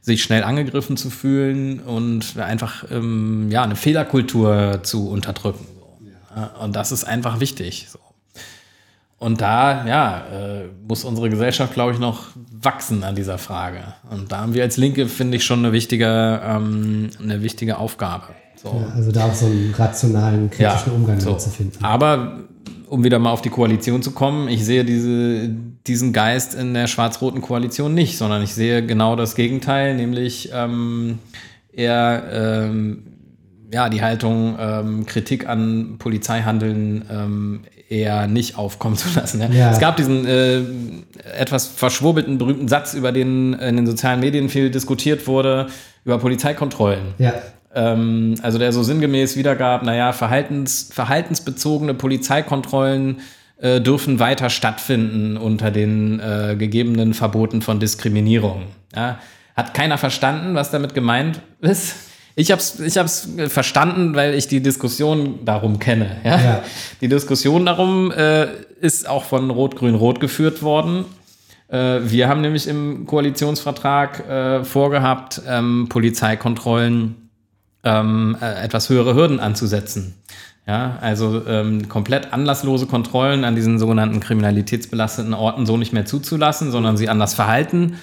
sich 0.00 0.24
schnell 0.24 0.42
angegriffen 0.42 0.96
zu 0.96 1.08
fühlen 1.08 1.78
und 1.78 2.36
einfach 2.36 2.84
ähm, 2.90 3.48
ja, 3.52 3.62
eine 3.62 3.76
Fehlerkultur 3.76 4.80
zu 4.82 5.08
unterdrücken. 5.08 5.64
Ja. 6.34 6.46
Und 6.60 6.74
das 6.74 6.90
ist 6.90 7.04
einfach 7.04 7.38
wichtig. 7.38 7.86
So. 7.88 8.00
Und 9.22 9.40
da, 9.40 9.86
ja, 9.86 10.24
äh, 10.32 10.64
muss 10.88 11.04
unsere 11.04 11.30
Gesellschaft, 11.30 11.74
glaube 11.74 11.92
ich, 11.92 12.00
noch 12.00 12.30
wachsen 12.60 13.04
an 13.04 13.14
dieser 13.14 13.38
Frage. 13.38 13.78
Und 14.10 14.32
da 14.32 14.40
haben 14.40 14.52
wir 14.52 14.64
als 14.64 14.76
Linke, 14.76 15.06
finde 15.06 15.36
ich, 15.36 15.44
schon 15.44 15.60
eine 15.60 15.72
wichtige, 15.72 16.40
ähm, 16.44 17.10
eine 17.22 17.40
wichtige 17.40 17.78
Aufgabe. 17.78 18.24
So. 18.60 18.68
Ja, 18.68 18.92
also 18.96 19.12
da 19.12 19.26
auch 19.26 19.34
so 19.34 19.46
einen 19.46 19.72
rationalen, 19.78 20.50
kritischen 20.50 20.92
ja, 20.92 20.98
Umgang 20.98 21.20
so. 21.20 21.34
zu 21.34 21.50
finden. 21.50 21.84
Aber 21.84 22.40
um 22.88 23.04
wieder 23.04 23.20
mal 23.20 23.30
auf 23.30 23.42
die 23.42 23.50
Koalition 23.50 24.02
zu 24.02 24.10
kommen, 24.10 24.48
ich 24.48 24.64
sehe 24.64 24.84
diese, 24.84 25.50
diesen 25.86 26.12
Geist 26.12 26.56
in 26.56 26.74
der 26.74 26.88
schwarz-roten 26.88 27.42
Koalition 27.42 27.94
nicht, 27.94 28.18
sondern 28.18 28.42
ich 28.42 28.54
sehe 28.54 28.84
genau 28.84 29.14
das 29.14 29.36
Gegenteil, 29.36 29.94
nämlich 29.94 30.50
ähm, 30.52 31.20
eher 31.72 32.24
ähm, 32.32 33.04
ja, 33.72 33.88
die 33.88 34.02
Haltung, 34.02 34.56
ähm, 34.58 35.06
Kritik 35.06 35.48
an 35.48 35.94
Polizeihandeln 35.98 37.04
ähm, 37.08 37.60
eher 37.92 38.26
nicht 38.26 38.56
aufkommen 38.56 38.96
zu 38.96 39.08
lassen. 39.14 39.40
Ja? 39.40 39.48
Ja. 39.48 39.70
Es 39.70 39.78
gab 39.78 39.96
diesen 39.96 40.26
äh, 40.26 40.62
etwas 41.38 41.66
verschwurbelten, 41.66 42.38
berühmten 42.38 42.68
Satz, 42.68 42.94
über 42.94 43.12
den 43.12 43.52
in 43.52 43.76
den 43.76 43.86
sozialen 43.86 44.20
Medien 44.20 44.48
viel 44.48 44.70
diskutiert 44.70 45.26
wurde, 45.26 45.66
über 46.04 46.18
Polizeikontrollen. 46.18 47.14
Ja. 47.18 47.34
Ähm, 47.74 48.34
also 48.42 48.58
der 48.58 48.72
so 48.72 48.82
sinngemäß 48.82 49.36
wiedergab, 49.36 49.82
naja, 49.82 50.12
verhaltens, 50.12 50.90
verhaltensbezogene 50.92 51.94
Polizeikontrollen 51.94 53.20
äh, 53.58 53.80
dürfen 53.80 54.18
weiter 54.18 54.50
stattfinden 54.50 55.36
unter 55.36 55.70
den 55.70 56.20
äh, 56.20 56.56
gegebenen 56.58 57.14
Verboten 57.14 57.62
von 57.62 57.78
Diskriminierung. 57.78 58.64
Ja? 58.94 59.18
Hat 59.54 59.74
keiner 59.74 59.98
verstanden, 59.98 60.54
was 60.54 60.70
damit 60.70 60.94
gemeint 60.94 61.40
ist? 61.60 61.94
Ich 62.34 62.50
habe 62.50 62.60
es 62.60 62.80
ich 62.80 62.96
hab's 62.96 63.28
verstanden, 63.48 64.14
weil 64.14 64.34
ich 64.34 64.48
die 64.48 64.62
Diskussion 64.62 65.40
darum 65.44 65.78
kenne. 65.78 66.16
Ja? 66.24 66.40
ja. 66.40 66.62
Die 67.00 67.08
Diskussion 67.08 67.66
darum 67.66 68.10
äh, 68.10 68.46
ist 68.80 69.08
auch 69.08 69.24
von 69.24 69.50
Rot-Grün-Rot 69.50 70.20
geführt 70.20 70.62
worden. 70.62 71.04
Äh, 71.68 72.00
wir 72.04 72.28
haben 72.28 72.40
nämlich 72.40 72.68
im 72.68 73.06
Koalitionsvertrag 73.06 74.28
äh, 74.28 74.64
vorgehabt, 74.64 75.42
ähm, 75.46 75.86
Polizeikontrollen 75.88 77.30
ähm, 77.84 78.36
äh, 78.40 78.64
etwas 78.64 78.88
höhere 78.88 79.14
Hürden 79.14 79.40
anzusetzen. 79.40 80.14
Ja, 80.66 80.98
also 81.00 81.44
ähm, 81.46 81.88
komplett 81.88 82.32
anlasslose 82.32 82.86
Kontrollen 82.86 83.42
an 83.42 83.56
diesen 83.56 83.80
sogenannten 83.80 84.20
kriminalitätsbelasteten 84.20 85.34
Orten 85.34 85.66
so 85.66 85.76
nicht 85.76 85.92
mehr 85.92 86.06
zuzulassen, 86.06 86.70
sondern 86.70 86.96
sie 86.96 87.08
an 87.08 87.18
das 87.18 87.34
Verhalten 87.34 87.96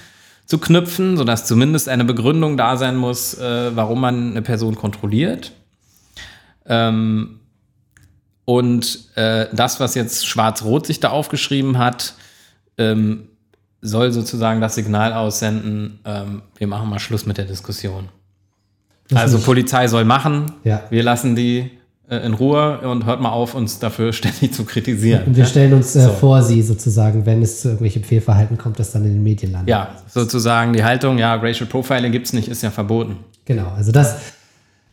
zu 0.50 0.58
knüpfen, 0.58 1.16
sodass 1.16 1.46
zumindest 1.46 1.88
eine 1.90 2.04
Begründung 2.04 2.58
da 2.58 2.76
sein 2.76 2.96
muss, 2.96 3.36
äh, 3.36 3.76
warum 3.76 4.02
man 4.02 4.32
eine 4.32 4.42
Person 4.42 4.76
kontrolliert. 4.76 5.52
Ähm, 6.66 7.40
und 8.46 9.16
äh, 9.16 9.46
das, 9.54 9.80
was 9.80 9.94
jetzt 9.94 10.26
Schwarz-Rot 10.26 10.88
sich 10.88 11.00
da 11.00 11.12
aufgeschrieben 11.12 11.78
hat, 11.78 12.16
ähm, 12.80 13.28
soll 13.82 14.12
sozusagen 14.12 14.60
das 14.60 14.74
Signal 14.74 15.14
aussenden, 15.14 16.00
ähm, 16.04 16.42
wir 16.58 16.66
machen 16.66 16.90
mal 16.90 16.98
Schluss 16.98 17.28
mit 17.28 17.38
der 17.38 17.46
Diskussion. 17.46 18.10
Das 19.08 19.22
also 19.22 19.38
Polizei 19.38 19.88
soll 19.88 20.04
machen, 20.04 20.54
ja. 20.64 20.82
wir 20.90 21.04
lassen 21.04 21.36
die 21.36 21.79
in 22.10 22.34
Ruhe 22.34 22.80
und 22.80 23.06
hört 23.06 23.22
mal 23.22 23.30
auf, 23.30 23.56
uns 23.56 23.80
dafür 23.80 24.14
ständig 24.14 24.54
zu 24.54 24.64
kritisieren. 24.66 25.24
Und 25.28 25.38
wir 25.38 25.46
stellen 25.46 25.74
uns 25.74 25.96
äh, 25.96 26.02
so. 26.02 26.10
vor 26.10 26.42
sie 26.42 26.62
sozusagen, 26.62 27.26
wenn 27.26 27.42
es 27.42 27.62
zu 27.62 27.70
irgendwelchen 27.70 28.04
Fehlverhalten 28.04 28.58
kommt, 28.58 28.80
das 28.80 28.92
dann 28.92 29.06
in 29.06 29.14
den 29.14 29.24
Medien 29.24 29.52
landet. 29.52 29.70
Ja, 29.70 29.90
sozusagen 30.08 30.74
die 30.74 30.84
Haltung, 30.84 31.18
ja, 31.18 31.36
Racial 31.36 31.68
Profiling 31.70 32.12
gibt 32.12 32.28
es 32.28 32.34
nicht, 32.34 32.48
ist 32.48 32.64
ja 32.64 32.72
verboten. 32.72 33.18
Genau, 33.46 33.72
also 33.76 33.92
das, 33.92 34.16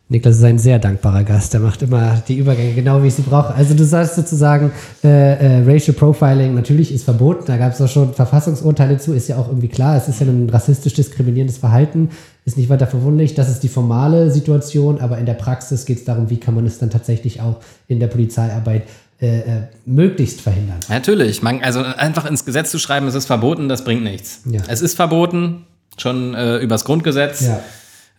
Niklas 0.09 0.37
ist 0.37 0.43
ein 0.43 0.57
sehr 0.57 0.79
dankbarer 0.79 1.23
Gast. 1.23 1.53
Der 1.53 1.59
macht 1.59 1.81
immer 1.81 2.21
die 2.27 2.37
Übergänge 2.37 2.73
genau, 2.73 3.03
wie 3.03 3.07
ich 3.07 3.15
sie 3.15 3.23
brauche. 3.23 3.53
Also 3.53 3.73
du 3.73 3.83
sagst 3.83 4.15
sozusagen, 4.15 4.71
äh, 5.03 5.59
äh, 5.59 5.63
Racial 5.65 5.95
Profiling 5.97 6.55
natürlich 6.55 6.93
ist 6.93 7.03
verboten. 7.03 7.43
Da 7.45 7.57
gab 7.57 7.73
es 7.73 7.81
auch 7.81 7.89
schon 7.89 8.13
Verfassungsurteile 8.13 8.97
zu. 8.99 9.13
Ist 9.13 9.27
ja 9.27 9.35
auch 9.37 9.49
irgendwie 9.49 9.67
klar. 9.67 9.97
Es 9.97 10.07
ist 10.07 10.21
ja 10.21 10.27
ein 10.27 10.49
rassistisch 10.49 10.93
diskriminierendes 10.93 11.57
Verhalten. 11.57 12.09
Ist 12.47 12.57
nicht 12.57 12.69
weiter 12.69 12.87
verwunderlich. 12.87 13.35
Das 13.35 13.49
ist 13.49 13.61
die 13.61 13.67
formale 13.67 14.31
Situation. 14.31 15.01
Aber 15.01 15.17
in 15.17 15.25
der 15.25 15.33
Praxis 15.33 15.85
geht 15.85 15.97
es 15.97 16.05
darum, 16.05 16.29
wie 16.29 16.37
kann 16.37 16.55
man 16.55 16.65
es 16.65 16.79
dann 16.79 16.89
tatsächlich 16.89 17.41
auch 17.41 17.57
in 17.87 17.99
der 17.99 18.07
Polizeiarbeit 18.07 18.83
äh, 19.19 19.39
äh, 19.39 19.43
möglichst 19.85 20.39
verhindern. 20.39 20.79
Natürlich. 20.87 21.43
Man, 21.43 21.61
also 21.61 21.81
einfach 21.81 22.25
ins 22.25 22.45
Gesetz 22.45 22.71
zu 22.71 22.79
schreiben, 22.79 23.05
es 23.07 23.15
ist 23.15 23.25
verboten, 23.25 23.67
das 23.67 23.83
bringt 23.83 24.03
nichts. 24.03 24.41
Ja. 24.45 24.61
Es 24.67 24.81
ist 24.81 24.95
verboten, 24.95 25.65
schon 25.97 26.33
äh, 26.35 26.57
übers 26.59 26.85
Grundgesetz. 26.85 27.41
Ja 27.41 27.59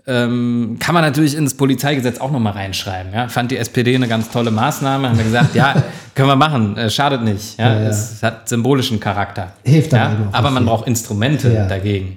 ähm, 0.08 0.78
kann 0.80 0.94
man 0.94 1.04
natürlich 1.04 1.36
ins 1.36 1.54
Polizeigesetz 1.54 2.18
auch 2.18 2.30
nochmal 2.32 2.54
reinschreiben. 2.54 3.12
Ja? 3.12 3.28
Fand 3.28 3.50
die 3.50 3.58
SPD 3.58 3.94
eine 3.94 4.08
ganz 4.08 4.30
tolle 4.30 4.50
Maßnahme, 4.50 5.10
haben 5.10 5.18
wir 5.18 5.24
gesagt, 5.24 5.54
ja, 5.54 5.82
können 6.14 6.28
wir 6.28 6.36
machen, 6.36 6.76
äh, 6.78 6.88
schadet 6.88 7.22
nicht. 7.22 7.58
Ja? 7.58 7.78
Es 7.80 8.22
hat 8.22 8.48
symbolischen 8.48 9.00
Charakter. 9.00 9.52
Hilft 9.64 9.92
ja? 9.92 10.06
aber, 10.06 10.28
aber 10.32 10.50
man 10.50 10.64
braucht 10.64 10.86
Instrumente 10.86 11.66
dagegen. 11.68 12.16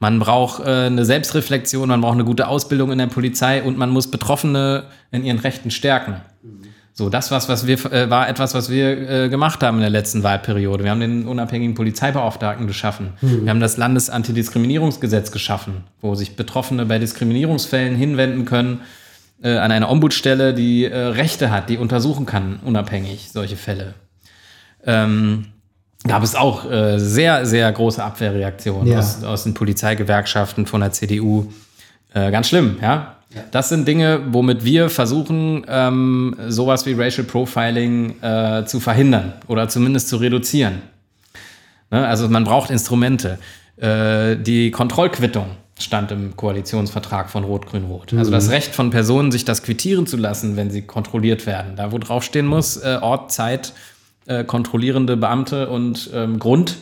Man 0.00 0.20
braucht 0.20 0.64
äh, 0.64 0.86
eine 0.86 1.04
Selbstreflexion, 1.04 1.88
man 1.88 2.00
braucht 2.00 2.14
eine 2.14 2.24
gute 2.24 2.48
Ausbildung 2.48 2.92
in 2.92 2.98
der 2.98 3.06
Polizei 3.06 3.62
und 3.62 3.76
man 3.76 3.90
muss 3.90 4.10
Betroffene 4.10 4.84
in 5.10 5.24
ihren 5.24 5.38
Rechten 5.38 5.70
stärken. 5.70 6.20
So, 6.98 7.08
das 7.10 7.30
was, 7.30 7.48
was 7.48 7.66
wir, 7.68 7.92
äh, 7.92 8.10
war 8.10 8.28
etwas, 8.28 8.54
was 8.54 8.70
wir 8.70 9.08
äh, 9.08 9.28
gemacht 9.28 9.62
haben 9.62 9.76
in 9.76 9.82
der 9.82 9.90
letzten 9.90 10.24
Wahlperiode. 10.24 10.82
Wir 10.82 10.90
haben 10.90 10.98
den 10.98 11.28
unabhängigen 11.28 11.76
Polizeibeauftragten 11.76 12.66
geschaffen. 12.66 13.12
Mhm. 13.20 13.44
Wir 13.44 13.50
haben 13.50 13.60
das 13.60 13.76
Landesantidiskriminierungsgesetz 13.76 15.30
geschaffen, 15.30 15.84
wo 16.00 16.16
sich 16.16 16.34
Betroffene 16.34 16.86
bei 16.86 16.98
Diskriminierungsfällen 16.98 17.94
hinwenden 17.94 18.46
können 18.46 18.80
äh, 19.42 19.58
an 19.58 19.70
eine 19.70 19.88
Ombudsstelle, 19.88 20.54
die 20.54 20.86
äh, 20.86 20.96
Rechte 20.96 21.52
hat, 21.52 21.68
die 21.68 21.78
untersuchen 21.78 22.26
kann, 22.26 22.58
unabhängig 22.64 23.30
solche 23.32 23.56
Fälle. 23.56 23.94
Ähm, 24.84 25.46
gab 26.06 26.22
es 26.22 26.34
auch 26.34 26.70
äh, 26.70 26.98
sehr, 26.98 27.44
sehr 27.44 27.70
große 27.72 28.02
Abwehrreaktionen 28.02 28.86
ja. 28.86 28.98
aus, 28.98 29.24
aus 29.24 29.44
den 29.44 29.54
Polizeigewerkschaften 29.54 30.66
von 30.66 30.80
der 30.80 30.92
CDU. 30.92 31.46
Äh, 32.14 32.30
ganz 32.30 32.48
schlimm, 32.48 32.76
ja. 32.80 33.14
Das 33.50 33.68
sind 33.68 33.86
Dinge, 33.86 34.22
womit 34.30 34.64
wir 34.64 34.88
versuchen, 34.88 35.64
ähm, 35.68 36.34
sowas 36.48 36.86
wie 36.86 36.94
Racial 36.94 37.26
Profiling 37.26 38.22
äh, 38.22 38.64
zu 38.64 38.80
verhindern 38.80 39.34
oder 39.48 39.68
zumindest 39.68 40.08
zu 40.08 40.16
reduzieren. 40.16 40.80
Ne? 41.90 42.06
Also 42.06 42.28
man 42.28 42.44
braucht 42.44 42.70
Instrumente. 42.70 43.38
Äh, 43.76 44.36
die 44.36 44.70
Kontrollquittung 44.70 45.46
stand 45.78 46.10
im 46.10 46.36
Koalitionsvertrag 46.36 47.28
von 47.30 47.44
Rot-Grün-Rot. 47.44 48.12
Mhm. 48.12 48.18
Also 48.18 48.30
das 48.30 48.50
Recht 48.50 48.74
von 48.74 48.90
Personen, 48.90 49.30
sich 49.30 49.44
das 49.44 49.62
quittieren 49.62 50.06
zu 50.06 50.16
lassen, 50.16 50.56
wenn 50.56 50.70
sie 50.70 50.82
kontrolliert 50.82 51.46
werden. 51.46 51.76
Da, 51.76 51.92
wo 51.92 51.98
draufstehen 51.98 52.46
muss, 52.46 52.78
äh, 52.78 52.98
Ort, 53.00 53.30
Zeit, 53.30 53.74
äh, 54.28 54.44
kontrollierende 54.44 55.16
Beamte 55.16 55.68
und 55.68 56.10
ähm, 56.14 56.38
Grund 56.38 56.76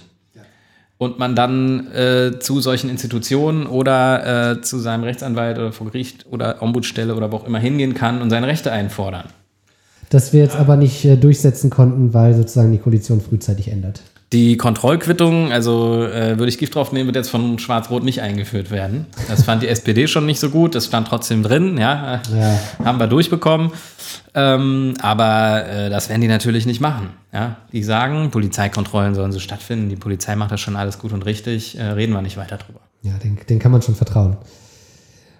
und 0.98 1.18
man 1.18 1.34
dann 1.34 1.92
äh, 1.92 2.38
zu 2.38 2.60
solchen 2.60 2.88
Institutionen 2.88 3.66
oder 3.66 4.52
äh, 4.52 4.60
zu 4.62 4.78
seinem 4.78 5.04
Rechtsanwalt 5.04 5.58
oder 5.58 5.72
vor 5.72 5.88
Gericht 5.88 6.26
oder 6.30 6.62
Ombudsstelle 6.62 7.14
oder 7.14 7.32
wo 7.32 7.36
auch 7.36 7.46
immer 7.46 7.58
hingehen 7.58 7.94
kann 7.94 8.22
und 8.22 8.30
seine 8.30 8.46
Rechte 8.46 8.72
einfordern. 8.72 9.24
Das 10.08 10.32
wir 10.32 10.40
jetzt 10.40 10.56
aber 10.56 10.76
nicht 10.76 11.04
äh, 11.04 11.16
durchsetzen 11.16 11.68
konnten, 11.68 12.14
weil 12.14 12.34
sozusagen 12.34 12.72
die 12.72 12.78
Koalition 12.78 13.20
frühzeitig 13.20 13.68
ändert. 13.68 14.02
Die 14.36 14.58
Kontrollquittung, 14.58 15.50
also 15.50 16.04
äh, 16.04 16.38
würde 16.38 16.48
ich 16.50 16.58
Gift 16.58 16.74
drauf 16.74 16.92
nehmen, 16.92 17.06
wird 17.06 17.16
jetzt 17.16 17.30
von 17.30 17.58
Schwarz-Rot 17.58 18.04
nicht 18.04 18.20
eingeführt 18.20 18.70
werden. 18.70 19.06
Das 19.28 19.44
fand 19.44 19.62
die 19.62 19.68
SPD 19.68 20.06
schon 20.08 20.26
nicht 20.26 20.38
so 20.38 20.50
gut, 20.50 20.74
das 20.74 20.84
stand 20.84 21.08
trotzdem 21.08 21.42
drin, 21.42 21.78
ja, 21.78 22.20
ja. 22.38 22.58
haben 22.84 23.00
wir 23.00 23.06
durchbekommen. 23.06 23.70
Ähm, 24.34 24.92
aber 25.00 25.66
äh, 25.66 25.88
das 25.88 26.10
werden 26.10 26.20
die 26.20 26.28
natürlich 26.28 26.66
nicht 26.66 26.82
machen. 26.82 27.14
Ja? 27.32 27.56
Die 27.72 27.82
sagen, 27.82 28.30
Polizeikontrollen 28.30 29.14
sollen 29.14 29.32
so 29.32 29.38
stattfinden, 29.38 29.88
die 29.88 29.96
Polizei 29.96 30.36
macht 30.36 30.52
das 30.52 30.60
schon 30.60 30.76
alles 30.76 30.98
gut 30.98 31.14
und 31.14 31.24
richtig, 31.24 31.78
äh, 31.78 31.84
reden 31.84 32.12
wir 32.12 32.20
nicht 32.20 32.36
weiter 32.36 32.58
drüber. 32.58 32.80
Ja, 33.00 33.12
den, 33.16 33.38
den 33.48 33.58
kann 33.58 33.72
man 33.72 33.80
schon 33.80 33.94
vertrauen. 33.94 34.36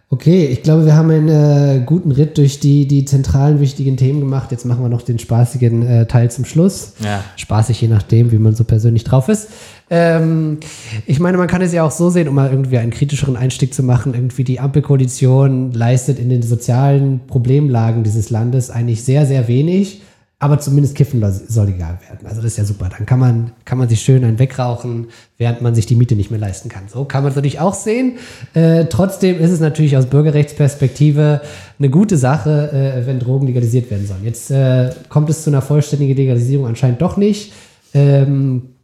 Okay, 0.09 0.47
ich 0.47 0.63
glaube, 0.63 0.87
wir 0.87 0.95
haben 0.95 1.11
einen 1.11 1.29
äh, 1.29 1.83
guten 1.85 2.13
Ritt 2.13 2.39
durch 2.39 2.61
die, 2.61 2.87
die 2.87 3.05
zentralen 3.05 3.59
wichtigen 3.59 3.97
Themen 3.97 4.21
gemacht. 4.21 4.53
Jetzt 4.53 4.65
machen 4.65 4.83
wir 4.83 4.89
noch 4.89 5.03
den 5.03 5.19
spaßigen 5.19 5.85
äh, 5.85 6.07
Teil 6.07 6.31
zum 6.31 6.45
Schluss. 6.45 6.93
Ja. 7.03 7.25
Spaßig, 7.35 7.81
je 7.81 7.89
nachdem, 7.89 8.31
wie 8.31 8.39
man 8.39 8.55
so 8.55 8.63
persönlich 8.63 9.03
drauf 9.03 9.29
ist. 9.29 9.49
Ähm, 9.91 10.59
ich 11.07 11.19
meine, 11.19 11.39
man 11.39 11.49
kann 11.49 11.61
es 11.61 11.73
ja 11.73 11.83
auch 11.83 11.91
so 11.91 12.09
sehen, 12.09 12.29
um 12.29 12.37
mal 12.37 12.51
irgendwie 12.51 12.79
einen 12.79 12.93
kritischeren 12.93 13.37
Einstieg 13.37 13.75
zu 13.75 13.83
machen. 13.83 14.15
Irgendwie 14.15 14.45
die 14.45 14.61
Ampelkoalition 14.61 15.73
leistet 15.73 16.21
in 16.21 16.29
den 16.29 16.43
sozialen 16.43 17.27
Problemlagen 17.27 18.05
dieses 18.05 18.31
Landes 18.31 18.71
eigentlich 18.71 19.03
sehr, 19.03 19.27
sehr 19.27 19.49
wenig 19.49 20.03
aber 20.39 20.59
zumindest 20.59 20.95
Kiffen 20.95 21.25
soll 21.49 21.69
egal 21.69 21.99
werden. 22.07 22.27
Also 22.27 22.43
das 22.43 22.53
ist 22.53 22.59
ja 22.59 22.65
super. 22.65 22.91
Dann 22.91 23.07
kann 23.07 23.19
man, 23.19 23.53
kann 23.65 23.79
man 23.79 23.89
sich 23.89 24.03
schön 24.03 24.23
einen 24.23 24.39
wegrauchen, 24.39 25.07
während 25.39 25.63
man 25.63 25.75
sich 25.75 25.87
die 25.87 25.97
Miete 25.97 26.15
nicht 26.15 26.31
mehr 26.31 26.39
leisten 26.39 26.69
kann. 26.69 26.89
So 26.89 27.07
kann 27.07 27.23
man 27.23 27.31
es 27.31 27.37
natürlich 27.37 27.59
auch 27.59 27.73
sehen. 27.73 28.19
Äh, 28.53 28.85
trotzdem 28.87 29.41
ist 29.41 29.51
es 29.51 29.61
natürlich 29.61 29.97
aus 29.97 30.07
Bürgerrechtsperspektive 30.07 31.41
eine 31.79 31.89
gute 31.89 32.19
Sache, 32.19 32.71
äh, 32.71 33.07
wenn 33.07 33.19
Drogen 33.19 33.47
legalisiert 33.47 33.91
werden 33.91 34.07
sollen. 34.07 34.25
Jetzt 34.25 34.51
äh, 34.51 34.91
kommt 35.09 35.31
es 35.31 35.43
zu 35.43 35.49
einer 35.49 35.63
vollständigen 35.63 36.15
Legalisierung 36.15 36.67
anscheinend 36.67 37.01
doch 37.01 37.17
nicht. 37.17 37.55
Ähm, 37.95 38.75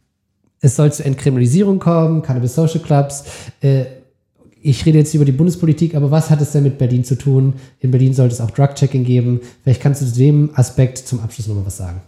es 0.59 0.75
soll 0.75 0.91
zur 0.91 1.05
Entkriminalisierung 1.05 1.77
kommen, 1.77 2.23
Cannabis 2.23 2.55
Social 2.55 2.79
Clubs. 2.79 3.25
Äh, 3.61 3.85
ich 4.63 4.85
rede 4.85 4.97
jetzt 4.97 5.13
über 5.13 5.25
die 5.25 5.31
Bundespolitik, 5.33 5.93
aber 5.93 6.09
was 6.09 6.29
hat 6.29 6.41
es 6.41 6.53
denn 6.53 6.63
mit 6.63 6.77
Berlin 6.77 7.03
zu 7.03 7.17
tun? 7.17 7.53
In 7.81 7.91
Berlin 7.91 8.13
sollte 8.13 8.33
es 8.33 8.41
auch 8.41 8.51
Drug-Checking 8.51 9.03
geben. 9.03 9.41
Vielleicht 9.63 9.81
kannst 9.81 10.01
du 10.01 10.05
zu 10.05 10.17
dem 10.17 10.51
Aspekt 10.55 10.97
zum 10.97 11.19
Abschluss 11.19 11.47
nochmal 11.47 11.65
was 11.65 11.77
sagen. 11.77 12.01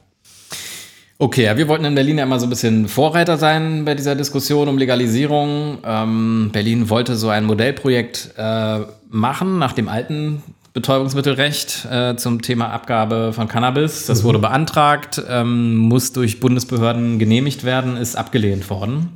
Okay, 1.18 1.44
ja, 1.44 1.58
wir 1.58 1.68
wollten 1.68 1.86
in 1.86 1.96
Berlin 1.96 2.18
ja 2.18 2.24
immer 2.24 2.40
so 2.40 2.46
ein 2.46 2.50
bisschen 2.50 2.88
Vorreiter 2.88 3.38
sein 3.38 3.86
bei 3.86 3.96
dieser 3.96 4.16
Diskussion 4.16 4.68
um 4.68 4.78
Legalisierung. 4.78 5.78
Ähm, 5.86 6.50
Berlin 6.52 6.90
wollte 6.90 7.16
so 7.16 7.30
ein 7.30 7.46
Modellprojekt 7.46 8.34
äh, 8.38 8.80
machen 9.10 9.60
nach 9.60 9.74
dem 9.74 9.88
alten 9.88 10.44
Betäubungsmittelrecht 10.74 11.88
äh, 11.90 12.16
zum 12.18 12.42
Thema 12.42 12.72
Abgabe 12.72 13.32
von 13.32 13.48
Cannabis. 13.48 14.08
Das 14.08 14.22
mhm. 14.22 14.28
wurde 14.28 14.40
beantragt, 14.40 15.24
ähm, 15.30 15.78
muss 15.78 16.12
durch 16.12 16.42
Bundesbehörden 16.42 17.18
genehmigt 17.18 17.64
werden, 17.64 17.96
ist 17.96 18.18
abgelehnt 18.18 18.70
worden. 18.70 19.12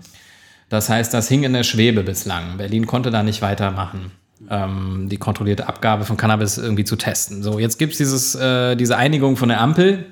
Das 0.70 0.88
heißt, 0.88 1.14
das 1.14 1.28
hing 1.28 1.44
in 1.44 1.54
der 1.54 1.64
Schwebe 1.64 2.04
bislang. 2.04 2.58
Berlin 2.58 2.86
konnte 2.86 3.10
da 3.10 3.24
nicht 3.24 3.42
weitermachen, 3.42 4.12
ähm, 4.50 5.08
die 5.10 5.18
kontrollierte 5.18 5.68
Abgabe 5.68 6.06
von 6.06 6.16
Cannabis 6.16 6.58
irgendwie 6.58 6.86
zu 6.86 6.96
testen. 6.96 7.42
So, 7.44 7.60
jetzt 7.60 7.80
gibt 7.80 8.00
es 8.00 8.36
äh, 8.36 8.76
diese 8.76 8.96
Einigung 8.96 9.36
von 9.36 9.50
der 9.50 9.62
Ampel. 9.62 10.06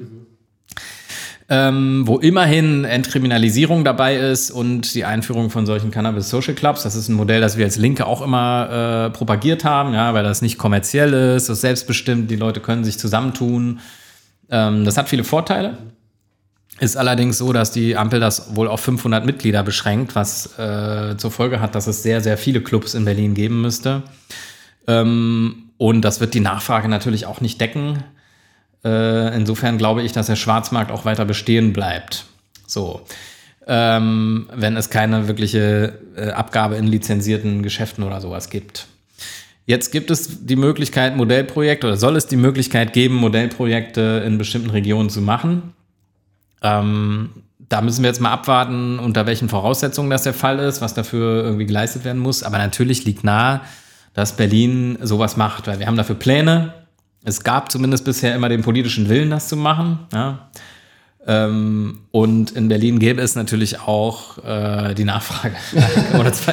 Ähm, 1.50 2.04
wo 2.06 2.18
immerhin 2.18 2.84
Entkriminalisierung 2.84 3.86
dabei 3.86 4.18
ist 4.18 4.52
und 4.52 4.94
die 4.94 5.06
Einführung 5.06 5.50
von 5.50 5.66
solchen 5.66 5.92
Cannabis 5.92 6.30
Social 6.30 6.54
Clubs. 6.54 6.84
Das 6.84 6.94
ist 6.94 7.08
ein 7.08 7.16
Modell, 7.16 7.40
das 7.40 7.56
wir 7.56 7.64
als 7.64 7.78
Linke 7.78 8.06
auch 8.06 8.22
immer 8.22 9.08
äh, 9.08 9.10
propagiert 9.12 9.64
haben, 9.64 9.94
ja, 9.94 10.14
weil 10.14 10.26
das 10.26 10.42
nicht 10.42 10.58
kommerziell 10.58 11.14
ist, 11.14 11.48
das 11.48 11.60
ist 11.60 11.62
selbstbestimmt, 11.62 12.30
die 12.30 12.36
Leute 12.36 12.60
können 12.60 12.84
sich 12.84 13.00
zusammentun. 13.00 13.80
Ähm, 14.50 14.84
das 14.84 14.98
hat 14.98 15.08
viele 15.08 15.24
Vorteile. 15.24 15.78
Ist 16.80 16.96
allerdings 16.96 17.40
so, 17.40 17.54
dass 17.54 17.72
die 17.72 17.98
Ampel 17.98 18.20
das 18.20 18.56
wohl 18.56 18.68
auf 18.68 18.82
500 18.82 19.26
Mitglieder 19.26 19.64
beschränkt, 19.64 20.16
was 20.16 20.58
äh, 20.60 21.18
zur 21.18 21.32
Folge 21.32 21.60
hat, 21.60 21.74
dass 21.74 21.88
es 21.88 22.04
sehr, 22.04 22.22
sehr 22.22 22.38
viele 22.38 22.62
Clubs 22.62 22.94
in 22.94 23.04
Berlin 23.04 23.34
geben 23.34 23.62
müsste. 23.62 24.04
Ähm, 24.88 25.70
und 25.78 26.02
das 26.02 26.20
wird 26.20 26.36
die 26.36 26.40
Nachfrage 26.40 26.88
natürlich 26.88 27.26
auch 27.26 27.42
nicht 27.42 27.60
decken. 27.60 28.04
Äh, 28.84 29.36
insofern 29.36 29.80
glaube 29.80 30.04
ich, 30.04 30.12
dass 30.12 30.28
der 30.28 30.36
Schwarzmarkt 30.36 30.92
auch 30.92 31.04
weiter 31.04 31.26
bestehen 31.26 31.74
bleibt. 31.74 32.26
So. 32.68 33.02
Ähm, 33.66 34.48
wenn 34.54 34.78
es 34.78 34.90
keine 34.90 35.28
wirkliche 35.28 36.00
äh, 36.16 36.30
Abgabe 36.30 36.76
in 36.76 36.88
lizenzierten 36.88 37.64
Geschäften 37.64 38.04
oder 38.04 38.22
sowas 38.22 38.50
gibt. 38.50 38.88
Jetzt 39.66 39.92
gibt 39.92 40.10
es 40.10 40.46
die 40.46 40.56
Möglichkeit, 40.56 41.18
Modellprojekte 41.18 41.88
oder 41.88 41.98
soll 41.98 42.16
es 42.16 42.28
die 42.28 42.38
Möglichkeit 42.38 42.94
geben, 42.94 43.16
Modellprojekte 43.16 44.24
in 44.26 44.38
bestimmten 44.38 44.70
Regionen 44.70 45.10
zu 45.10 45.22
machen. 45.22 45.74
Ähm, 46.62 47.30
da 47.70 47.82
müssen 47.82 48.04
wir 48.04 48.10
jetzt 48.10 48.22
mal 48.22 48.32
abwarten, 48.32 49.00
unter 49.00 49.26
welchen 49.26 49.50
Voraussetzungen 49.50 50.10
das 50.10 50.24
der 50.24 50.34
Fall 50.34 50.60
ist, 50.60 50.82
was 50.82 50.94
dafür 50.94 51.44
irgendwie 51.44 51.66
geleistet 51.66 52.06
werden 52.06 52.22
muss. 52.22 52.44
Aber 52.44 52.58
natürlich 52.58 53.06
liegt 53.06 53.24
nahe, 53.24 53.62
dass 54.14 54.36
Berlin 54.36 54.98
sowas 55.02 55.38
macht, 55.38 55.68
weil 55.68 55.80
wir 55.80 55.88
haben 55.88 55.98
dafür 55.98 56.16
Pläne. 56.16 56.74
Es 57.24 57.44
gab 57.44 57.72
zumindest 57.72 58.06
bisher 58.06 58.34
immer 58.36 58.50
den 58.50 58.62
politischen 58.62 59.10
Willen, 59.10 59.30
das 59.30 59.50
zu 59.50 59.58
machen. 59.58 60.00
Ja. 60.14 60.50
Ähm, 61.28 62.00
und 62.12 62.52
in 62.52 62.70
Berlin 62.70 63.00
gäbe 63.00 63.22
es 63.22 63.36
natürlich 63.36 63.82
auch 63.82 64.38
äh, 64.46 64.94
die 64.94 65.04
Nachfrage. 65.04 65.56
Das 66.24 66.46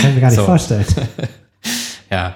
kann 0.00 0.10
ich 0.10 0.14
mir 0.14 0.20
gar 0.20 0.28
nicht 0.28 0.36
so. 0.36 0.44
vorstellen. 0.44 0.86
ja. 2.10 2.34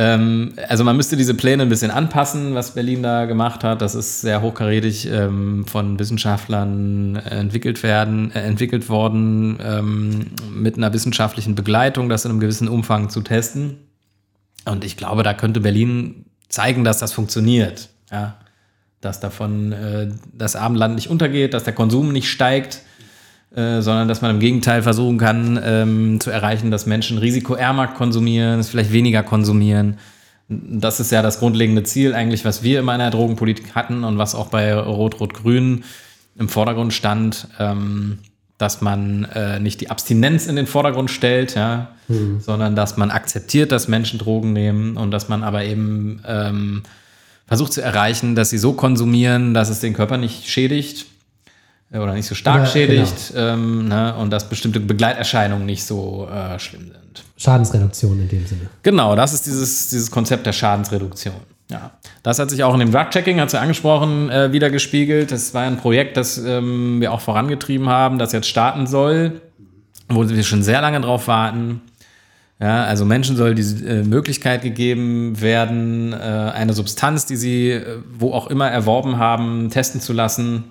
Ähm, 0.00 0.52
also 0.68 0.84
man 0.84 0.96
müsste 0.96 1.16
diese 1.16 1.34
Pläne 1.34 1.64
ein 1.64 1.68
bisschen 1.68 1.90
anpassen, 1.90 2.54
was 2.54 2.74
Berlin 2.74 3.02
da 3.02 3.24
gemacht 3.24 3.64
hat. 3.64 3.82
Das 3.82 3.96
ist 3.96 4.20
sehr 4.20 4.40
hochkarätig 4.42 5.10
ähm, 5.10 5.66
von 5.66 5.98
Wissenschaftlern 5.98 7.16
entwickelt 7.16 7.82
werden, 7.82 8.30
äh, 8.30 8.42
entwickelt 8.42 8.88
worden, 8.88 9.58
ähm, 9.60 10.26
mit 10.54 10.76
einer 10.76 10.92
wissenschaftlichen 10.92 11.56
Begleitung, 11.56 12.08
das 12.08 12.24
in 12.24 12.30
einem 12.30 12.38
gewissen 12.38 12.68
Umfang 12.68 13.10
zu 13.10 13.22
testen. 13.22 13.78
Und 14.64 14.84
ich 14.84 14.96
glaube, 14.96 15.24
da 15.24 15.34
könnte 15.34 15.58
Berlin 15.58 16.26
zeigen, 16.48 16.84
dass 16.84 16.98
das 16.98 17.12
funktioniert. 17.12 17.88
Ja? 18.12 18.36
Dass 19.00 19.18
davon 19.18 19.72
äh, 19.72 20.12
das 20.32 20.54
Abendland 20.54 20.94
nicht 20.94 21.10
untergeht, 21.10 21.54
dass 21.54 21.64
der 21.64 21.74
Konsum 21.74 22.12
nicht 22.12 22.30
steigt 22.30 22.82
äh, 23.54 23.80
sondern 23.80 24.08
dass 24.08 24.20
man 24.20 24.32
im 24.32 24.40
Gegenteil 24.40 24.82
versuchen 24.82 25.16
kann, 25.16 25.58
ähm, 25.64 26.20
zu 26.20 26.30
erreichen, 26.30 26.70
dass 26.70 26.84
Menschen 26.84 27.16
risikoärmer 27.16 27.88
konsumieren, 27.88 28.60
es 28.60 28.68
vielleicht 28.68 28.92
weniger 28.92 29.22
konsumieren. 29.22 29.96
Das 30.48 31.00
ist 31.00 31.10
ja 31.12 31.22
das 31.22 31.38
grundlegende 31.38 31.82
Ziel 31.82 32.14
eigentlich, 32.14 32.44
was 32.44 32.62
wir 32.62 32.78
immer 32.80 32.92
in 32.92 33.00
der 33.00 33.10
Drogenpolitik 33.10 33.74
hatten 33.74 34.04
und 34.04 34.18
was 34.18 34.34
auch 34.34 34.48
bei 34.48 34.74
Rot-Rot-Grün 34.74 35.84
im 36.38 36.48
Vordergrund 36.48 36.92
stand, 36.92 37.48
ähm, 37.58 38.18
dass 38.58 38.82
man 38.82 39.24
äh, 39.34 39.60
nicht 39.60 39.80
die 39.80 39.88
Abstinenz 39.88 40.46
in 40.46 40.56
den 40.56 40.66
Vordergrund 40.66 41.10
stellt, 41.10 41.54
ja, 41.54 41.92
mhm. 42.08 42.40
sondern 42.40 42.76
dass 42.76 42.98
man 42.98 43.10
akzeptiert, 43.10 43.72
dass 43.72 43.88
Menschen 43.88 44.18
Drogen 44.18 44.52
nehmen 44.52 44.98
und 44.98 45.10
dass 45.10 45.28
man 45.28 45.42
aber 45.42 45.64
eben 45.64 46.20
ähm, 46.26 46.82
versucht 47.46 47.72
zu 47.72 47.80
erreichen, 47.80 48.34
dass 48.34 48.50
sie 48.50 48.58
so 48.58 48.74
konsumieren, 48.74 49.54
dass 49.54 49.70
es 49.70 49.80
den 49.80 49.94
Körper 49.94 50.18
nicht 50.18 50.48
schädigt 50.50 51.06
oder 51.92 52.12
nicht 52.12 52.26
so 52.26 52.34
stark 52.34 52.62
oder, 52.62 52.66
schädigt 52.66 53.32
genau. 53.32 53.54
ähm, 53.54 53.88
ne, 53.88 54.14
und 54.16 54.30
dass 54.30 54.48
bestimmte 54.48 54.80
Begleiterscheinungen 54.80 55.64
nicht 55.64 55.84
so 55.84 56.28
äh, 56.28 56.58
schlimm 56.58 56.90
sind. 56.92 57.24
Schadensreduktion 57.36 58.20
in 58.20 58.28
dem 58.28 58.46
Sinne. 58.46 58.68
Genau, 58.82 59.16
das 59.16 59.32
ist 59.32 59.46
dieses, 59.46 59.88
dieses 59.88 60.10
Konzept 60.10 60.44
der 60.44 60.52
Schadensreduktion. 60.52 61.34
Ja, 61.70 61.92
das 62.22 62.38
hat 62.38 62.50
sich 62.50 62.64
auch 62.64 62.72
in 62.74 62.80
dem 62.80 62.92
Drug-Checking, 62.92 63.40
hat 63.40 63.50
sie 63.50 63.60
angesprochen, 63.60 64.30
äh, 64.30 64.52
wieder 64.52 64.70
gespiegelt. 64.70 65.32
Das 65.32 65.52
war 65.52 65.64
ein 65.64 65.76
Projekt, 65.76 66.16
das 66.16 66.38
ähm, 66.38 67.00
wir 67.00 67.12
auch 67.12 67.20
vorangetrieben 67.20 67.88
haben, 67.88 68.18
das 68.18 68.32
jetzt 68.32 68.48
starten 68.48 68.86
soll, 68.86 69.40
wo 70.08 70.26
wir 70.28 70.42
schon 70.44 70.62
sehr 70.62 70.80
lange 70.80 71.00
drauf 71.00 71.28
warten. 71.28 71.82
Ja, 72.60 72.84
also 72.84 73.04
Menschen 73.04 73.36
soll 73.36 73.54
die 73.54 73.84
äh, 73.84 74.02
Möglichkeit 74.02 74.62
gegeben 74.62 75.40
werden, 75.40 76.12
äh, 76.12 76.16
eine 76.16 76.72
Substanz, 76.72 77.26
die 77.26 77.36
sie 77.36 77.70
äh, 77.70 77.98
wo 78.18 78.32
auch 78.32 78.48
immer 78.48 78.68
erworben 78.68 79.18
haben, 79.18 79.70
testen 79.70 80.00
zu 80.00 80.12
lassen 80.12 80.64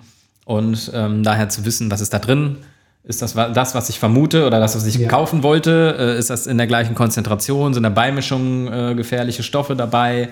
und 0.48 0.90
ähm, 0.94 1.22
daher 1.24 1.50
zu 1.50 1.66
wissen, 1.66 1.90
was 1.90 2.00
ist 2.00 2.14
da 2.14 2.18
drin, 2.18 2.56
ist 3.04 3.20
das 3.20 3.34
das, 3.34 3.74
was 3.74 3.90
ich 3.90 3.98
vermute 3.98 4.46
oder 4.46 4.60
das, 4.60 4.74
was 4.74 4.86
ich 4.86 4.94
ja. 4.94 5.06
kaufen 5.06 5.42
wollte, 5.42 5.94
äh, 5.98 6.18
ist 6.18 6.30
das 6.30 6.46
in 6.46 6.56
der 6.56 6.66
gleichen 6.66 6.94
Konzentration, 6.94 7.74
sind 7.74 7.82
da 7.82 7.90
Beimischungen 7.90 8.72
äh, 8.72 8.94
gefährliche 8.94 9.42
Stoffe 9.42 9.76
dabei 9.76 10.30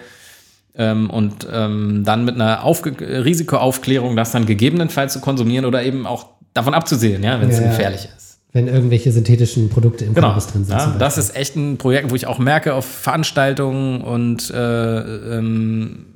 ähm, 0.75 1.11
und 1.11 1.47
ähm, 1.53 2.03
dann 2.07 2.25
mit 2.25 2.37
einer 2.37 2.65
Aufge 2.65 2.95
Risikoaufklärung 2.99 4.17
das 4.17 4.33
dann 4.33 4.47
gegebenenfalls 4.47 5.13
zu 5.13 5.21
konsumieren 5.21 5.67
oder 5.67 5.83
eben 5.83 6.07
auch 6.07 6.29
davon 6.55 6.73
abzusehen, 6.73 7.23
ja, 7.23 7.39
wenn 7.39 7.51
es 7.51 7.61
ja, 7.61 7.67
gefährlich 7.67 8.09
ist. 8.17 8.39
Wenn 8.55 8.69
irgendwelche 8.69 9.13
synthetischen 9.13 9.69
Produkte 9.69 10.07
im 10.07 10.15
genau. 10.15 10.29
Cannabis 10.29 10.47
drin 10.47 10.65
sind. 10.65 10.79
Ja, 10.79 10.97
das 10.99 11.19
ist 11.19 11.37
echt 11.37 11.57
ein 11.57 11.77
Projekt, 11.77 12.11
wo 12.11 12.15
ich 12.15 12.27
auch 12.27 12.39
merke 12.39 12.73
auf 12.73 12.87
Veranstaltungen 12.87 14.01
und 14.01 14.51
äh, 14.51 15.37
ähm, 15.37 16.07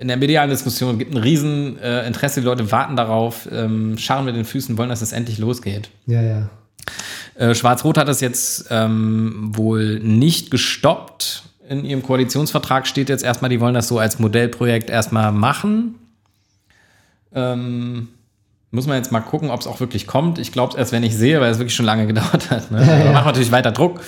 in 0.00 0.08
der 0.08 0.16
medialen 0.16 0.48
Diskussion 0.48 0.98
gibt 0.98 1.12
ein 1.12 1.18
riesen 1.18 1.78
äh, 1.78 2.06
Interesse. 2.06 2.40
Die 2.40 2.46
Leute 2.46 2.72
warten 2.72 2.96
darauf, 2.96 3.46
ähm, 3.52 3.98
scharren 3.98 4.24
mit 4.24 4.34
den 4.34 4.46
Füßen, 4.46 4.78
wollen, 4.78 4.88
dass 4.88 5.02
es 5.02 5.12
endlich 5.12 5.36
losgeht. 5.36 5.90
Ja, 6.06 6.22
ja. 6.22 6.48
Äh, 7.34 7.54
Schwarz-Rot 7.54 7.98
hat 7.98 8.08
das 8.08 8.22
jetzt 8.22 8.68
ähm, 8.70 9.50
wohl 9.54 10.00
nicht 10.00 10.50
gestoppt. 10.50 11.42
In 11.68 11.84
ihrem 11.84 12.02
Koalitionsvertrag 12.02 12.86
steht 12.86 13.10
jetzt 13.10 13.22
erstmal, 13.22 13.50
die 13.50 13.60
wollen 13.60 13.74
das 13.74 13.88
so 13.88 13.98
als 13.98 14.18
Modellprojekt 14.18 14.88
erstmal 14.88 15.32
machen. 15.32 15.96
Ähm, 17.34 18.08
muss 18.70 18.86
man 18.86 18.96
jetzt 18.96 19.12
mal 19.12 19.20
gucken, 19.20 19.50
ob 19.50 19.60
es 19.60 19.66
auch 19.66 19.80
wirklich 19.80 20.06
kommt. 20.06 20.38
Ich 20.38 20.50
glaube 20.50 20.72
es 20.72 20.78
erst, 20.78 20.92
wenn 20.92 21.02
ich 21.02 21.14
sehe, 21.14 21.42
weil 21.42 21.50
es 21.50 21.58
wirklich 21.58 21.76
schon 21.76 21.86
lange 21.86 22.06
gedauert 22.08 22.50
hat. 22.50 22.70
Ne? 22.70 22.86
Ja, 22.86 23.04
ja. 23.04 23.12
Macht 23.12 23.26
natürlich 23.26 23.52
weiter 23.52 23.70
Druck. 23.70 24.00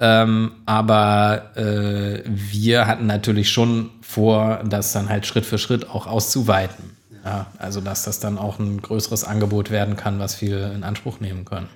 Ähm, 0.00 0.52
aber 0.64 1.56
äh, 1.56 2.22
wir 2.24 2.86
hatten 2.86 3.06
natürlich 3.06 3.50
schon 3.50 3.90
vor, 4.00 4.60
das 4.66 4.92
dann 4.92 5.10
halt 5.10 5.26
Schritt 5.26 5.44
für 5.44 5.58
Schritt 5.58 5.88
auch 5.90 6.06
auszuweiten. 6.06 6.96
Ja, 7.22 7.48
also 7.58 7.82
dass 7.82 8.04
das 8.04 8.18
dann 8.18 8.38
auch 8.38 8.58
ein 8.58 8.80
größeres 8.80 9.24
Angebot 9.24 9.70
werden 9.70 9.96
kann, 9.96 10.18
was 10.18 10.34
viele 10.34 10.72
in 10.72 10.84
Anspruch 10.84 11.20
nehmen 11.20 11.44
können. 11.44 11.68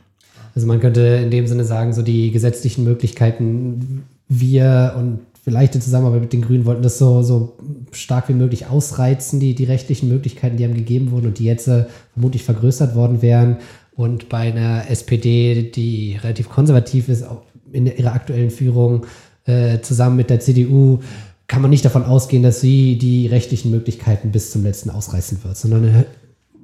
Also 0.55 0.67
man 0.67 0.81
könnte 0.81 1.01
in 1.01 1.31
dem 1.31 1.47
Sinne 1.47 1.65
sagen, 1.65 1.93
so 1.93 2.01
die 2.01 2.31
gesetzlichen 2.31 2.85
Möglichkeiten, 2.85 4.05
wir 4.29 4.95
und 4.97 5.21
vielleicht 5.45 5.75
in 5.75 5.83
Zusammenarbeit 5.83 6.23
mit 6.23 6.33
den 6.33 6.41
Grünen 6.41 6.65
wollten 6.65 6.83
das 6.83 6.97
so, 6.97 7.23
so 7.23 7.59
stark 7.93 8.31
wie 8.31 8.35
möglich 8.35 8.67
ausreizen, 8.67 9.39
die, 9.39 9.55
die 9.55 9.65
rechtlichen 9.65 10.09
Möglichkeiten, 10.09 10.57
die 10.57 10.65
haben 10.65 10.75
gegeben 10.75 11.11
wurden 11.11 11.27
und 11.27 11.39
die 11.39 11.45
jetzt 11.45 11.69
äh, 11.69 11.85
vermutlich 12.15 12.45
vergrößert 12.45 12.95
worden 12.95 13.21
wären. 13.21 13.59
Und 13.95 14.31
bei 14.31 14.51
einer 14.51 14.91
SPD, 14.91 15.71
die 15.71 16.19
relativ 16.23 16.49
konservativ 16.49 17.09
ist, 17.11 17.25
auch 17.25 17.43
in 17.75 17.87
ihrer 17.87 18.13
aktuellen 18.13 18.51
Führung 18.51 19.07
äh, 19.47 19.81
zusammen 19.81 20.17
mit 20.17 20.31
der 20.31 20.41
CDU 20.41 21.01
kann 21.47 21.61
man 21.61 21.71
nicht 21.71 21.85
davon 21.85 22.05
ausgehen, 22.05 22.43
dass 22.43 22.61
sie 22.61 22.97
die 22.97 23.27
rechtlichen 23.27 23.71
Möglichkeiten 23.71 24.33
bis 24.33 24.51
zum 24.51 24.63
letzten 24.63 24.91
ausreißen 24.91 25.45
wird, 25.45 25.57
sondern 25.57 25.85
äh, 25.85 26.05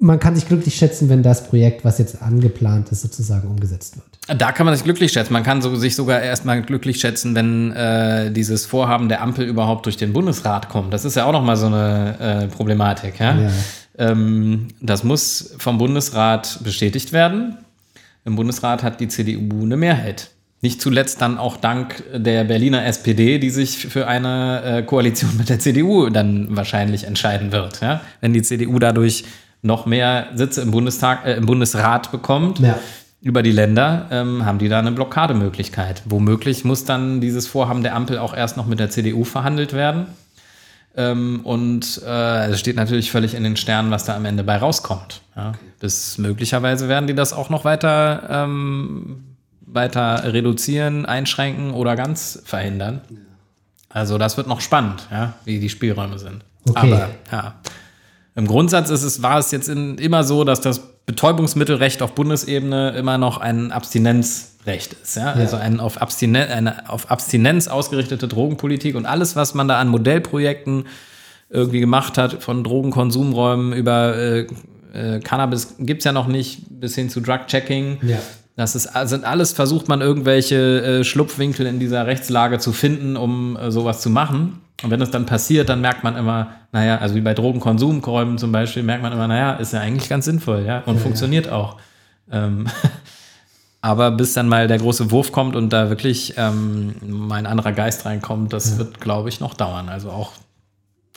man 0.01 0.19
kann 0.19 0.35
sich 0.35 0.49
glücklich 0.49 0.75
schätzen, 0.77 1.11
wenn 1.11 1.23
das 1.23 1.47
Projekt, 1.47 1.85
was 1.85 1.99
jetzt 1.99 2.23
angeplant 2.23 2.91
ist, 2.91 3.03
sozusagen 3.03 3.49
umgesetzt 3.49 3.97
wird. 3.97 4.41
Da 4.41 4.53
kann 4.53 4.65
man 4.65 4.75
sich 4.75 4.85
glücklich 4.85 5.13
schätzen. 5.13 5.33
Man 5.35 5.43
kann 5.43 5.61
so, 5.61 5.75
sich 5.77 5.95
sogar 5.95 6.23
erstmal 6.23 6.63
glücklich 6.63 7.01
schätzen, 7.01 7.35
wenn 7.35 7.73
äh, 7.73 8.31
dieses 8.31 8.65
Vorhaben 8.65 9.11
der 9.11 9.21
Ampel 9.21 9.47
überhaupt 9.47 9.85
durch 9.85 9.99
den 9.99 10.15
Bundesrat 10.15 10.71
kommt. 10.71 10.95
Das 10.95 11.05
ist 11.05 11.17
ja 11.17 11.27
auch 11.27 11.33
nochmal 11.33 11.57
so 11.57 11.67
eine 11.67 12.19
äh, 12.19 12.47
Problematik. 12.47 13.21
Ja? 13.21 13.39
ja. 13.39 13.51
Ähm, 13.99 14.69
das 14.81 15.05
muss 15.05 15.55
vom 15.59 15.77
Bundesrat 15.77 16.61
bestätigt 16.65 17.13
werden. 17.13 17.59
Im 18.25 18.37
Bundesrat 18.37 18.83
hat 18.83 19.01
die 19.01 19.09
CDU 19.09 19.65
eine 19.65 19.77
Mehrheit. 19.77 20.31
Nicht 20.63 20.83
zuletzt 20.83 21.23
dann 21.23 21.39
auch 21.39 21.57
dank 21.57 22.03
der 22.15 22.45
Berliner 22.45 22.85
SPD, 22.85 23.39
die 23.39 23.49
sich 23.49 23.87
für 23.87 24.07
eine 24.07 24.63
äh, 24.63 24.83
Koalition 24.83 25.37
mit 25.39 25.49
der 25.49 25.59
CDU 25.59 26.11
dann 26.11 26.55
wahrscheinlich 26.55 27.05
entscheiden 27.05 27.51
wird. 27.51 27.81
Ja? 27.81 28.03
Wenn 28.21 28.35
die 28.35 28.43
CDU 28.43 28.79
dadurch 28.79 29.25
noch 29.63 29.87
mehr 29.87 30.29
Sitze 30.35 30.61
im 30.61 30.71
Bundestag, 30.71 31.25
äh, 31.25 31.35
im 31.35 31.47
Bundesrat 31.47 32.13
bekommt, 32.13 32.59
ja. 32.59 32.79
über 33.23 33.43
die 33.43 33.53
Länder, 33.53 34.07
ähm, 34.11 34.45
haben 34.45 34.59
die 34.59 34.69
da 34.69 34.79
eine 34.79 34.93
Blockademöglichkeit. 34.93 36.03
Womöglich 36.05 36.63
muss 36.65 36.85
dann 36.85 37.23
dieses 37.23 37.47
Vorhaben 37.47 37.83
der 37.83 37.95
Ampel 37.95 38.19
auch 38.19 38.37
erst 38.37 38.59
noch 38.59 38.67
mit 38.67 38.81
der 38.81 38.91
CDU 38.91 39.25
verhandelt 39.25 39.73
werden. 39.73 40.09
Ähm, 40.95 41.41
und 41.43 42.03
äh, 42.05 42.51
es 42.51 42.61
steht 42.61 42.77
natürlich 42.77 43.11
völlig 43.11 43.35
in 43.35 43.45
den 43.45 43.57
Sternen, 43.57 43.91
was 43.91 44.05
da 44.05 44.15
am 44.15 44.27
Ende 44.27 44.45
bei 44.45 44.59
rauskommt. 44.59 45.23
Ja? 45.37 45.53
Bis 45.79 46.19
möglicherweise 46.19 46.87
werden 46.89 47.07
die 47.07 47.15
das 47.15 47.33
auch 47.33 47.49
noch 47.49 47.65
weiter 47.65 48.29
ähm, 48.29 49.25
weiter 49.73 50.33
reduzieren, 50.33 51.07
einschränken 51.07 51.73
oder 51.73 51.97
ganz 51.97 52.43
verhindern. 52.45 53.01
Also 53.89 54.19
das 54.19 54.37
wird 54.37 54.47
noch 54.47 54.61
spannend, 54.61 55.07
ja, 55.11 55.35
wie 55.45 55.59
die 55.59 55.69
Spielräume 55.69 56.19
sind. 56.19 56.45
Okay. 56.69 56.93
Aber 56.93 57.11
ja, 57.33 57.55
im 58.35 58.47
Grundsatz 58.47 58.91
ist 58.91 59.03
es, 59.03 59.23
war 59.23 59.39
es 59.39 59.51
jetzt 59.51 59.69
in, 59.69 59.99
immer 59.99 60.25
so, 60.25 60.45
dass 60.45 60.61
das 60.61 60.81
Betäubungsmittelrecht 61.07 62.03
auf 62.03 62.15
Bundesebene 62.15 62.91
immer 62.91 63.19
noch 63.19 63.39
ein 63.39 63.73
Abstinenzrecht 63.73 64.93
ist. 64.93 65.17
Ja? 65.17 65.35
ja. 65.35 65.35
Also 65.35 65.57
ein 65.57 65.81
auf, 65.81 66.01
Abstinen 66.01 66.49
eine 66.49 66.89
auf 66.89 67.11
Abstinenz 67.11 67.67
ausgerichtete 67.67 68.29
Drogenpolitik 68.29 68.95
und 68.95 69.07
alles, 69.07 69.35
was 69.35 69.55
man 69.55 69.67
da 69.67 69.79
an 69.79 69.89
Modellprojekten 69.89 70.85
irgendwie 71.49 71.81
gemacht 71.81 72.17
hat, 72.17 72.43
von 72.43 72.63
Drogenkonsumräumen 72.63 73.73
über 73.73 74.17
äh, 74.17 74.47
äh, 74.93 75.19
Cannabis 75.21 75.75
gibt 75.81 76.01
es 76.01 76.05
ja 76.05 76.13
noch 76.13 76.29
nicht, 76.29 76.63
bis 76.69 76.95
hin 76.95 77.11
zu 77.11 77.21
Drug-Checking. 77.21 77.99
Ja. 78.03 78.19
Das 78.61 78.75
ist, 78.75 78.91
sind 79.05 79.25
alles, 79.25 79.55
versucht 79.55 79.89
man 79.89 80.03
irgendwelche 80.03 80.83
äh, 81.01 81.05
Schlupfwinkel 81.05 81.65
in 81.65 81.81
dieser 81.81 82.07
Rechtslage 82.07 82.59
zu 82.59 82.73
finden, 82.73 83.17
um 83.17 83.57
äh, 83.57 83.71
sowas 83.71 84.03
zu 84.03 84.11
machen. 84.11 84.61
Und 84.83 84.91
wenn 84.91 85.01
es 85.01 85.11
dann 85.11 85.25
passiert, 85.25 85.71
dann 85.71 85.81
merkt 85.81 86.05
man 86.05 86.15
immer, 86.15 86.49
naja, 86.71 86.99
also 86.99 87.15
wie 87.15 87.23
bei 87.23 87.33
Drogenkonsumräumen 87.33 88.37
zum 88.37 88.53
Beispiel, 88.53 88.83
merkt 88.83 89.03
man 89.03 89.15
immer, 89.15 89.29
naja, 89.29 89.55
ist 89.55 89.73
ja 89.73 89.81
eigentlich 89.81 90.11
ganz 90.11 90.27
sinnvoll, 90.27 90.67
ja, 90.67 90.81
und 90.85 90.97
Ja, 90.97 91.01
funktioniert 91.01 91.49
auch. 91.49 91.79
Ähm, 92.31 92.67
aber 93.81 94.11
bis 94.11 94.35
dann 94.35 94.47
mal 94.47 94.69
der 94.69 94.77
große 94.77 95.11
Wurf 95.11 95.33
kommt 95.33 95.57
und 95.57 95.73
da 95.73 95.89
wirklich 95.89 96.35
ähm, 96.37 96.97
mal 97.01 97.37
ein 97.37 97.47
anderer 97.47 97.73
Geist 97.73 98.05
reinkommt, 98.05 98.53
das 98.53 98.77
wird, 98.77 99.01
glaube 99.01 99.31
ich, 99.31 99.41
noch 99.41 99.55
dauern. 99.55 99.89
Also 99.89 100.11
auch 100.11 100.33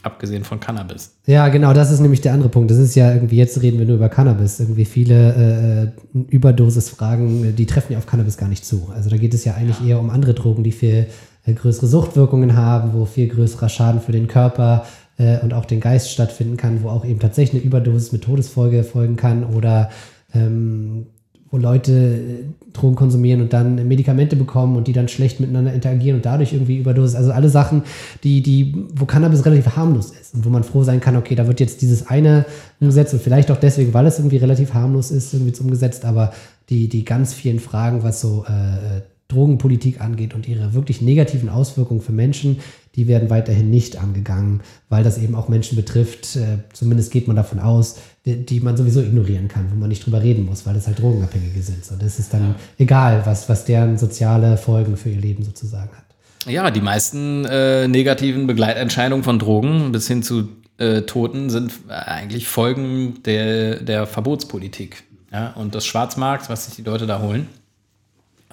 abgesehen 0.03 0.43
von 0.43 0.59
Cannabis. 0.59 1.15
Ja, 1.25 1.47
genau, 1.47 1.73
das 1.73 1.91
ist 1.91 2.01
nämlich 2.01 2.21
der 2.21 2.33
andere 2.33 2.49
Punkt. 2.49 2.69
Das 2.69 2.77
ist 2.77 2.95
ja 2.95 3.13
irgendwie, 3.13 3.37
jetzt 3.37 3.61
reden 3.61 3.79
wir 3.79 3.85
nur 3.85 3.95
über 3.95 4.09
Cannabis. 4.09 4.59
Irgendwie 4.59 4.85
viele 4.85 5.93
äh, 6.13 6.19
Überdosisfragen, 6.29 7.55
die 7.55 7.65
treffen 7.65 7.93
ja 7.93 7.99
auf 7.99 8.05
Cannabis 8.05 8.37
gar 8.37 8.49
nicht 8.49 8.65
zu. 8.65 8.89
Also 8.93 9.09
da 9.09 9.17
geht 9.17 9.33
es 9.33 9.45
ja 9.45 9.55
eigentlich 9.55 9.85
eher 9.87 9.99
um 9.99 10.09
andere 10.09 10.33
Drogen, 10.33 10.63
die 10.63 10.73
viel 10.73 11.07
äh, 11.45 11.53
größere 11.53 11.87
Suchtwirkungen 11.87 12.55
haben, 12.55 12.93
wo 12.93 13.05
viel 13.05 13.27
größerer 13.27 13.69
Schaden 13.69 14.01
für 14.01 14.11
den 14.11 14.27
Körper 14.27 14.85
äh, 15.17 15.39
und 15.39 15.53
auch 15.53 15.65
den 15.65 15.79
Geist 15.79 16.11
stattfinden 16.11 16.57
kann, 16.57 16.83
wo 16.83 16.89
auch 16.89 17.05
eben 17.05 17.19
tatsächlich 17.19 17.61
eine 17.61 17.67
Überdosis 17.67 18.11
mit 18.11 18.23
Todesfolge 18.23 18.83
folgen 18.83 19.15
kann 19.15 19.43
oder 19.45 19.89
ähm, 20.33 21.07
wo 21.53 21.57
Leute 21.57 21.91
äh, 21.91 22.73
Drogen 22.73 22.95
konsumieren 22.95 23.39
und 23.39 23.53
dann 23.53 23.87
Medikamente 23.87 24.35
bekommen 24.35 24.75
und 24.75 24.87
die 24.87 24.93
dann 24.93 25.07
schlecht 25.07 25.39
miteinander 25.39 25.71
interagieren 25.71 26.15
und 26.17 26.25
dadurch 26.25 26.51
irgendwie 26.51 26.79
Überdosis. 26.79 27.15
Also 27.15 27.31
alle 27.31 27.47
Sachen, 27.47 27.83
die, 28.23 28.41
die, 28.41 28.87
wo 28.95 29.05
Cannabis 29.05 29.45
relativ 29.45 29.75
harmlos 29.75 30.09
ist 30.19 30.33
und 30.33 30.45
wo 30.45 30.49
man 30.49 30.63
froh 30.63 30.81
sein 30.81 30.99
kann, 30.99 31.15
okay, 31.15 31.35
da 31.35 31.45
wird 31.45 31.59
jetzt 31.59 31.83
dieses 31.83 32.07
eine 32.07 32.45
umgesetzt 32.79 33.13
und 33.13 33.21
vielleicht 33.21 33.51
auch 33.51 33.57
deswegen, 33.57 33.93
weil 33.93 34.07
es 34.07 34.17
irgendwie 34.17 34.37
relativ 34.37 34.73
harmlos 34.73 35.11
ist, 35.11 35.31
irgendwie 35.31 35.53
umgesetzt, 35.61 36.05
aber 36.05 36.33
die, 36.69 36.89
die 36.89 37.05
ganz 37.05 37.35
vielen 37.35 37.59
Fragen, 37.59 38.01
was 38.01 38.19
so 38.19 38.45
äh, 38.47 39.01
Drogenpolitik 39.27 40.01
angeht 40.01 40.33
und 40.33 40.47
ihre 40.47 40.73
wirklich 40.73 41.01
negativen 41.01 41.49
Auswirkungen 41.49 42.01
für 42.01 42.11
Menschen, 42.11 42.59
die 42.95 43.07
werden 43.07 43.29
weiterhin 43.29 43.69
nicht 43.69 43.97
angegangen, 43.97 44.61
weil 44.89 45.03
das 45.03 45.17
eben 45.17 45.33
auch 45.33 45.47
Menschen 45.47 45.75
betrifft, 45.75 46.35
äh, 46.35 46.59
zumindest 46.73 47.11
geht 47.11 47.27
man 47.27 47.35
davon 47.35 47.59
aus, 47.59 47.97
die, 48.25 48.45
die 48.45 48.59
man 48.59 48.77
sowieso 48.77 49.01
ignorieren 49.01 49.47
kann, 49.47 49.71
wo 49.71 49.75
man 49.75 49.89
nicht 49.89 50.05
drüber 50.05 50.21
reden 50.21 50.45
muss, 50.45 50.65
weil 50.65 50.75
es 50.75 50.85
halt 50.85 50.99
Drogenabhängige 50.99 51.61
sind. 51.61 51.83
So, 51.83 51.95
das 51.95 52.19
ist 52.19 52.33
dann 52.33 52.55
egal, 52.77 53.23
was, 53.25 53.49
was 53.49 53.65
deren 53.65 53.97
soziale 53.97 54.57
Folgen 54.57 54.97
für 54.97 55.09
ihr 55.09 55.19
Leben 55.19 55.43
sozusagen 55.43 55.91
hat. 55.91 56.03
Ja, 56.51 56.69
die 56.71 56.81
meisten 56.81 57.45
äh, 57.45 57.87
negativen 57.87 58.47
Begleiterscheinungen 58.47 59.23
von 59.23 59.39
Drogen 59.39 59.91
bis 59.91 60.07
hin 60.07 60.21
zu 60.21 60.49
äh, 60.77 61.03
Toten 61.03 61.49
sind 61.49 61.71
eigentlich 61.87 62.47
Folgen 62.47 63.23
der, 63.23 63.79
der 63.81 64.05
Verbotspolitik 64.05 65.03
ja, 65.31 65.51
und 65.51 65.73
des 65.73 65.85
Schwarzmarkts, 65.85 66.49
was 66.49 66.65
sich 66.65 66.75
die 66.75 66.81
Leute 66.83 67.07
da 67.07 67.21
holen. 67.21 67.47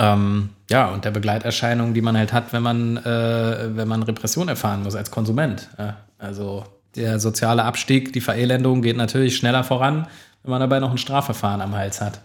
Ähm, 0.00 0.48
ja, 0.70 0.88
und 0.88 1.04
der 1.04 1.10
Begleiterscheinungen, 1.10 1.94
die 1.94 2.00
man 2.00 2.16
halt 2.16 2.32
hat, 2.32 2.52
wenn 2.52 2.62
man, 2.62 2.96
äh, 2.96 3.76
wenn 3.76 3.86
man 3.86 4.02
Repression 4.02 4.48
erfahren 4.48 4.82
muss 4.82 4.96
als 4.96 5.10
Konsument. 5.10 5.68
Ja. 5.78 5.98
Also 6.18 6.64
der 6.96 7.20
soziale 7.20 7.64
Abstieg, 7.64 8.12
die 8.12 8.20
Verelendung 8.20 8.82
geht 8.82 8.96
natürlich 8.96 9.36
schneller 9.36 9.62
voran, 9.62 10.06
wenn 10.42 10.50
man 10.50 10.60
dabei 10.60 10.80
noch 10.80 10.90
ein 10.90 10.98
Strafverfahren 10.98 11.60
am 11.60 11.76
Hals 11.76 12.00
hat, 12.00 12.20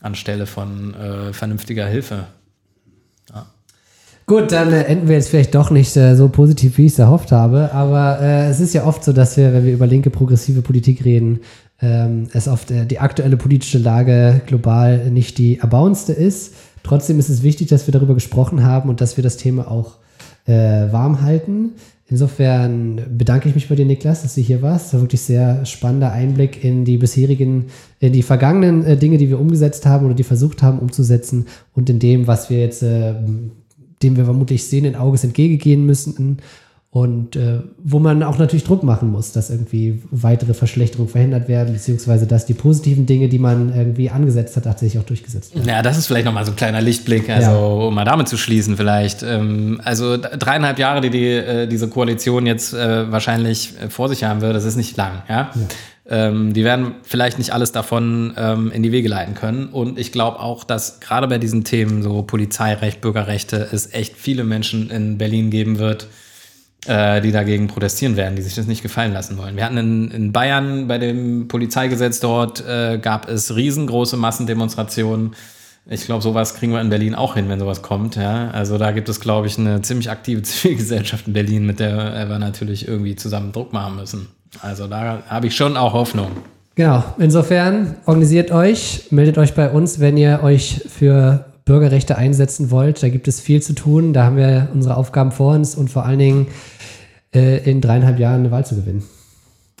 anstelle 0.00 0.46
von 0.46 0.94
äh, 0.94 1.32
vernünftiger 1.32 1.86
Hilfe. 1.86 2.24
Gut, 4.26 4.52
dann 4.52 4.72
äh, 4.72 4.84
enden 4.84 5.08
wir 5.08 5.16
jetzt 5.16 5.28
vielleicht 5.28 5.54
doch 5.54 5.70
nicht 5.70 5.94
äh, 5.96 6.14
so 6.14 6.28
positiv, 6.28 6.78
wie 6.78 6.86
ich 6.86 6.92
es 6.92 6.98
erhofft 6.98 7.30
habe. 7.30 7.70
Aber 7.74 8.20
äh, 8.20 8.48
es 8.48 8.58
ist 8.58 8.72
ja 8.72 8.84
oft 8.84 9.04
so, 9.04 9.12
dass 9.12 9.36
wir, 9.36 9.52
wenn 9.52 9.66
wir 9.66 9.74
über 9.74 9.86
linke 9.86 10.08
progressive 10.08 10.62
Politik 10.62 11.04
reden, 11.04 11.40
ähm, 11.82 12.28
es 12.32 12.48
oft 12.48 12.70
äh, 12.70 12.86
die 12.86 13.00
aktuelle 13.00 13.36
politische 13.36 13.78
Lage 13.78 14.40
global 14.46 15.10
nicht 15.10 15.36
die 15.36 15.58
erbauendste 15.58 16.14
ist. 16.14 16.54
Trotzdem 16.84 17.18
ist 17.18 17.28
es 17.28 17.42
wichtig, 17.42 17.68
dass 17.68 17.88
wir 17.88 17.92
darüber 17.92 18.14
gesprochen 18.14 18.62
haben 18.62 18.88
und 18.88 19.00
dass 19.00 19.16
wir 19.16 19.24
das 19.24 19.36
Thema 19.36 19.68
auch 19.68 19.96
äh, 20.46 20.52
warm 20.92 21.22
halten. 21.22 21.72
Insofern 22.06 23.00
bedanke 23.16 23.48
ich 23.48 23.54
mich 23.54 23.68
bei 23.68 23.74
dir, 23.74 23.86
Niklas, 23.86 24.22
dass 24.22 24.34
du 24.34 24.42
hier 24.42 24.60
warst. 24.60 24.86
Das 24.86 24.94
war 24.94 25.00
wirklich 25.00 25.22
sehr 25.22 25.64
spannender 25.64 26.12
Einblick 26.12 26.62
in 26.62 26.84
die 26.84 26.98
bisherigen, 26.98 27.66
in 27.98 28.12
die 28.12 28.22
vergangenen 28.22 28.84
äh, 28.84 28.96
Dinge, 28.96 29.16
die 29.16 29.30
wir 29.30 29.40
umgesetzt 29.40 29.86
haben 29.86 30.04
oder 30.06 30.14
die 30.14 30.22
versucht 30.22 30.62
haben 30.62 30.78
umzusetzen 30.78 31.46
und 31.74 31.88
in 31.90 31.98
dem, 31.98 32.26
was 32.26 32.50
wir 32.50 32.60
jetzt 32.60 32.82
äh, 32.82 33.14
dem 34.02 34.16
wir 34.16 34.24
vermutlich 34.26 34.64
sehenden 34.66 34.96
Auges 34.96 35.24
entgegengehen 35.24 35.86
müssen 35.86 36.38
und 36.94 37.34
äh, 37.34 37.58
wo 37.82 37.98
man 37.98 38.22
auch 38.22 38.38
natürlich 38.38 38.62
Druck 38.62 38.84
machen 38.84 39.10
muss, 39.10 39.32
dass 39.32 39.50
irgendwie 39.50 40.00
weitere 40.12 40.54
Verschlechterungen 40.54 41.10
verhindert 41.10 41.48
werden, 41.48 41.72
beziehungsweise 41.72 42.28
dass 42.28 42.46
die 42.46 42.54
positiven 42.54 43.04
Dinge, 43.04 43.28
die 43.28 43.40
man 43.40 43.74
irgendwie 43.74 44.10
angesetzt 44.10 44.54
hat, 44.54 44.62
tatsächlich 44.62 45.02
auch 45.02 45.06
durchgesetzt 45.06 45.56
werden. 45.56 45.68
Ja, 45.68 45.82
das 45.82 45.98
ist 45.98 46.06
vielleicht 46.06 46.24
nochmal 46.24 46.44
so 46.46 46.52
ein 46.52 46.56
kleiner 46.56 46.80
Lichtblick, 46.80 47.28
also 47.28 47.50
Ja. 47.50 47.56
um 47.88 47.94
mal 47.96 48.04
damit 48.04 48.28
zu 48.28 48.36
schließen 48.36 48.76
vielleicht. 48.76 49.24
Ähm, 49.24 49.80
also 49.82 50.16
dreieinhalb 50.16 50.78
Jahre, 50.78 51.00
die, 51.00 51.10
die 51.10 51.26
äh, 51.30 51.66
diese 51.66 51.88
Koalition 51.88 52.46
jetzt 52.46 52.72
äh, 52.74 53.10
wahrscheinlich 53.10 53.72
äh, 53.82 53.90
vor 53.90 54.08
sich 54.08 54.22
haben 54.22 54.40
wird, 54.40 54.54
das 54.54 54.64
ist 54.64 54.76
nicht 54.76 54.96
lang, 54.96 55.24
ja. 55.28 55.50
Ähm, 56.08 56.52
die 56.52 56.62
werden 56.62 56.92
vielleicht 57.02 57.38
nicht 57.38 57.52
alles 57.52 57.72
davon 57.72 58.34
ähm, 58.36 58.70
in 58.70 58.84
die 58.84 58.92
Wege 58.92 59.08
leiten 59.08 59.34
können. 59.34 59.66
Und 59.66 59.98
ich 59.98 60.12
glaube 60.12 60.38
auch, 60.38 60.62
dass 60.62 61.00
gerade 61.00 61.26
bei 61.26 61.38
diesen 61.38 61.64
Themen, 61.64 62.04
so 62.04 62.22
Polizeirecht, 62.22 63.00
Bürgerrechte, 63.00 63.66
es 63.72 63.92
echt 63.92 64.16
viele 64.16 64.44
Menschen 64.44 64.90
in 64.90 65.18
Berlin 65.18 65.50
geben 65.50 65.80
wird, 65.80 66.06
die 66.86 67.32
dagegen 67.32 67.66
protestieren 67.66 68.16
werden, 68.16 68.36
die 68.36 68.42
sich 68.42 68.54
das 68.54 68.66
nicht 68.66 68.82
gefallen 68.82 69.12
lassen 69.12 69.38
wollen. 69.38 69.56
Wir 69.56 69.64
hatten 69.64 69.78
in, 69.78 70.10
in 70.10 70.32
Bayern 70.32 70.86
bei 70.86 70.98
dem 70.98 71.48
Polizeigesetz 71.48 72.20
dort, 72.20 72.66
äh, 72.66 72.98
gab 72.98 73.28
es 73.28 73.54
riesengroße 73.54 74.16
Massendemonstrationen. 74.16 75.34
Ich 75.86 76.06
glaube, 76.06 76.22
sowas 76.22 76.54
kriegen 76.54 76.72
wir 76.72 76.80
in 76.80 76.88
Berlin 76.88 77.14
auch 77.14 77.34
hin, 77.34 77.48
wenn 77.48 77.58
sowas 77.58 77.82
kommt. 77.82 78.16
Ja? 78.16 78.50
Also 78.50 78.78
da 78.78 78.92
gibt 78.92 79.08
es, 79.08 79.20
glaube 79.20 79.46
ich, 79.46 79.58
eine 79.58 79.82
ziemlich 79.82 80.10
aktive 80.10 80.42
Zivilgesellschaft 80.44 81.26
in 81.26 81.32
Berlin, 81.32 81.66
mit 81.66 81.80
der 81.80 82.28
wir 82.28 82.38
natürlich 82.38 82.88
irgendwie 82.88 83.16
zusammen 83.16 83.52
Druck 83.52 83.72
machen 83.72 83.96
müssen. 83.96 84.28
Also 84.60 84.86
da 84.86 85.22
habe 85.28 85.46
ich 85.46 85.56
schon 85.56 85.76
auch 85.76 85.92
Hoffnung. 85.92 86.30
Genau, 86.76 87.04
insofern 87.18 87.96
organisiert 88.04 88.50
euch, 88.50 89.06
meldet 89.10 89.38
euch 89.38 89.54
bei 89.54 89.70
uns, 89.70 90.00
wenn 90.00 90.16
ihr 90.16 90.40
euch 90.42 90.82
für 90.88 91.44
Bürgerrechte 91.64 92.16
einsetzen 92.16 92.70
wollt. 92.70 93.02
Da 93.02 93.08
gibt 93.08 93.28
es 93.28 93.40
viel 93.40 93.62
zu 93.62 93.74
tun, 93.74 94.12
da 94.12 94.24
haben 94.24 94.36
wir 94.36 94.68
unsere 94.72 94.96
Aufgaben 94.96 95.32
vor 95.32 95.54
uns 95.54 95.74
und 95.74 95.88
vor 95.88 96.04
allen 96.04 96.18
Dingen 96.18 96.46
äh, 97.34 97.58
in 97.68 97.80
dreieinhalb 97.80 98.18
Jahren 98.18 98.40
eine 98.40 98.50
Wahl 98.50 98.66
zu 98.66 98.76
gewinnen, 98.76 99.02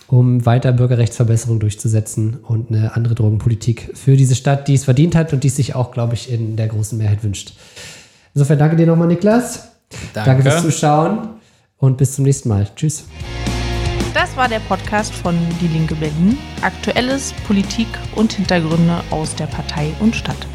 um 0.06 0.46
weiter 0.46 0.72
Bürgerrechtsverbesserungen 0.72 1.60
durchzusetzen 1.60 2.38
und 2.42 2.70
eine 2.70 2.96
andere 2.96 3.14
Drogenpolitik 3.14 3.90
für 3.94 4.16
diese 4.16 4.34
Stadt, 4.34 4.68
die 4.68 4.74
es 4.74 4.84
verdient 4.84 5.14
hat 5.14 5.32
und 5.32 5.44
die 5.44 5.48
es 5.48 5.56
sich 5.56 5.74
auch, 5.74 5.90
glaube 5.90 6.14
ich, 6.14 6.32
in 6.32 6.56
der 6.56 6.68
großen 6.68 6.96
Mehrheit 6.96 7.22
wünscht. 7.22 7.54
Insofern 8.34 8.58
danke 8.58 8.76
dir 8.76 8.86
nochmal, 8.86 9.08
Niklas. 9.08 9.68
Danke 10.12 10.42
fürs 10.42 10.62
Zuschauen 10.62 11.28
und 11.76 11.98
bis 11.98 12.14
zum 12.14 12.24
nächsten 12.24 12.48
Mal. 12.48 12.66
Tschüss. 12.74 13.04
Das 14.14 14.36
war 14.36 14.48
der 14.48 14.60
Podcast 14.60 15.12
von 15.12 15.36
Die 15.60 15.68
Linke 15.68 15.94
Berlin. 15.96 16.38
Aktuelles, 16.62 17.34
Politik 17.46 17.88
und 18.14 18.32
Hintergründe 18.32 19.00
aus 19.10 19.34
der 19.34 19.46
Partei 19.46 19.92
und 20.00 20.14
Stadt. 20.14 20.46